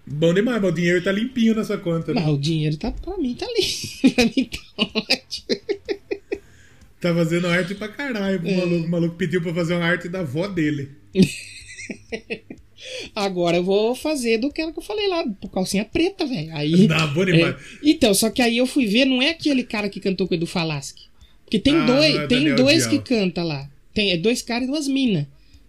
[0.07, 2.15] Bom demais, mas o dinheiro tá limpinho na sua conta.
[2.15, 2.21] né?
[2.21, 3.47] Mas o dinheiro tá pra mim, tá
[4.15, 5.47] pra mim tá ótimo.
[7.01, 8.41] Tá fazendo arte pra caralho.
[8.45, 8.53] É.
[8.53, 10.91] O, maluco, o maluco pediu pra fazer uma arte da avó dele.
[13.15, 16.55] Agora eu vou fazer do que eu falei lá, por calcinha preta, velho.
[16.55, 16.87] Aí.
[16.87, 17.55] Dá, bom demais.
[17.57, 20.35] É, então, só que aí eu fui ver, não é aquele cara que cantou com
[20.35, 20.95] o Edu Falaschi.
[21.45, 22.91] Porque tem Ah, dois, é tem Daniel dois Dial.
[23.03, 23.69] que canta lá.
[23.95, 25.27] Tem é dois caras e duas minas.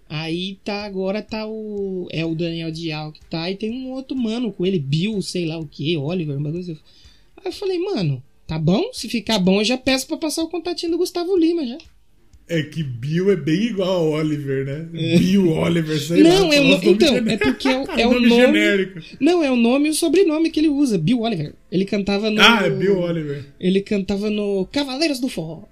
[0.09, 2.07] Aí tá, agora tá o.
[2.11, 5.45] É o Daniel Dial que tá, e tem um outro mano com ele, Bill, sei
[5.45, 6.77] lá o que, Oliver, um bagulho assim.
[7.37, 8.89] Aí eu falei, mano, tá bom?
[8.93, 11.77] Se ficar bom, eu já peço pra passar o contatinho do Gustavo Lima já.
[12.49, 14.87] É que Bill é bem igual ao Oliver, né?
[15.17, 16.29] Bill, Oliver, sei lá.
[16.29, 18.99] Não, é o no- então, é porque é o- é o nome nome- genérico.
[19.19, 21.53] Não, é o nome e o sobrenome que ele usa, Bill Oliver.
[21.69, 22.39] Ele cantava no.
[22.41, 23.43] Ah, é Bill Oliver.
[23.59, 25.63] Ele cantava no Cavaleiros do Forró.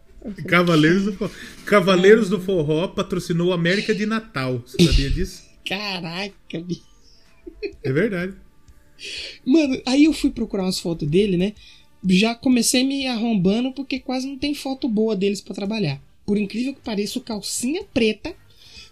[0.48, 1.32] Cavaleiros do Forró.
[1.66, 4.64] Cavaleiros do Forró patrocinou a América de Natal.
[4.66, 5.44] Você sabia disso?
[5.68, 6.84] Caraca, bicho.
[7.84, 8.34] É verdade.
[9.46, 11.54] Mano, aí eu fui procurar umas fotos dele, né?
[12.08, 16.00] Já comecei me arrombando porque quase não tem foto boa deles pra trabalhar.
[16.26, 18.34] Por incrível que pareça, o Calcinha Preta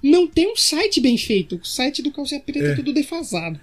[0.01, 1.55] não tem um site bem feito.
[1.55, 2.75] O site do Calcinha Preta é, É.
[2.75, 3.59] tudo defasado.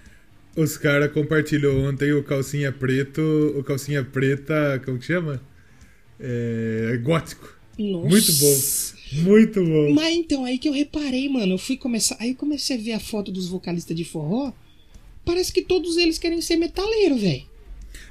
[0.56, 3.20] Os caras compartilhou ontem o calcinha preto,
[3.56, 5.40] o calcinha preta, como que chama?
[6.18, 7.56] É, gótico.
[7.80, 8.08] Nossa.
[8.08, 8.60] Muito bom.
[9.30, 9.92] Muito bom.
[9.94, 11.54] Mas então, aí que eu reparei, mano.
[11.54, 12.16] Eu fui começar.
[12.20, 14.52] Aí eu comecei a ver a foto dos vocalistas de forró.
[15.24, 17.42] Parece que todos eles querem ser metaleiro, velho.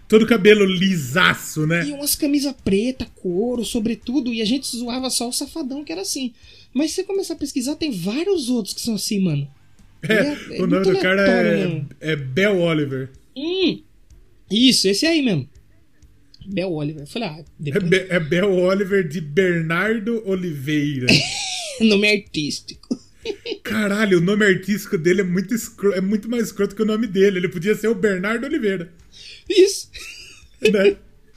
[0.08, 1.86] Todo cabelo lisaço, né?
[1.88, 4.34] E umas camisas preta, couro, sobretudo.
[4.34, 6.34] E a gente zoava só o safadão que era assim.
[6.74, 9.48] Mas se você começar a pesquisar, tem vários outros que são assim, mano.
[10.02, 11.90] É, É- é o nome do cara é, mano.
[12.00, 13.12] é Bel Oliver.
[13.38, 13.82] Hum,
[14.50, 15.48] isso, esse aí mesmo.
[16.54, 17.04] Bel Oliver.
[17.04, 17.84] Eu falei, ah, É, depois...
[17.90, 21.08] Be- é Bel Oliver de Bernardo Oliveira.
[21.82, 23.00] nome artístico.
[23.64, 27.06] Caralho, o nome artístico dele é muito, escro- é muito mais escroto que o nome
[27.08, 27.38] dele.
[27.40, 28.92] Ele podia ser o Bernardo Oliveira.
[29.48, 29.90] Isso.
[30.62, 30.96] Né?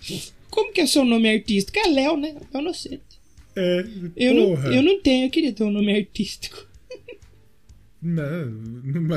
[0.50, 1.78] Como que é seu nome artístico?
[1.78, 2.34] É Léo, né?
[2.52, 3.00] Eu não sei.
[3.56, 3.84] É,
[4.16, 6.66] Eu não, eu não tenho, eu queria ter um nome artístico.
[8.00, 8.50] Não,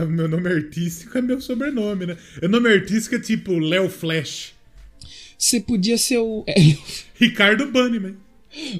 [0.07, 2.17] meu nome artístico é meu sobrenome, né?
[2.43, 4.53] O nome artístico é tipo Léo Flash.
[5.37, 6.43] Você podia ser o.
[7.19, 8.15] Ricardo Bunnyman.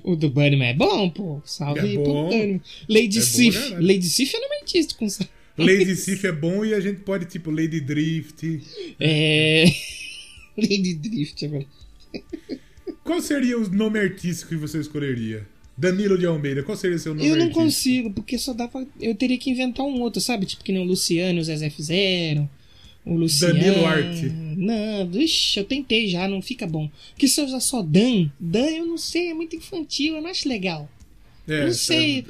[0.04, 1.42] o do Bunnyman é bom, pô.
[1.46, 2.30] Salve É aí pro bom.
[2.30, 2.62] Bunnyman.
[2.90, 3.58] Lady É bom, Sif.
[3.70, 3.88] caralho.
[3.88, 5.10] Lady Sif é nome artístico.
[5.10, 5.30] sabe?
[5.58, 8.62] Lady Sif é bom e a gente pode, tipo, Lady Drift.
[9.00, 9.66] É.
[10.58, 11.66] Lady Drift, é agora.
[13.04, 15.46] Qual seria o nome artístico que você escolheria?
[15.78, 17.64] Danilo de Almeida, qual seria o seu nome Eu não artístico?
[17.66, 18.86] consigo, porque só dá pra.
[19.00, 20.46] Eu teria que inventar um outro, sabe?
[20.46, 22.50] Tipo que nem o Luciano e o Zezé fizeram.
[23.06, 23.54] O Luciano.
[23.60, 24.26] Danilo Arte.
[24.58, 26.90] Não, ixi, eu tentei já, não fica bom.
[27.12, 30.30] Porque se eu usar só Dan, Dan eu não sei, é muito infantil, eu não
[30.30, 30.90] acho legal.
[31.48, 32.26] É, eu não sei.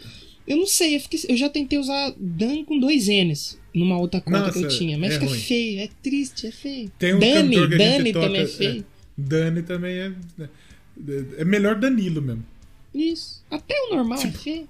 [0.48, 4.22] Eu não sei, eu, fiquei- eu já tentei usar Dan com dois N's numa outra
[4.22, 5.40] conta que eu Nossa, tinha, mas é fica ruim.
[5.40, 6.92] feio, é triste, é feio.
[7.00, 8.86] Tem um Dani, cantor que Dani toca, também é feio.
[9.18, 10.12] Dani também é.
[11.38, 12.46] É melhor Danilo mesmo.
[12.94, 13.44] Isso.
[13.50, 14.68] Até o normal é feio.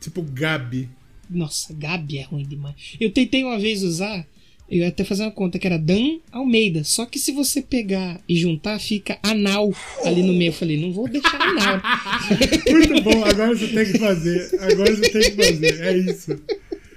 [0.00, 0.88] Tipo Gabi.
[1.30, 2.74] Nossa, Gabi é ruim demais.
[3.00, 4.26] Eu tentei uma vez usar,
[4.72, 6.82] eu ia até fazer uma conta que era Dan Almeida.
[6.82, 9.70] Só que se você pegar e juntar, fica anal
[10.04, 10.48] ali no meio.
[10.48, 11.80] Eu falei, não vou deixar anal.
[12.70, 14.50] Muito bom, agora você tem que fazer.
[14.60, 15.80] Agora você tem que fazer.
[15.82, 16.38] É isso.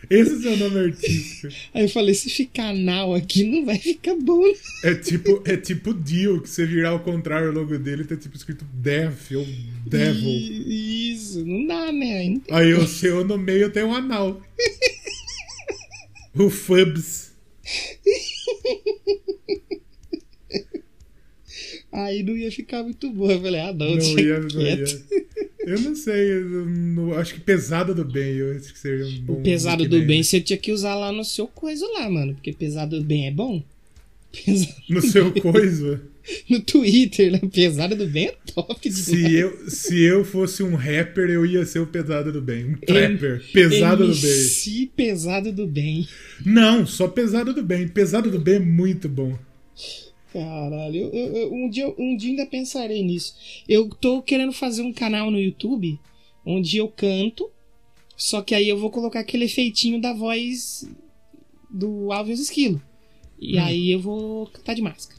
[0.07, 1.47] Esse é o seu nome artístico.
[1.73, 4.43] Aí eu falei, se ficar anal aqui, não vai ficar bom.
[4.84, 8.38] É tipo, é tipo Dio, que você virar ao contrário o logo dele, tá tipo
[8.38, 9.45] escrito Death ou
[9.88, 10.30] Devil.
[10.30, 12.30] I- Isso, não dá, né?
[12.30, 14.39] Não Aí o seu no meio tem um anal.
[16.36, 17.24] o Fubs.
[21.91, 23.32] Aí não ia ficar muito bom.
[23.32, 24.86] Eu falei, ah, não, Não ia, não ia.
[25.66, 29.20] Eu não sei, eu não- acho que pesada do bem, eu acho que seria um
[29.22, 29.34] bom.
[29.34, 32.36] O pesado do bem você tinha que usar lá no seu coisa lá, mano.
[32.36, 33.64] Porque pesado do bem é bom.
[34.45, 36.03] Pesado No seu coisa.
[36.49, 37.39] no Twitter, né?
[37.52, 39.06] Pesado do bem é top demais.
[39.06, 42.65] Se eu, se eu fosse um rapper, eu ia ser o pesado do bem.
[42.65, 43.43] Um trapper.
[43.53, 44.31] Pesado do bem.
[44.31, 46.07] MC pesado do bem.
[46.45, 47.88] Não, só pesado do bem.
[47.88, 49.38] Pesado do bem é muito bom.
[50.34, 53.35] Caralho, eu, eu- eu- um, dia, um dia ainda pensarei nisso.
[53.69, 55.97] Eu tô querendo fazer um canal no YouTube
[56.45, 57.49] onde eu canto,
[58.18, 60.88] só que aí eu vou colocar aquele efeitinho da voz
[61.72, 62.81] do Alves Esquilo.
[63.39, 63.64] E Hum.
[63.64, 65.14] aí eu vou cantar de máscara.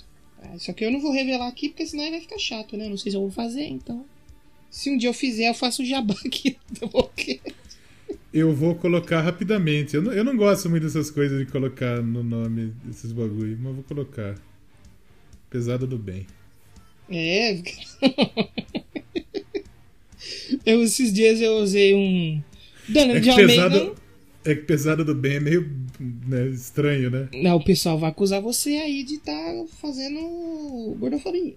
[0.53, 2.89] Ah, Só que eu não vou revelar aqui, porque senão aí vai ficar chato, né?
[2.89, 4.05] Não sei se eu vou fazer, então.
[4.71, 6.91] Se um dia eu fizer, eu faço o jabá aqui do.
[8.33, 9.97] Eu vou colocar rapidamente.
[9.97, 13.67] Eu não, eu não gosto muito dessas coisas de colocar no nome desses bagulho, mas
[13.69, 14.35] eu vou colocar.
[15.49, 16.27] Pesado do bem.
[17.09, 17.57] É.
[20.67, 22.43] eu, esses dias eu usei um.
[22.89, 23.71] Dana É de Almeida.
[23.71, 23.97] pesado,
[24.47, 25.71] é que pesado do bem é meio
[26.01, 27.29] né, estranho, né?
[27.35, 30.21] Não, o pessoal vai acusar você aí de estar fazendo
[30.99, 31.55] gordofobia.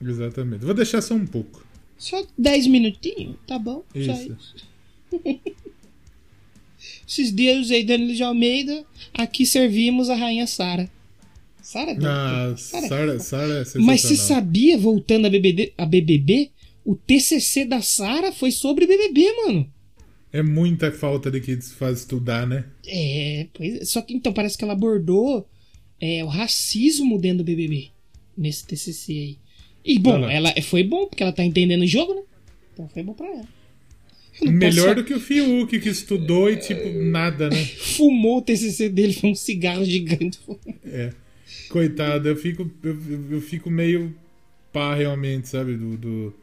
[0.00, 0.64] Exatamente.
[0.64, 1.64] Vou deixar só um pouco.
[1.98, 3.82] Só 10 minutinhos, tá bom?
[3.92, 4.36] Só Isso.
[4.36, 4.66] isso.
[7.08, 8.84] Esses dias eu usei Danilo de Almeida,
[9.14, 10.90] aqui servimos a rainha Sara.
[11.62, 11.96] Sara?
[12.04, 16.50] Ah, Sara- Sara, é Mas você sabia, voltando a BBB, a BBB,
[16.84, 19.72] o TCC da Sara foi sobre BBB, mano.
[20.32, 22.64] É muita falta de que faz estudar, né?
[22.86, 23.84] É, pois é.
[23.84, 25.48] Só que então parece que ela abordou
[26.00, 27.88] é, o racismo dentro do BBB
[28.36, 29.38] nesse TCC aí.
[29.84, 32.22] E bom, ela foi bom porque ela tá entendendo o jogo, né?
[32.72, 33.48] Então foi bom pra ela.
[34.42, 37.64] Melhor posso- do que o Fiuk, que estudou e, tipo, nada, né?
[37.96, 40.38] Fumou o TCC dele, foi um cigarro gigante.
[40.84, 41.12] É.
[41.70, 42.98] Coitado, eu fico, eu,
[43.30, 44.14] eu fico meio
[44.72, 45.74] pá, realmente, sabe?
[45.76, 46.34] Do, do,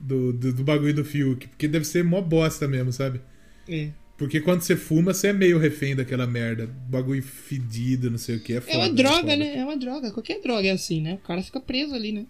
[0.00, 1.48] do, do, do bagulho do Fiuk.
[1.48, 3.20] Porque deve ser mó bosta mesmo, sabe?
[3.68, 3.90] É.
[4.16, 6.66] Porque quando você fuma, você é meio refém daquela merda.
[6.66, 8.52] Bagulho fedido, não sei o que.
[8.52, 8.72] É foda.
[8.72, 9.36] É uma é droga, foda.
[9.36, 9.56] né?
[9.56, 10.10] É uma droga.
[10.10, 11.14] Qualquer droga é assim, né?
[11.14, 12.26] O cara fica preso ali, né?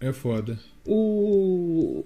[0.00, 0.58] É foda.
[0.84, 2.04] O.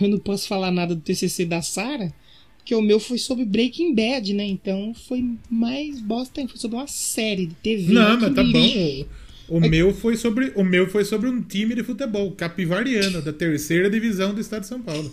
[0.00, 2.12] eu não posso falar nada do TCC da Sarah,
[2.56, 4.44] porque o meu foi sobre Breaking Bad, né?
[4.44, 6.52] Então foi mais bosta ainda.
[6.52, 7.92] Foi sobre uma série de TV.
[7.92, 9.06] Não, mas tá bom.
[9.52, 13.32] O, o meu foi sobre, o meu foi sobre um time de futebol, capivariano, da
[13.32, 15.12] terceira divisão do estado de São Paulo.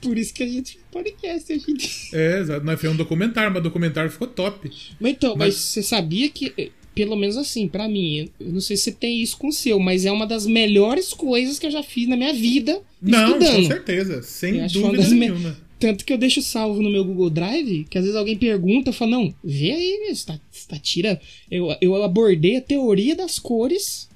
[0.00, 1.88] Por isso que a gente faz podcast em dia.
[2.12, 2.64] É, exato.
[2.66, 4.70] Nós fizemos um documentário, mas o documentário ficou top.
[5.00, 8.60] Mas então, Mas- mas você sabia que, eh, pelo menos assim, pra mim, eu não
[8.60, 11.66] sei se você tem isso com o seu, mas é uma das melhores coisas que
[11.66, 13.56] eu já fiz na minha vida Não, estudando.
[13.62, 14.22] com certeza.
[14.22, 15.56] Sem uma dúvida das me- nenhuma.
[15.82, 18.94] Tanto que eu deixo salvo no meu Google Drive, que às vezes alguém pergunta, eu
[18.94, 21.20] falo, não, vê aí, você tá, tá tira.
[21.50, 24.08] Eu, eu abordei a teoria das cores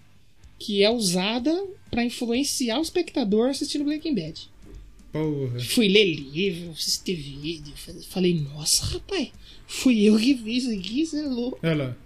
[0.60, 1.52] que é usada
[1.90, 4.48] pra influenciar o espectador assistindo Breaking Bad.
[5.10, 5.58] Porra.
[5.58, 7.74] Fui ler livro, assisti vídeo,
[8.10, 9.32] falei, nossa, rapaz,
[9.66, 11.58] fui eu que fiz isso aqui, você é louco.
[11.64, 11.96] Olha lá.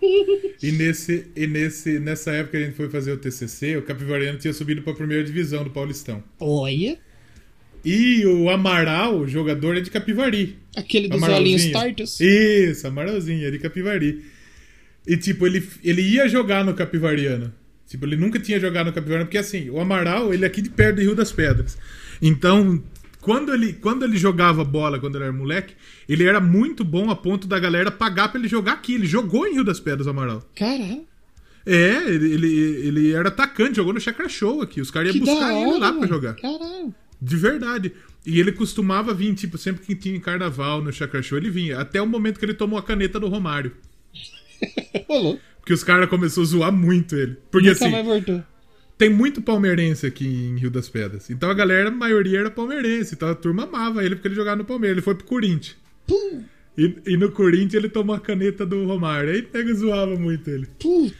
[0.63, 4.39] E, nesse, e nesse, nessa época que a gente foi fazer o TCC, o Capivariano
[4.39, 6.25] tinha subido pra primeira divisão do Paulistão.
[6.39, 6.99] Olha,
[7.85, 10.59] E o Amaral, o jogador, é de Capivari.
[10.77, 12.21] aquele dos olhinhos tortos.
[12.21, 14.23] Isso, Amaralzinho, é de Capivari.
[15.07, 17.53] E tipo, ele, ele ia jogar no Capivariano.
[17.89, 20.71] Tipo, ele nunca tinha jogado no Capivariano, porque assim, o Amaral, ele é aqui de
[20.71, 21.77] perto de Rio das Pedras.
[22.23, 22.81] Então,
[23.21, 25.75] quando ele, quando ele jogava bola, quando ele era moleque,
[26.09, 28.95] ele era muito bom a ponto da galera pagar pra ele jogar aqui.
[28.95, 30.49] Ele jogou em Rio das Pedras, o Amaral.
[30.55, 31.05] Caralho,
[31.67, 32.49] É, ele, ele,
[32.87, 34.81] ele era atacante, jogou no Chakra Show aqui.
[34.81, 36.35] Os caras iam buscar ele lá pra jogar.
[36.37, 36.95] Caralho.
[37.21, 37.93] De verdade.
[38.25, 41.79] E ele costumava vir, tipo, sempre que tinha carnaval no Chakra Show, ele vinha.
[41.79, 43.73] Até o momento que ele tomou a caneta do Romário.
[45.09, 45.41] Rolou.
[45.61, 47.37] Porque os caras começaram a zoar muito ele.
[47.51, 48.43] Porque Nunca assim, mais voltou.
[48.99, 51.31] tem muito palmeirense aqui em Rio das Pedras.
[51.31, 53.15] Então a galera, a maioria era palmeirense.
[53.15, 54.97] Então a turma amava ele porque ele jogava no Palmeiras.
[54.97, 55.77] Ele foi pro Corinthians.
[56.07, 56.43] Pum,
[56.77, 59.31] E, e no Corinthians ele tomou a caneta do Romário.
[59.31, 60.67] Aí pega e zoava muito ele.
[60.79, 61.17] puta.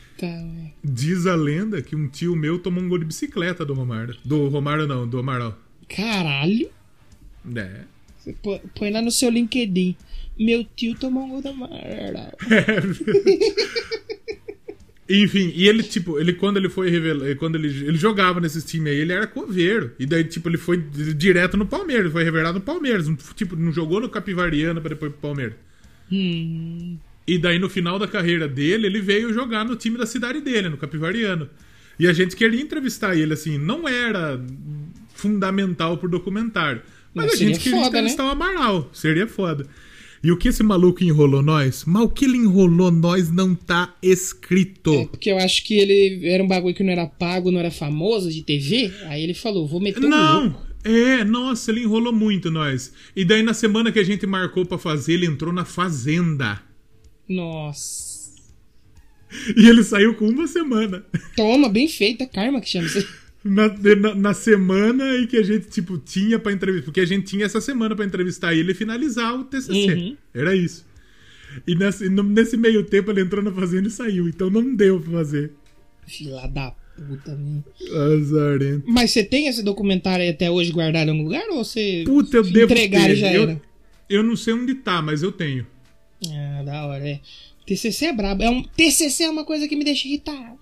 [0.85, 4.17] Diz a lenda que um tio meu tomou um gol de bicicleta do Romário.
[4.25, 5.57] Do Romário não, do Amaral.
[5.95, 6.71] Caralho.
[7.57, 7.81] É.
[8.19, 8.35] Você
[8.75, 9.97] põe lá no seu LinkedIn.
[10.39, 12.33] Meu tio tomou um gol da Amaral.
[15.13, 18.93] Enfim, e ele, tipo, ele quando ele foi revelar, quando ele, ele jogava nesses times
[18.93, 19.91] aí, ele era coveiro.
[19.99, 23.07] E daí, tipo, ele foi di- direto no Palmeiras, ele foi revelado no Palmeiras.
[23.35, 25.55] Tipo, não jogou no Capivariano pra depois pro Palmeiras.
[26.13, 26.97] Hum,
[27.27, 30.69] E daí, no final da carreira dele, ele veio jogar no time da cidade dele,
[30.69, 31.51] no Capivariano.
[31.99, 34.41] E a gente queria entrevistar ele, assim, não era
[35.21, 36.83] fundamental pro documentário.
[37.15, 37.89] Mas Mas a gente queria foda, né?
[37.89, 39.67] entrevistar o Amaral, seria foda.
[40.23, 41.85] E o que esse maluco enrolou nós?
[41.87, 44.93] Mas o que ele enrolou nós não tá escrito.
[44.93, 47.71] é porque eu acho que ele era um bagulho que não era pago, não era
[47.71, 48.93] famoso de TV.
[49.07, 50.15] Aí ele falou, vou meter um louco.
[50.15, 52.93] Não, é, nossa, ele enrolou muito nós.
[53.17, 56.61] E daí na semana que a gente marcou pra fazer, ele entrou na fazenda.
[57.27, 58.11] Nossa.
[59.57, 61.05] E ele saiu com uma semana.
[61.37, 63.09] Toma, bem feita, karma que chama isso.
[63.43, 66.85] Na, na, na semana em que a gente, tipo, tinha pra entrevistar.
[66.85, 69.95] Porque a gente tinha essa semana pra entrevistar ele e finalizar o TCC.
[69.95, 70.17] Uhum.
[70.35, 70.87] Era isso.
[71.67, 74.29] E nesse, nesse meio tempo ele entrou na fazenda e saiu.
[74.29, 75.53] Então não deu pra fazer.
[76.07, 77.63] Filha da puta, né?
[78.15, 78.85] Azarento.
[78.87, 81.49] Mas você tem esse documentário aí até hoje guardado em algum lugar?
[81.51, 83.13] Ou você Puta, eu devo entregar ter.
[83.13, 83.63] e já eu, era?
[84.09, 85.67] eu não sei onde tá, mas eu tenho.
[86.29, 87.21] Ah, da hora, é.
[87.67, 88.43] TCC é brabo.
[88.43, 88.63] É um...
[88.63, 90.59] TCC é uma coisa que me deixa irritado.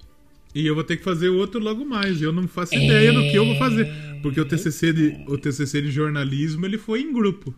[0.55, 2.21] E eu vou ter que fazer outro logo mais.
[2.23, 2.85] Eu não faço É.
[2.85, 3.87] ideia do que eu vou fazer.
[4.23, 7.55] Porque o TCC, de, o TCC de jornalismo ele foi em grupo.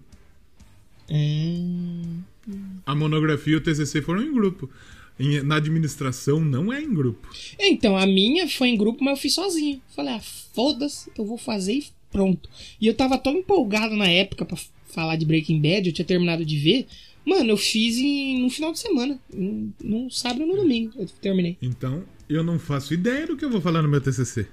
[1.11, 2.21] Hum...
[2.87, 4.69] A monografia e o TCC foram em grupo.
[5.19, 7.29] Em- na administração não é em grupo.
[7.59, 9.81] Então, a minha foi em grupo, mas eu fiz sozinho.
[9.95, 12.49] Falei, ah, foda-se, eu vou fazer e pronto.
[12.81, 16.45] E eu tava tão empolgado na época pra falar de Breaking Bad, eu tinha terminado
[16.45, 16.87] de ver.
[17.25, 19.21] Mano, eu fiz em, no final de semana.
[19.33, 20.93] Num, sábado e no domingo.
[20.97, 21.57] Eu terminei.
[21.61, 22.03] Então,
[22.35, 24.47] eu não faço ideia do que eu vou falar no meu TCC.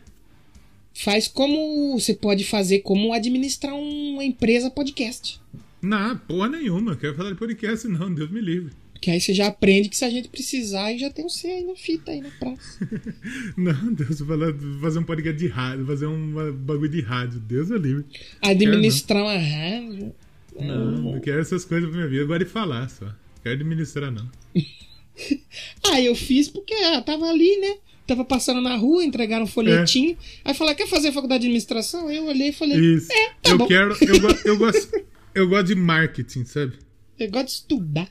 [0.94, 5.40] Faz como você pode fazer como administrar uma empresa podcast.
[5.80, 6.96] Não, porra nenhuma.
[6.96, 8.12] Quero falar de podcast, não.
[8.12, 8.74] Deus me livre.
[8.94, 11.64] Porque aí você já aprende que se a gente precisar, já tem o C aí
[11.64, 12.80] na fita, aí na praça.
[13.56, 14.52] Não, Deus, falar,
[14.82, 17.40] fazer um podcast de rádio, fazer um bagulho de rádio.
[17.40, 18.06] Deus me livre.
[18.42, 20.16] Administrar uma rádio.
[20.60, 22.26] Não, não quero essas coisas pra minha vida.
[22.26, 23.14] Gosto de falar só.
[23.44, 24.28] Quero administrar, não.
[25.90, 27.78] Ah, eu fiz porque ah, tava ali, né?
[28.06, 30.18] Tava passando na rua, entregaram um folhetinho.
[30.46, 32.10] Aí falaram, quer fazer faculdade de administração?
[32.10, 33.12] Eu olhei e falei, Isso.
[33.12, 33.68] é, tá eu bom.
[33.68, 33.96] quero.
[34.02, 36.74] Eu, go- eu, gosto, eu gosto de marketing, sabe?
[37.20, 38.10] Eu gosto de estudar.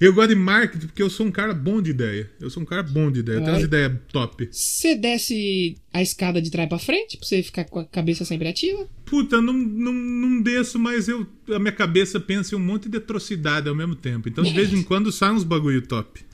[0.00, 2.30] Eu gosto de marketing porque eu sou um cara bom de ideia.
[2.40, 3.36] Eu sou um cara bom de ideia.
[3.36, 4.48] Eu tenho umas ideias top.
[4.50, 8.48] Você desce a escada de trás pra frente, pra você ficar com a cabeça sempre
[8.48, 8.88] ativa.
[9.04, 12.98] Puta, não, não, não desço, mas eu, a minha cabeça pensa em um monte de
[12.98, 14.28] atrocidade ao mesmo tempo.
[14.28, 16.24] Então, de vez em quando, sai uns bagulho top.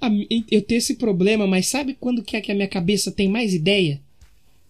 [0.00, 3.10] A mi- Eu tenho esse problema, mas sabe quando que é que a minha cabeça
[3.12, 4.00] tem mais ideia?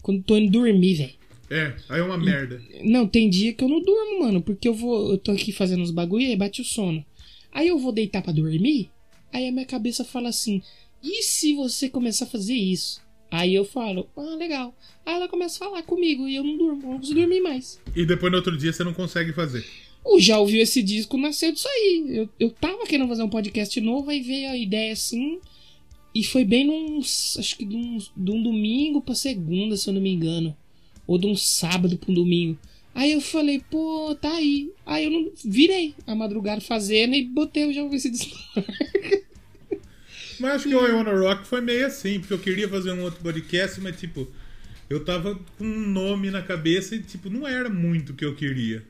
[0.02, 1.12] Quando tô indo dormir, velho.
[1.50, 2.60] É, aí é uma merda.
[2.82, 5.82] Não, tem dia que eu não durmo, mano, porque eu vou, eu tô aqui fazendo
[5.82, 7.04] os bagulho e aí bate o sono.
[7.52, 8.90] Aí eu vou deitar pra dormir,
[9.32, 10.62] aí a minha cabeça fala assim:
[11.02, 13.00] "E se você começar a fazer isso?"
[13.30, 14.74] Aí eu falo: "Ah, legal".
[15.06, 17.80] Aí ela começa a falar comigo e eu não durmo, não consigo dormir mais.
[17.94, 19.64] E depois no outro dia você não consegue fazer.
[20.04, 22.04] O Já Ouviu Esse Disco nasceu disso aí.
[22.08, 25.40] Eu, eu tava querendo fazer um podcast novo, aí veio a ideia assim.
[26.14, 27.00] E foi bem num.
[27.00, 30.54] Acho que de um, de um domingo pra segunda, se eu não me engano.
[31.06, 32.58] Ou de um sábado pra um domingo.
[32.94, 34.70] Aí eu falei, pô, tá aí.
[34.86, 38.36] Aí eu não virei a madrugada fazendo e botei o Já Ouviu Esse Disco.
[40.38, 43.02] Mas acho que o I Wanna Rock foi meio assim, porque eu queria fazer um
[43.02, 44.26] outro podcast, mas tipo,
[44.90, 48.34] eu tava com um nome na cabeça e tipo, não era muito o que eu
[48.34, 48.84] queria.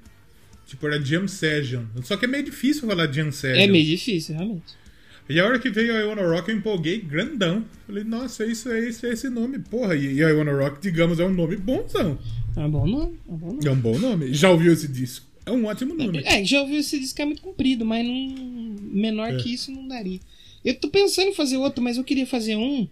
[0.66, 1.84] Tipo, era Jam Session.
[2.02, 3.60] Só que é meio difícil falar Jam Session.
[3.60, 4.84] É meio difícil, realmente.
[5.28, 7.64] E a hora que veio o I Wanna Rock, eu empolguei grandão.
[7.86, 9.58] Falei, nossa, isso é esse, é esse nome.
[9.58, 12.18] Porra, e, e I Wanna Rock, digamos, é um nome bonzão.
[12.56, 13.66] É um bom nome, é um bom nome.
[13.66, 14.34] É um bom nome.
[14.34, 15.26] Já ouviu esse disco?
[15.46, 16.22] É um ótimo nome.
[16.24, 19.88] É, já ouviu esse disco que é muito comprido, mas não, menor que isso não
[19.88, 20.20] daria.
[20.64, 22.88] Eu tô pensando em fazer outro, mas eu queria fazer um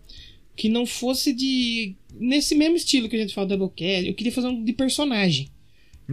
[0.57, 1.95] que não fosse de.
[2.19, 4.07] nesse mesmo estilo que a gente fala do Doublecast.
[4.07, 5.49] Eu queria fazer um de personagem.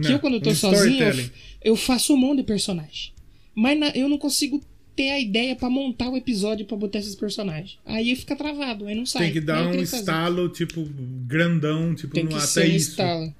[0.00, 1.30] Que Não, eu, quando eu tô um sozinho, eu,
[1.62, 3.12] eu faço um monte de personagem.
[3.54, 4.60] Mas na- eu não consigo
[4.96, 7.78] ter a ideia pra montar o episódio pra botar esses personagens.
[7.86, 9.24] Aí fica travado, aí não sai.
[9.24, 10.88] Tem que dar um estalo, tipo,
[11.26, 12.90] grandão, tipo, Tem no que até ser isso.
[12.90, 13.34] estalo.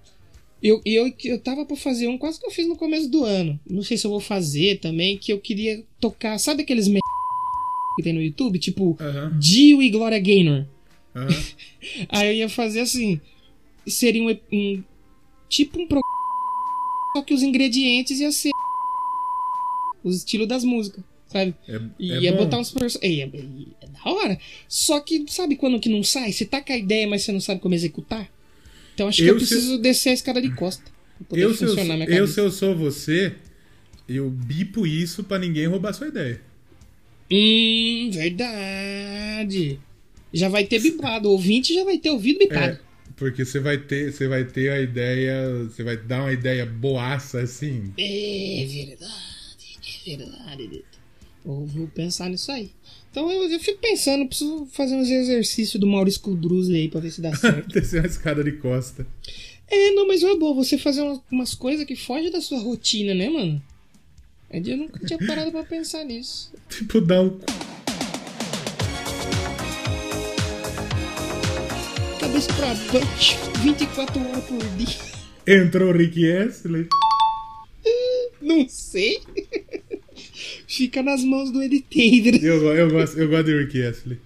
[0.62, 3.59] Eu, eu, eu tava pra fazer um quase que eu fiz no começo do ano.
[3.69, 6.39] Não sei se eu vou fazer também, que eu queria tocar.
[6.39, 7.01] Sabe aqueles me...
[7.97, 8.59] que tem no YouTube?
[8.59, 10.66] Tipo, Aham, Dio e Gloria Gaynor.
[11.16, 11.28] aham.
[12.11, 13.20] Aí eu ia fazer assim.
[13.87, 14.37] Seria um.
[14.53, 14.82] um
[15.49, 16.01] tipo um pro.
[17.15, 18.51] Só que os ingredientes ia ser.
[20.03, 21.55] Os estilos das músicas, sabe?
[21.69, 22.39] É, E é ia bom.
[22.39, 23.03] botar uns personagens.
[23.03, 24.39] É, é, da hora.
[24.69, 26.32] Só que, sabe quando que não sai?
[26.32, 28.31] Você tá com a ideia, mas você não sabe como executar?
[28.95, 30.85] Então acho que Eu eu se- preciso descer a escada de costa.
[31.32, 33.35] Eu se eu, funcionar minha eu, se eu sou você,
[34.09, 36.41] eu bipo isso pra ninguém roubar sua ideia.
[37.31, 39.78] Hum, verdade.
[40.32, 41.28] Já vai ter bipado.
[41.28, 42.73] O ouvinte já vai ter ouvido bipado.
[42.74, 42.81] É,
[43.20, 47.42] porque você vai ter, você vai ter a ideia, você vai dar uma ideia boaça
[47.42, 47.92] assim.
[47.98, 49.10] É, verdade.
[50.06, 50.98] É verdade, Dito.
[51.44, 52.70] Eu vou pensar nisso aí.
[53.10, 57.10] Então eu, eu fico pensando, preciso fazer uns exercícios do Maurício Kudruzli aí pra ver
[57.10, 57.68] se dá certo.
[57.68, 59.06] Descer uma escada de costa.
[59.68, 63.12] É, não, mas é bom você fazer umas, umas coisas que fogem da sua rotina,
[63.14, 63.62] né, mano?
[64.48, 66.51] É, Eu nunca tinha parado pra pensar nisso.
[66.70, 67.38] Tipo, dar um.
[72.40, 74.96] Cabeça pra baixo, 24 horas por dia.
[75.46, 76.86] Entrou o Rick Astley.
[78.40, 79.20] Não sei.
[80.66, 82.42] Fica nas mãos do Ed Taylor.
[82.42, 84.18] Eu, eu, gosto, eu gosto de Rick Astley.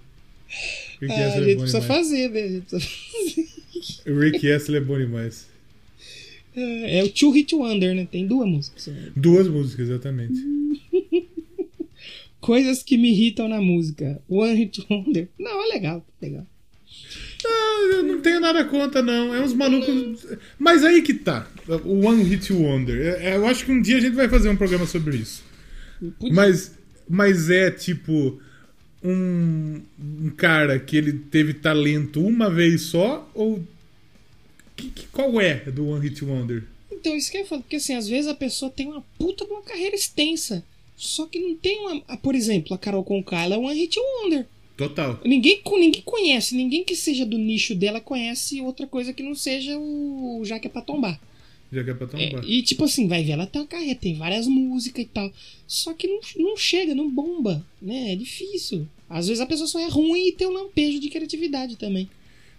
[1.01, 1.97] Rick Ah, a Astley é gente bom precisa demais.
[1.97, 2.41] fazer, né?
[2.41, 2.91] A gente precisa
[4.05, 4.11] fazer.
[4.11, 5.47] O Rick Astley é bom demais.
[6.55, 8.07] É, é o Two Hit Wonder, né?
[8.09, 8.89] Tem duas músicas.
[9.13, 10.39] Duas músicas, exatamente.
[12.39, 14.21] Coisas que me irritam na música.
[14.29, 15.27] One Hit Wonder.
[15.37, 16.47] Não, é legal, legal.
[17.47, 19.33] Ah, eu não tenho nada contra, não.
[19.33, 20.25] É uns malucos.
[20.57, 21.47] Mas aí que tá.
[21.83, 22.99] O One Hit Wonder.
[23.19, 25.43] É- é- Eu acho que um dia a gente vai fazer um programa sobre isso.
[26.31, 26.73] Mas,
[27.09, 28.39] mas é tipo.
[29.03, 33.29] Um, um cara que ele teve talento uma vez só?
[33.35, 33.63] Ou.
[34.75, 36.63] Que, que- qual é do One Hit Wonder?
[36.91, 39.45] Então, isso que eu ia falar, porque assim, às vezes a pessoa tem uma puta
[39.45, 40.63] de uma carreira extensa.
[40.97, 42.01] Só que não tem uma.
[42.07, 44.47] ah, Por exemplo, a Carol Conká, ela é One Hit Wonder.
[44.77, 45.19] Total.
[45.23, 49.77] Ninguém, ninguém conhece, ninguém que seja do nicho dela conhece outra coisa que não seja
[49.79, 51.19] o Já que é pra tombar.
[51.71, 52.43] Já que é pra É, tombar.
[52.49, 55.31] e tipo assim, vai ver, ela tem uma carreira, tem várias músicas e tal.
[55.65, 58.13] Só que não, não chega, não bomba, né?
[58.13, 58.87] É difícil.
[59.09, 62.09] Às vezes a pessoa só é ruim e tem um lampejo de criatividade também.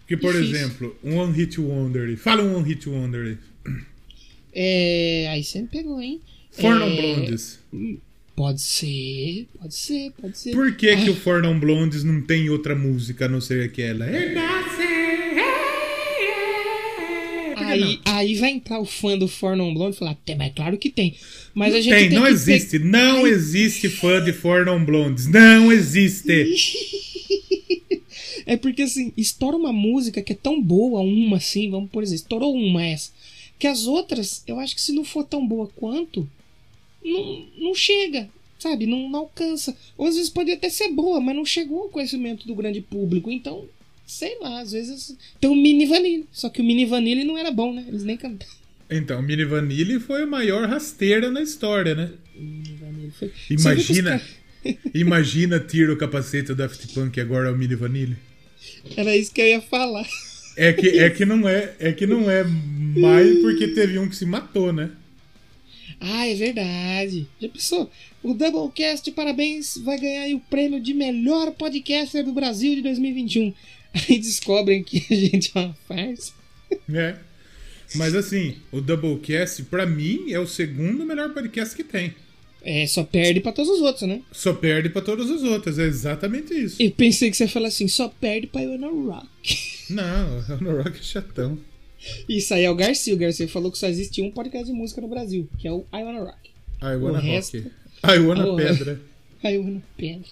[0.00, 0.56] Porque, por difícil.
[0.56, 2.16] exemplo, um One Hit Wonder.
[2.16, 3.74] Fala um One Hit Wonder aí.
[4.52, 5.28] É.
[5.30, 6.20] Aí você me pegou, hein?
[6.52, 7.14] For Non É.
[7.14, 7.58] Blondes.
[8.36, 10.52] Pode ser, pode ser, pode ser.
[10.52, 14.04] Por que, que o For Non Blondes não tem outra música a não ser aquela?
[14.04, 14.34] É
[17.54, 20.36] Por que Aí, aí vai entrar o fã do For Non Blonde e falar, tem,
[20.36, 21.16] mas claro que tem.
[21.54, 22.78] Mas a gente Tem, tem não existe.
[22.78, 25.26] Não existe fã de For Non Blondes.
[25.26, 26.46] Não existe.
[28.48, 32.22] É porque assim, estoura uma música que é tão boa, uma assim, vamos por exemplo,
[32.22, 33.10] estourou uma essa.
[33.58, 36.30] Que as outras, eu acho que se não for tão boa quanto,
[37.12, 38.28] não, não chega,
[38.58, 38.86] sabe?
[38.86, 39.76] Não, não alcança.
[39.96, 43.30] Ou às vezes pode até ser boa, mas não chegou ao conhecimento do grande público.
[43.30, 43.64] Então,
[44.06, 45.16] sei lá, às vezes.
[45.40, 46.26] Tem o Mini Vanille.
[46.32, 47.84] Só que o Mini Vanille não era bom, né?
[47.88, 48.52] Eles nem cantaram.
[48.90, 52.10] Então, Mini Vanille foi a maior rasteira na história, né?
[52.36, 54.22] Mini Vanille foi- Imagina,
[54.94, 58.16] imagina tira o capacete do Daft Punk e agora é o Mini Vanille.
[58.96, 60.06] Era isso que eu ia falar.
[60.56, 64.16] É que, é que não é, é que não é mais porque teve um que
[64.16, 64.90] se matou, né?
[66.00, 67.26] Ah, é verdade.
[67.40, 67.90] Já pensou?
[68.22, 73.52] O Doublecast, parabéns, vai ganhar aí o prêmio de melhor podcaster do Brasil de 2021.
[73.94, 76.32] Aí descobrem que a gente é uma farsa.
[76.92, 77.16] É.
[77.94, 82.14] Mas assim, o Doublecast, pra mim, é o segundo melhor podcast que tem.
[82.62, 84.20] É, só perde pra todos os outros, né?
[84.32, 85.78] Só perde pra todas as outras.
[85.78, 86.82] É exatamente isso.
[86.82, 89.86] Eu pensei que você ia falar assim, só perde pra Iwana Rock.
[89.88, 91.58] Não, o No Rock é chatão.
[92.28, 93.14] Isso aí é o Garcia.
[93.14, 95.80] O Garcia falou que só existe um podcast de música no Brasil, que é o
[95.92, 96.50] I Wanna Rock.
[96.82, 97.70] I wanna O resto- rock.
[98.04, 99.00] I wanna Oh, pedra.
[99.44, 100.24] I Wanna Pedra.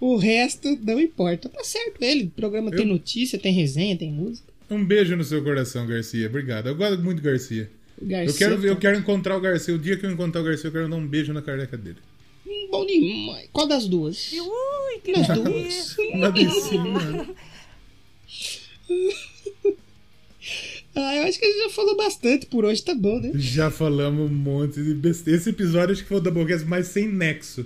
[0.00, 1.48] O resto não importa.
[1.48, 2.24] Tá certo ele.
[2.24, 4.46] O programa tem notícia, tem resenha, tem música.
[4.70, 6.26] Um beijo no seu coração, Garcia.
[6.26, 6.68] Obrigado.
[6.68, 7.68] Eu gosto muito do Garcia.
[8.00, 9.74] Garcia Eu quero, eu tá- quero encontrar o Garcia.
[9.74, 11.98] O dia que eu encontrar o Garcia, eu quero dar um beijo na careca dele.
[12.46, 13.48] Hum, Bom demais.
[13.52, 14.32] Qual das duas?
[14.32, 15.96] Ui, que Nas duas.
[16.14, 16.78] Uma delícia.
[20.94, 23.32] Ah, eu acho que a gente já falou bastante por hoje, tá bom, né?
[23.34, 25.38] Já falamos um monte de besteira.
[25.38, 27.64] Esse episódio acho que foi o Doublecast mais sem nexo.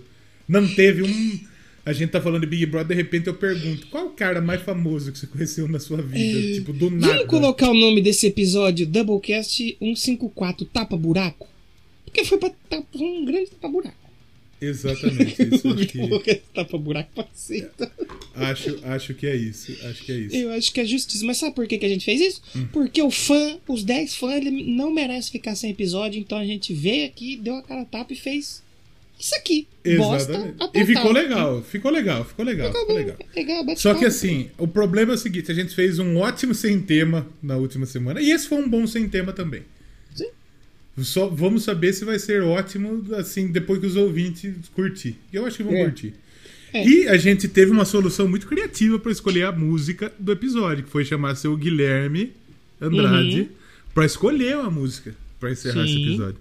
[0.49, 1.41] Não teve um.
[1.85, 4.63] A gente tá falando de Big Brother, de repente eu pergunto: qual o cara mais
[4.63, 6.55] famoso que você conheceu na sua vida?
[6.55, 7.15] Tipo, do nada.
[7.15, 11.49] Vamos colocar o nome desse episódio Doublecast 154 Tapa Buraco?
[12.05, 14.06] Porque foi pra foi um grande tapa buraco.
[14.61, 15.43] Exatamente.
[15.55, 17.71] Isso acho que, tapa buraco pode ser.
[17.75, 17.91] então.
[18.35, 19.73] acho, acho que é isso.
[19.85, 20.37] Acho que é isso.
[20.37, 21.25] Eu acho que é justiça.
[21.25, 22.43] Mas sabe por que, que a gente fez isso?
[22.73, 26.21] Porque o fã, os 10 fãs, ele não merece ficar sem episódio.
[26.21, 28.63] Então a gente veio aqui, deu a cara a tapa e fez
[29.19, 29.67] isso aqui.
[29.97, 30.57] Bosta Exatamente.
[30.61, 33.17] a E ficou legal, ficou legal, ficou legal, Ficou legal.
[33.35, 36.81] legal, Só que assim, o problema é o seguinte: a gente fez um ótimo sem
[36.81, 38.21] tema na última semana.
[38.21, 39.63] E esse foi um bom sem tema também.
[40.99, 45.17] Só vamos saber se vai ser ótimo, assim, depois que os ouvintes curtir.
[45.33, 45.85] Eu acho que vão É.
[45.85, 46.15] curtir.
[46.73, 46.87] É.
[46.87, 50.91] E a gente teve uma solução muito criativa para escolher a música do episódio, que
[50.91, 52.33] foi chamar seu Guilherme
[52.81, 53.49] Andrade
[53.95, 55.99] pra escolher uma música para encerrar esse Uhum.
[56.03, 56.09] Sim.
[56.09, 56.37] episódio.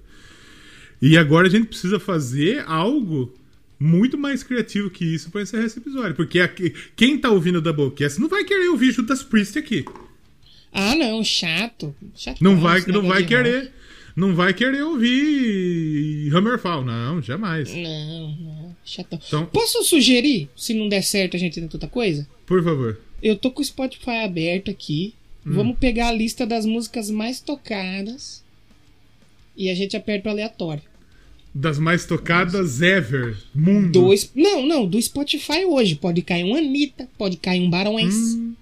[1.01, 3.33] E agora a gente precisa fazer algo
[3.79, 6.15] muito mais criativo que isso para encerrar esse episódio.
[6.15, 9.83] Porque aqui- quem tá ouvindo o Doublecast não vai querer ouvir Judas Priest aqui.
[10.73, 11.93] Ah, não, chato.
[12.15, 13.71] chato Não vai, esse não vai querer.
[14.15, 16.85] Não vai querer ouvir Hammerfall.
[16.85, 17.73] Não, jamais.
[17.73, 19.19] Não, não, chatão.
[19.27, 22.27] Então- Posso sugerir, se não der certo a gente tenta outra coisa?
[22.45, 22.99] Por favor.
[23.21, 25.13] Eu tô com o Spotify aberto aqui.
[25.45, 25.53] Hum.
[25.53, 28.43] Vamos pegar a lista das músicas mais tocadas
[29.55, 30.83] e a gente aperta o aleatório.
[31.53, 33.37] Das mais tocadas ever.
[33.53, 33.91] Mundo.
[33.91, 34.29] Dois.
[34.35, 35.95] Não, não, do Spotify hoje.
[35.95, 38.13] Pode cair um Anitta, pode cair um Barões.
[38.35, 38.53] Hum.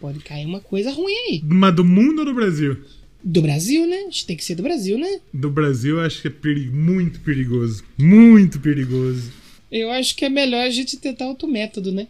[0.00, 1.40] Pode cair uma coisa ruim aí.
[1.44, 2.76] Mas do mundo ou do Brasil?
[3.24, 4.04] Do Brasil, né?
[4.08, 5.18] Acho que tem que ser do Brasil, né?
[5.32, 7.82] Do Brasil, eu acho que é peri- muito perigoso.
[7.96, 9.32] Muito perigoso.
[9.72, 12.06] Eu acho que é melhor a gente tentar outro método, né?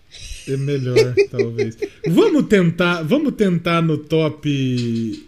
[0.49, 1.78] É melhor, talvez.
[2.07, 5.24] Vamos tentar, vamos tentar no top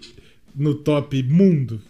[0.54, 1.80] no top mundo.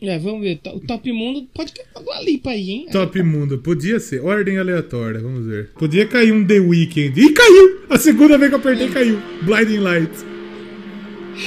[0.00, 0.60] É, vamos ver.
[0.74, 2.86] O Top Mundo pode cair uma Lipa aí, hein?
[2.92, 5.70] Top mundo, podia ser ordem aleatória, vamos ver.
[5.78, 7.18] Podia cair um The Weeknd.
[7.18, 7.80] E caiu!
[7.88, 9.18] A segunda vez que eu apertei caiu.
[9.42, 10.22] Blinding Lights.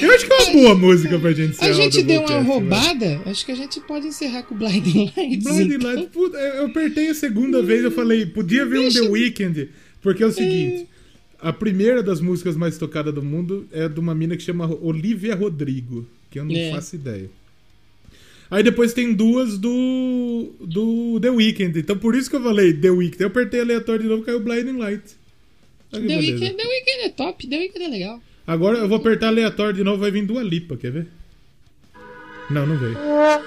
[0.02, 2.28] Eu acho que é uma boa música pra gente A encerrar o gente deu uma
[2.28, 2.54] Doublecast, né?
[2.54, 5.44] roubada, acho que a gente pode encerrar com Blinding Lights.
[5.44, 5.92] Blinding então.
[5.94, 9.68] Lights, puta, eu apertei a segunda vez, eu falei, podia ver um The Weeknd,
[10.02, 10.86] porque é o seguinte,
[11.40, 15.34] a primeira das músicas mais tocadas do mundo é de uma mina que chama Olivia
[15.34, 16.70] Rodrigo, que eu não É.
[16.70, 17.30] faço ideia.
[18.50, 22.90] Aí depois tem duas do do The Weeknd, então por isso que eu falei The
[22.90, 23.22] Weeknd.
[23.22, 26.16] Eu apertei aleatório de novo, caiu Blinding que The.
[26.18, 28.22] Weeknd, The Weeknd é top, The Weeknd é legal.
[28.50, 31.06] Agora eu vou apertar aleatório de novo, vai vir Dua Lipa, quer ver?
[32.50, 32.94] Não, não veio.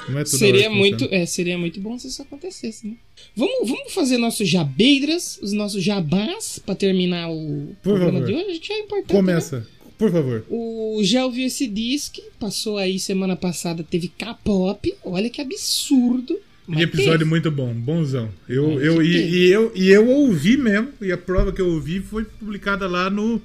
[0.07, 2.93] Não é Seria muito, é, seria muito bom se isso acontecesse, né?
[3.35, 8.27] Vamos, vamos fazer nossos jabeiras, os nossos jabás, pra terminar o Por programa favor.
[8.27, 8.51] de hoje.
[8.51, 9.09] Acho que é importante.
[9.11, 9.15] né?
[9.19, 9.67] Começa,
[9.97, 10.45] por favor.
[10.49, 14.93] O já ouviu esse disco, passou aí semana passada, teve K-pop.
[15.03, 16.39] Olha que absurdo.
[16.65, 17.29] Mas E episódio teve.
[17.29, 18.29] muito bom, bonzão.
[18.47, 21.67] Eu, É, eu, e, e eu, e eu ouvi mesmo, e a prova que eu
[21.67, 23.41] ouvi foi publicada lá no,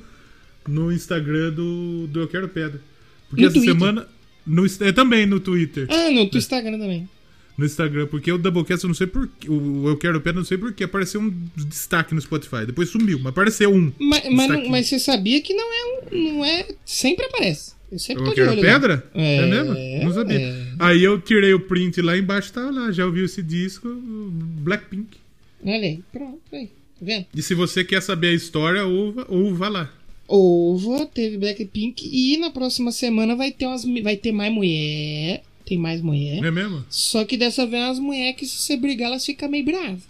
[0.68, 2.80] no Instagram do, do Eu Quero Pedra.
[3.28, 3.74] Porque No essa Twitter.
[3.74, 4.06] semana.
[4.46, 5.86] No, é, também no Twitter.
[5.90, 7.08] Ah, no teu Instagram também.
[7.56, 9.50] No Instagram, porque o Doublecast eu não sei porquê.
[9.50, 10.84] O Eu Quero Pedra eu não sei porquê.
[10.84, 12.64] Apareceu um destaque no Spotify.
[12.64, 13.92] Depois sumiu, mas apareceu um.
[13.98, 15.84] Mas, mas, não- mas você sabia que não é
[16.14, 16.34] um.
[16.34, 16.68] Não é.
[16.84, 17.72] Sempre aparece.
[17.90, 18.60] Eu sempre tô Eu de Quero olho.
[18.60, 19.04] Pedra?
[19.14, 19.20] lá.
[19.22, 20.04] É, mesmo?
[20.04, 20.38] Não sabia.
[20.38, 20.66] é.
[20.78, 22.92] Aí eu tirei o print lá embaixo, tava lá.
[22.92, 23.88] Já ouviu esse disco?
[23.90, 25.16] Blackpink.
[25.64, 26.66] Olha aí, pronto, aí.
[26.66, 26.72] Tá
[27.06, 27.26] vendo?
[27.34, 29.92] E se você quer saber a história, ouva, ouva lá.
[30.28, 35.42] Ovo, teve Blackpink e na próxima semana vai ter, umas, vai ter mais mulher.
[35.64, 36.40] Tem mais mulher.
[36.40, 36.84] Não é mesmo?
[36.90, 40.02] Só que dessa vez as mulheres que se você brigar, elas ficam meio bravas.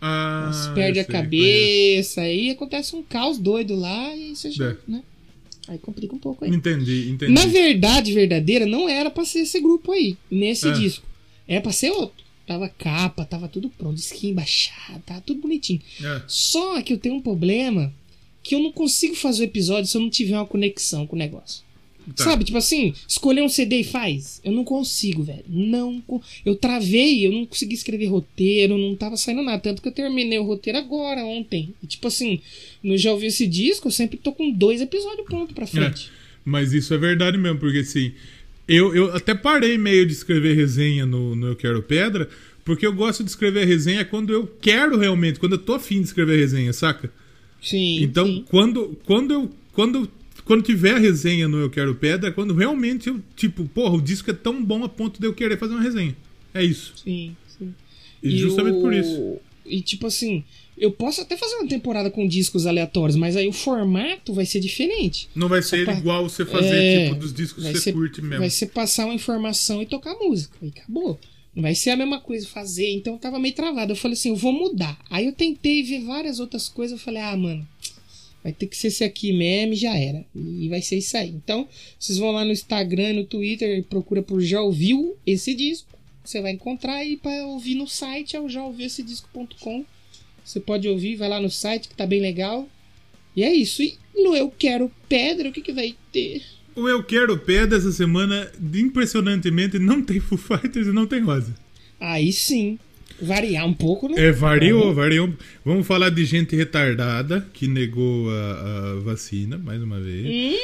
[0.00, 4.70] Ah, Elas perdem a sei, cabeça, aí acontece um caos doido lá e você já,
[4.70, 4.76] É.
[4.86, 5.02] né?
[5.68, 6.50] Aí complica um pouco aí.
[6.50, 7.32] Entendi, entendi.
[7.32, 10.72] Na verdade, verdadeira, não era pra ser esse grupo aí, nesse É.
[10.72, 11.06] disco.
[11.46, 12.20] Era pra ser outro.
[12.44, 15.80] Tava capa, tava tudo pronto, skin baixado, tava tudo bonitinho.
[16.02, 16.22] É.
[16.26, 17.92] Só que eu tenho um problema
[18.42, 21.18] que eu não consigo fazer o episódio se eu não tiver uma conexão com o
[21.18, 21.62] negócio.
[22.16, 22.24] Tá.
[22.24, 24.40] Sabe, tipo assim, escolher um CD e faz.
[24.44, 25.44] Eu não consigo, velho.
[25.48, 26.02] Não.
[26.44, 29.62] Eu travei, eu não consegui escrever roteiro, não tava saindo nada.
[29.62, 31.72] Tanto que eu terminei o roteiro agora, ontem.
[31.82, 32.40] E, tipo assim,
[32.82, 36.10] no Já Ouvi Esse Disco, eu sempre tô com dois episódios prontos pra frente.
[36.44, 38.12] Mas isso é verdade mesmo, porque assim,
[38.66, 42.28] eu, eu até parei meio de escrever resenha no, no Eu Quero Pedra,
[42.64, 46.06] porque eu gosto de escrever resenha quando eu quero realmente, quando eu tô afim de
[46.06, 47.12] escrever resenha, saca?
[47.62, 48.02] Sim.
[48.02, 48.44] Então, sim.
[48.50, 49.50] quando, quando eu.
[49.72, 50.10] Quando,
[50.44, 54.02] quando tiver a resenha no Eu Quero Pedra, é quando realmente eu, tipo, porra, o
[54.02, 56.14] disco é tão bom a ponto de eu querer fazer uma resenha.
[56.52, 56.92] É isso.
[57.02, 57.72] Sim, sim.
[58.22, 59.36] E, justamente o- por isso.
[59.64, 60.42] E tipo assim,
[60.76, 64.58] eu posso até fazer uma temporada com discos aleatórios, mas aí o formato vai ser
[64.60, 65.28] diferente.
[65.34, 68.20] Não vai ser pra- igual você fazer, É, tipo, dos discos que você ser, curte
[68.20, 68.40] mesmo.
[68.40, 70.54] Vai ser passar uma informação e tocar música.
[70.60, 71.18] E acabou.
[71.54, 72.90] Vai ser a mesma coisa fazer.
[72.90, 73.92] Então eu tava meio travado.
[73.92, 74.98] Eu falei assim, eu vou mudar.
[75.10, 76.98] Aí eu tentei ver várias outras coisas.
[76.98, 77.66] Eu falei, ah, mano,
[78.42, 80.24] vai ter que ser esse aqui mesmo já era.
[80.34, 81.28] E vai ser isso aí.
[81.28, 81.68] Então,
[81.98, 85.92] vocês vão lá no Instagram no Twitter procura por Já Ouviu esse disco.
[86.24, 89.84] Você vai encontrar e para ouvir no site é o jaouviuessedisco.com.
[90.44, 92.68] Você pode ouvir, vai lá no site que tá bem legal.
[93.36, 93.82] E é isso.
[93.82, 96.42] E no Eu Quero Pedra, o que, que vai ter?
[96.74, 101.54] O Eu Quero Pedra essa semana, impressionantemente, não tem Foo Fighters e não tem Rosa.
[102.00, 102.78] Aí sim.
[103.20, 104.14] Variar um pouco, né?
[104.26, 105.32] É, variou, variou.
[105.64, 110.58] Vamos falar de gente retardada que negou a, a vacina, mais uma vez.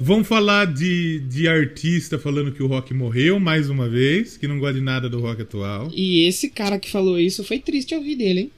[0.00, 4.58] Vamos falar de, de artista falando que o rock morreu, mais uma vez, que não
[4.58, 5.90] gosta de nada do rock atual.
[5.94, 8.50] E esse cara que falou isso foi triste ouvir dele, hein?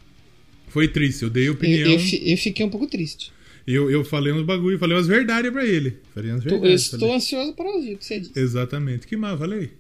[0.69, 1.93] Foi triste, eu dei Eu, opinião.
[1.93, 3.31] eu, fi- eu fiquei um pouco triste.
[3.67, 5.99] Eu, eu falei uns bagulho, falei umas verdades pra ele.
[6.15, 6.83] Falei umas eu verdades.
[6.83, 7.15] estou falei.
[7.17, 8.39] ansioso para ouvir o que você disse.
[8.39, 9.07] Exatamente.
[9.07, 9.71] Que mal, falei.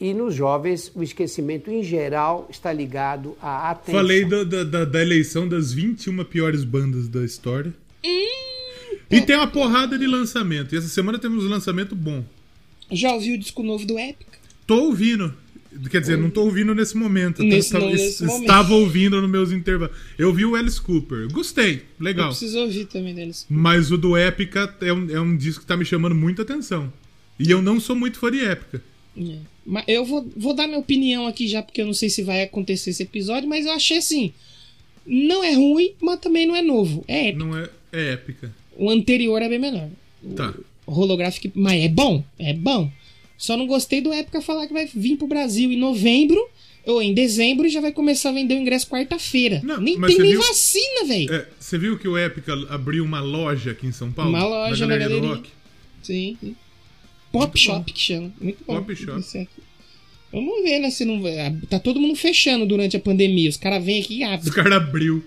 [0.00, 3.94] E nos jovens, o esquecimento em geral está ligado à atenção.
[3.94, 7.72] Falei da, da, da- da eleição das 21 piores bandas da história.
[8.04, 10.74] Hum, E tem uma porrada de lançamento.
[10.74, 12.24] E essa semana temos um lançamento bom.
[12.90, 14.38] Já ouviu o disco novo do Epica?
[14.66, 15.34] Tô ouvindo.
[15.90, 17.42] Quer dizer, não tô ouvindo nesse momento.
[17.42, 18.42] Eu Nesse- tava- nesse es- momento.
[18.42, 19.96] estava ouvindo nos meus intervalos.
[20.18, 21.30] Eu vi o Alice Cooper.
[21.32, 21.74] Gostei.
[21.76, 22.28] Eu Legal.
[22.28, 23.46] preciso ouvir também deles.
[23.48, 26.92] Mas o do Épica é um, é um disco que tá me chamando muita atenção.
[27.38, 28.82] E eu não sou muito fã de Épica.
[29.18, 29.36] É.
[29.64, 32.42] Mas eu vou, vou dar minha opinião aqui já, porque eu não sei se vai
[32.42, 34.32] acontecer esse episódio, mas eu achei assim.
[35.06, 37.04] Não é ruim, mas também não é novo.
[37.08, 37.44] É épico.
[37.44, 38.52] Não é, é Épica.
[38.76, 39.88] O anterior é bem melhor.
[40.36, 40.54] Tá.
[40.86, 42.90] O holográfico, mas é bom, é bom.
[43.42, 46.40] Só não gostei do Épica falar que vai vir pro Brasil em novembro
[46.86, 49.60] ou em dezembro e já vai começar a vender o ingresso quarta-feira.
[49.64, 51.34] Não, Nem tem nem viu- vacina, velho.
[51.34, 54.30] É, você viu que o Épica abriu uma loja aqui em São Paulo?
[54.30, 55.36] Uma loja na Galeria do galeria.
[55.42, 55.50] Rock?
[56.04, 56.56] Sim, sim.
[57.32, 57.84] Pop Muito Shop bom.
[57.84, 58.32] que chama.
[58.40, 58.76] Muito bom.
[58.76, 59.48] Pop Shop.
[60.30, 60.90] Vamos ver, né?
[60.90, 61.20] Se não.
[61.68, 63.50] Tá todo mundo fechando durante a pandemia.
[63.50, 64.52] Os caras vêm aqui e Os abrem.
[64.52, 65.24] caras abriu.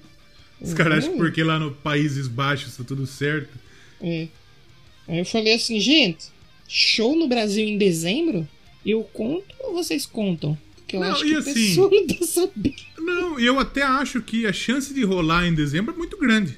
[0.61, 1.25] Os caras acham que Uhum.
[1.25, 3.49] porque lá no Países Baixos tá tudo certo.
[4.01, 4.27] É.
[5.07, 6.27] Aí eu falei assim, gente,
[6.67, 8.47] show no Brasil em dezembro?
[8.85, 10.57] Eu conto ou vocês contam?
[10.75, 12.75] Porque eu Não, acho e que assim- o pessoal não tá sabendo.
[12.99, 16.57] Não, eu até acho que a chance de rolar em dezembro é muito grande.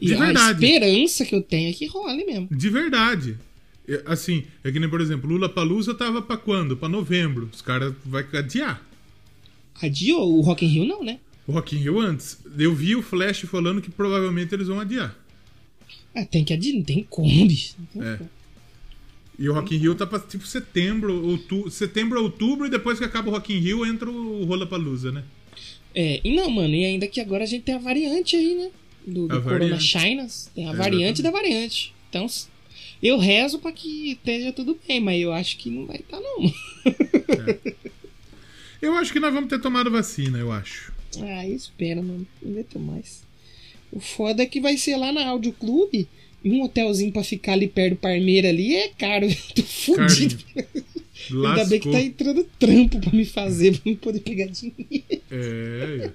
[0.00, 0.64] E De a verdade.
[0.66, 2.48] esperança que eu tenho é que role mesmo.
[2.50, 3.36] De verdade.
[3.86, 6.76] É, Assim, é que nem, por exemplo, Lula Palusa tava pra quando?
[6.76, 7.48] Pra novembro.
[7.52, 8.84] Os caras vão adiar.
[9.80, 11.18] Adiou o Rock in Rio não, né?
[11.46, 12.38] O Rock in Rio antes.
[12.58, 15.16] Eu vi o Flash falando que provavelmente eles vão adiar.
[16.14, 17.74] Ah, tem que adiar, não tem como, bicho.
[17.78, 18.16] Não tem É.
[18.16, 18.30] como.
[19.38, 23.04] E o Rock in Rio tá pra tipo setembro, outubro, setembro, outubro, e depois que
[23.04, 25.24] acaba o Rock in Rio entra o Rola Palusa, né?
[25.94, 28.70] É, e não, mano, e ainda que agora a gente tem a variante aí, né?
[29.06, 29.80] Do, do Corona.
[29.80, 30.50] Chinas.
[30.54, 31.92] Tem a É, variante da variante.
[32.08, 32.26] Então,
[33.02, 36.52] eu rezo pra que esteja tudo bem, mas eu acho que não vai estar, não.
[38.80, 40.92] Eu acho que nós vamos ter tomado vacina, eu acho.
[41.20, 42.26] Ah, espera, mano.
[42.42, 43.22] Não ter mais.
[43.92, 46.08] O foda é que vai ser lá na Áudio Clube.
[46.44, 49.26] Um hotelzinho pra ficar ali perto do Parmeira ali é caro.
[49.30, 50.36] Eu tô fudido.
[51.30, 52.00] Ainda bem que tá Lascou.
[52.08, 55.04] entrando trampo pra me fazer, pra me poder pegar dinheiro.
[55.30, 56.10] É.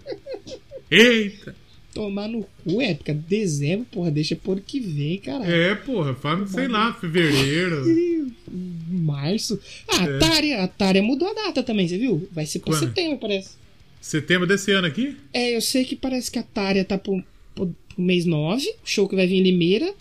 [0.92, 1.56] Eita!
[1.94, 5.52] Tomar no cu, é época dezembro, porra, deixa por que vem, caralho.
[5.52, 8.32] É, porra, fala, sei lá, fevereiro.
[8.88, 9.60] Março.
[9.88, 10.16] Ah, É.
[10.16, 12.28] a Tária, a Tária mudou a data também, você viu?
[12.32, 12.80] Vai ser pra Quando?
[12.88, 13.52] setembro, parece.
[14.00, 15.16] Setembro desse ano aqui?
[15.34, 17.24] É, eu sei que parece que a Tária tá pro,
[17.56, 19.92] pro, pro mês 9, show que vai vir em Limeira.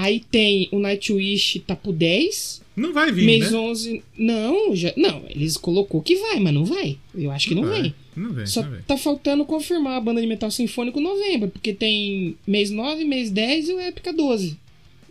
[0.00, 2.62] Aí tem o Nightwish tá pro 10.
[2.76, 3.58] Não vai vir, mês né?
[3.58, 4.02] 11.
[4.16, 6.96] Não, já, não, eles colocou que vai, mas não vai.
[7.14, 7.82] Eu acho que não, vai.
[7.82, 7.94] vem.
[8.16, 8.80] Não vem, Só não vem.
[8.86, 13.68] tá faltando confirmar a banda de metal sinfônico novembro, porque tem mês 9, mês 10
[13.68, 14.56] e o Épica 12.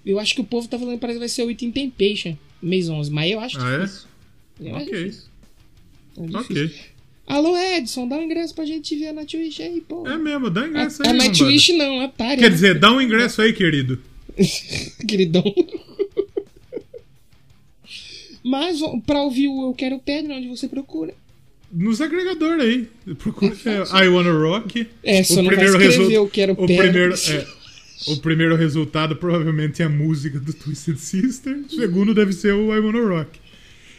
[0.06, 2.38] Eu acho que o povo tá falando que parece que vai ser o Item Temptation,
[2.62, 3.72] mês 11, mas eu acho Ah,
[4.62, 4.66] é?
[4.70, 4.86] Eu Ok.
[4.86, 5.24] difícil.
[6.18, 6.38] É.
[6.38, 6.72] Ok.
[7.28, 10.08] Alô, Edson, dá um ingresso pra gente ver a Nightwish aí, pô.
[10.08, 11.18] É mesmo, dá A, ingresso a aí.
[11.18, 12.38] Nightwish não, a Tária.
[12.38, 12.50] Quer né?
[12.50, 14.02] dizer, dá um ingresso aí, querido.
[15.08, 15.44] Queridão.
[18.44, 21.14] Mas pra ouvir o Eu Quero Pedra, onde você procura?
[21.72, 23.16] Nos agregadores aí.
[23.16, 24.88] Procura é, I Wanna Rock.
[25.04, 26.84] É, só não vai escrever Eu Quero o Pedra.
[26.86, 27.48] primeiro, é,
[28.08, 31.58] o primeiro resultado provavelmente é a música do Twisted Sister.
[31.68, 33.40] O segundo deve ser o I Wanna Rock.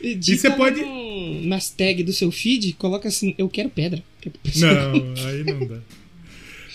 [0.00, 4.02] Edita você lá pode- no- nas tags do seu feed, coloca assim, Eu Quero Pedra.
[4.24, 5.78] é Não, aí não dá.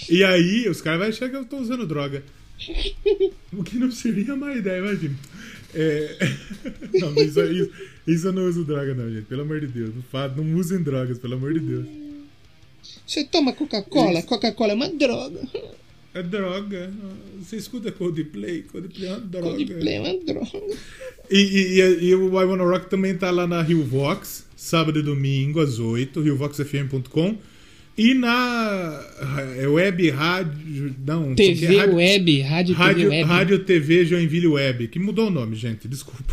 [0.09, 2.23] E aí, os caras vão achar que eu tô usando droga.
[3.51, 5.15] O que não seria má ideia, imagina.
[5.75, 6.17] É...
[6.99, 7.71] Não, mas isso, isso,
[8.05, 9.25] isso eu não uso droga, não, gente.
[9.25, 9.91] Pelo amor de Deus.
[10.13, 11.85] Não, não usem drogas, pelo amor de Deus.
[13.07, 14.21] Você toma Coca-Cola?
[14.21, 15.39] Coca-Cola é uma droga.
[16.13, 16.93] É droga.
[17.41, 18.63] Você escuta Coldplay?
[18.63, 19.47] Coldplay é uma droga.
[19.49, 20.77] Coldplay é uma droga.
[21.31, 24.99] E, e, e- e o I Wanna Rock também tá lá na Rio Vox, sábado
[24.99, 27.37] e domingo, às 8, riovoxfm.com.
[27.97, 28.99] E na
[29.57, 30.95] é, web rádio.
[31.05, 33.23] Não, TV rádio, Web, Rádio, rádio, TV Web.
[33.29, 36.23] rádio TV Joinville Web, que mudou o nome, gente, desculpa.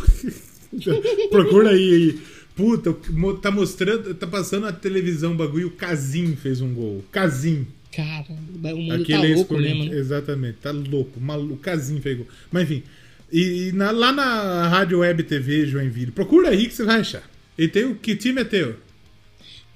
[1.29, 2.19] Procura aí.
[2.55, 2.95] Puta,
[3.41, 7.03] tá mostrando, tá passando na televisão o bagulho, o Casim fez um gol.
[7.11, 7.65] Casim.
[7.95, 9.97] Cara, o mundo Aquele tá louco mesmo, né?
[9.97, 11.19] Exatamente, tá louco.
[11.19, 12.27] Maluco, Casim fez gol.
[12.51, 12.83] Mas enfim.
[13.31, 17.23] E, e na- lá na Rádio Web TV Joinville, procura aí que você vai achar.
[17.57, 18.75] E tem o Que Time é Teu?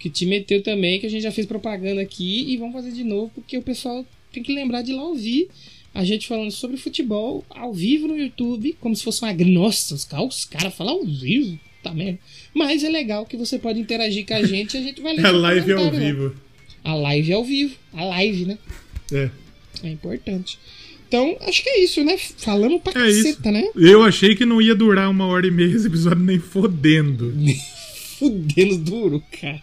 [0.06, 3.04] Que te meteu também, que a gente já fez propaganda aqui e vamos fazer de
[3.04, 5.48] novo, porque o pessoal tem que lembrar de ir lá ouvir
[5.96, 9.34] a gente falando sobre futebol ao vivo no YouTube, como se fosse uma.
[9.34, 12.20] Nossa, os caras cara falam ao vivo, tá merda.
[12.54, 15.26] Mas é legal que você pode interagir com a gente e a gente vai ler.
[15.26, 16.28] A live ao comentário lá.
[16.28, 16.36] vivo.
[16.84, 17.76] A live é ao vivo.
[17.92, 18.58] A live, né?
[19.12, 19.32] É.
[19.82, 20.60] É importante.
[21.08, 22.16] Então, acho que é isso, né?
[22.38, 23.24] Falando pra É isso.
[23.24, 23.68] caceta, né?
[23.76, 27.34] Eu achei que não ia durar uma hora e meia esse episódio nem fodendo.
[28.20, 29.62] Fudendo duro, cara.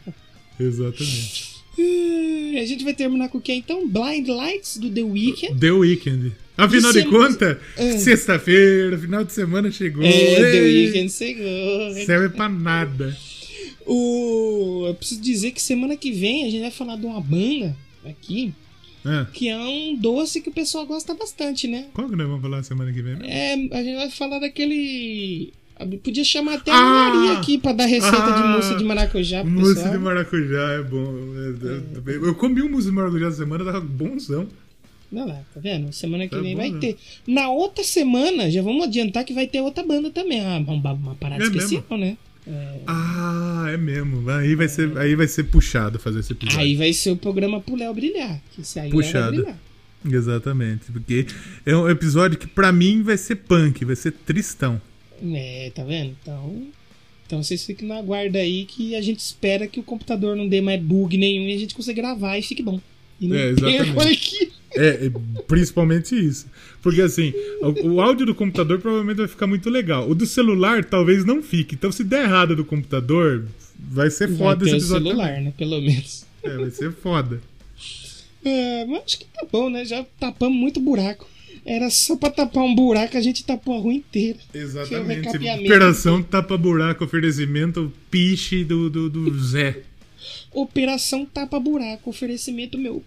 [0.66, 1.52] Exatamente.
[1.78, 3.89] Eh, A gente vai terminar com o que então?
[3.89, 5.59] Blind Lights do The Weeknd.
[5.59, 6.32] The Weekend.
[6.56, 7.98] Afinal de sema- contas, Ah.
[7.98, 10.02] sexta-feira, final de semana chegou.
[10.05, 10.10] É,
[10.52, 11.94] The Weeknd chegou.
[12.05, 13.16] Serve pra nada.
[13.86, 14.84] O...
[14.86, 17.74] Eu preciso dizer que semana que vem a gente vai falar de uma banda
[18.05, 18.52] aqui
[19.05, 21.86] Ah, que é um doce que o pessoal gosta bastante, né?
[21.93, 23.16] qual que nós vamos falar semana que vem?
[23.16, 23.24] mesmo?
[23.26, 25.52] É, a gente vai falar daquele.
[26.03, 26.77] Podia chamar até Ah!
[26.77, 28.49] a Maria aqui pra dar receita de Ah!
[28.55, 29.93] mousse de maracujá Mousse pessoal.
[29.93, 31.15] de maracujá é bom.
[31.37, 34.47] É, é, Eu comi um mousse de maracujá essa semana, tava bonzão.
[35.11, 35.93] Não lá, tá vendo?
[35.93, 36.79] Semana que Tá vem bom, vai né?
[36.81, 36.97] ter.
[37.27, 40.41] Na outra semana, já vamos adiantar que vai ter outra banda também.
[40.41, 41.99] Ah, uma, uma parada É especial, mesmo?
[42.05, 42.17] né?
[42.87, 44.29] Ah, é mesmo.
[44.31, 46.61] Aí vai ser, aí vai ser puxado fazer esse episódio.
[46.61, 48.41] Aí vai ser o programa pro Léo brilhar.
[48.53, 49.37] Que esse aí vai Puxado.
[49.37, 49.57] brilhar.
[50.05, 50.91] Exatamente.
[50.91, 51.27] Porque
[51.65, 54.81] é um episódio que pra mim vai ser punk, vai ser tristão.
[55.35, 56.16] É, tá vendo?
[56.20, 56.66] Então.
[57.27, 60.61] Então vocês fiquem na guarda aí que a gente espera que o computador não dê
[60.61, 62.78] mais bug nenhum e a gente consiga gravar e fique bom.
[63.20, 64.53] E não É, exatamente.
[64.74, 65.12] É, é,
[65.47, 66.47] principalmente isso.
[66.82, 70.09] Porque assim, o, o áudio do computador provavelmente vai ficar muito legal.
[70.11, 71.74] O do celular talvez não fique.
[71.74, 73.47] Então se der errado do computador,
[73.78, 75.07] vai ser Vai foda esse o episódio.
[75.07, 75.44] celular, também.
[75.44, 75.55] né?
[75.57, 76.27] Pelo menos.
[76.43, 77.40] É, vai ser foda.
[78.44, 79.85] É, mas acho que tá bom, né?
[79.85, 81.27] Já tapamos muito buraco.
[81.64, 84.39] Era só pra tapar um buraco, a gente tapou a rua inteira.
[84.52, 85.28] Exatamente.
[85.28, 89.82] Operação tapa buraco, oferecimento piche do, do, do Zé.
[90.52, 93.02] Operação tapa buraco, oferecimento meu.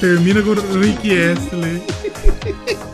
[0.00, 1.82] Termina com o Rick Astley.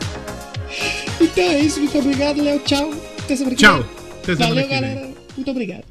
[1.21, 2.59] Então é isso, muito obrigado, Léo.
[2.59, 2.93] Tchau.
[3.19, 3.85] Até semana que Tchau.
[4.23, 4.81] Até semana Valeu, que vem.
[4.81, 5.09] galera.
[5.35, 5.83] Muito obrigado.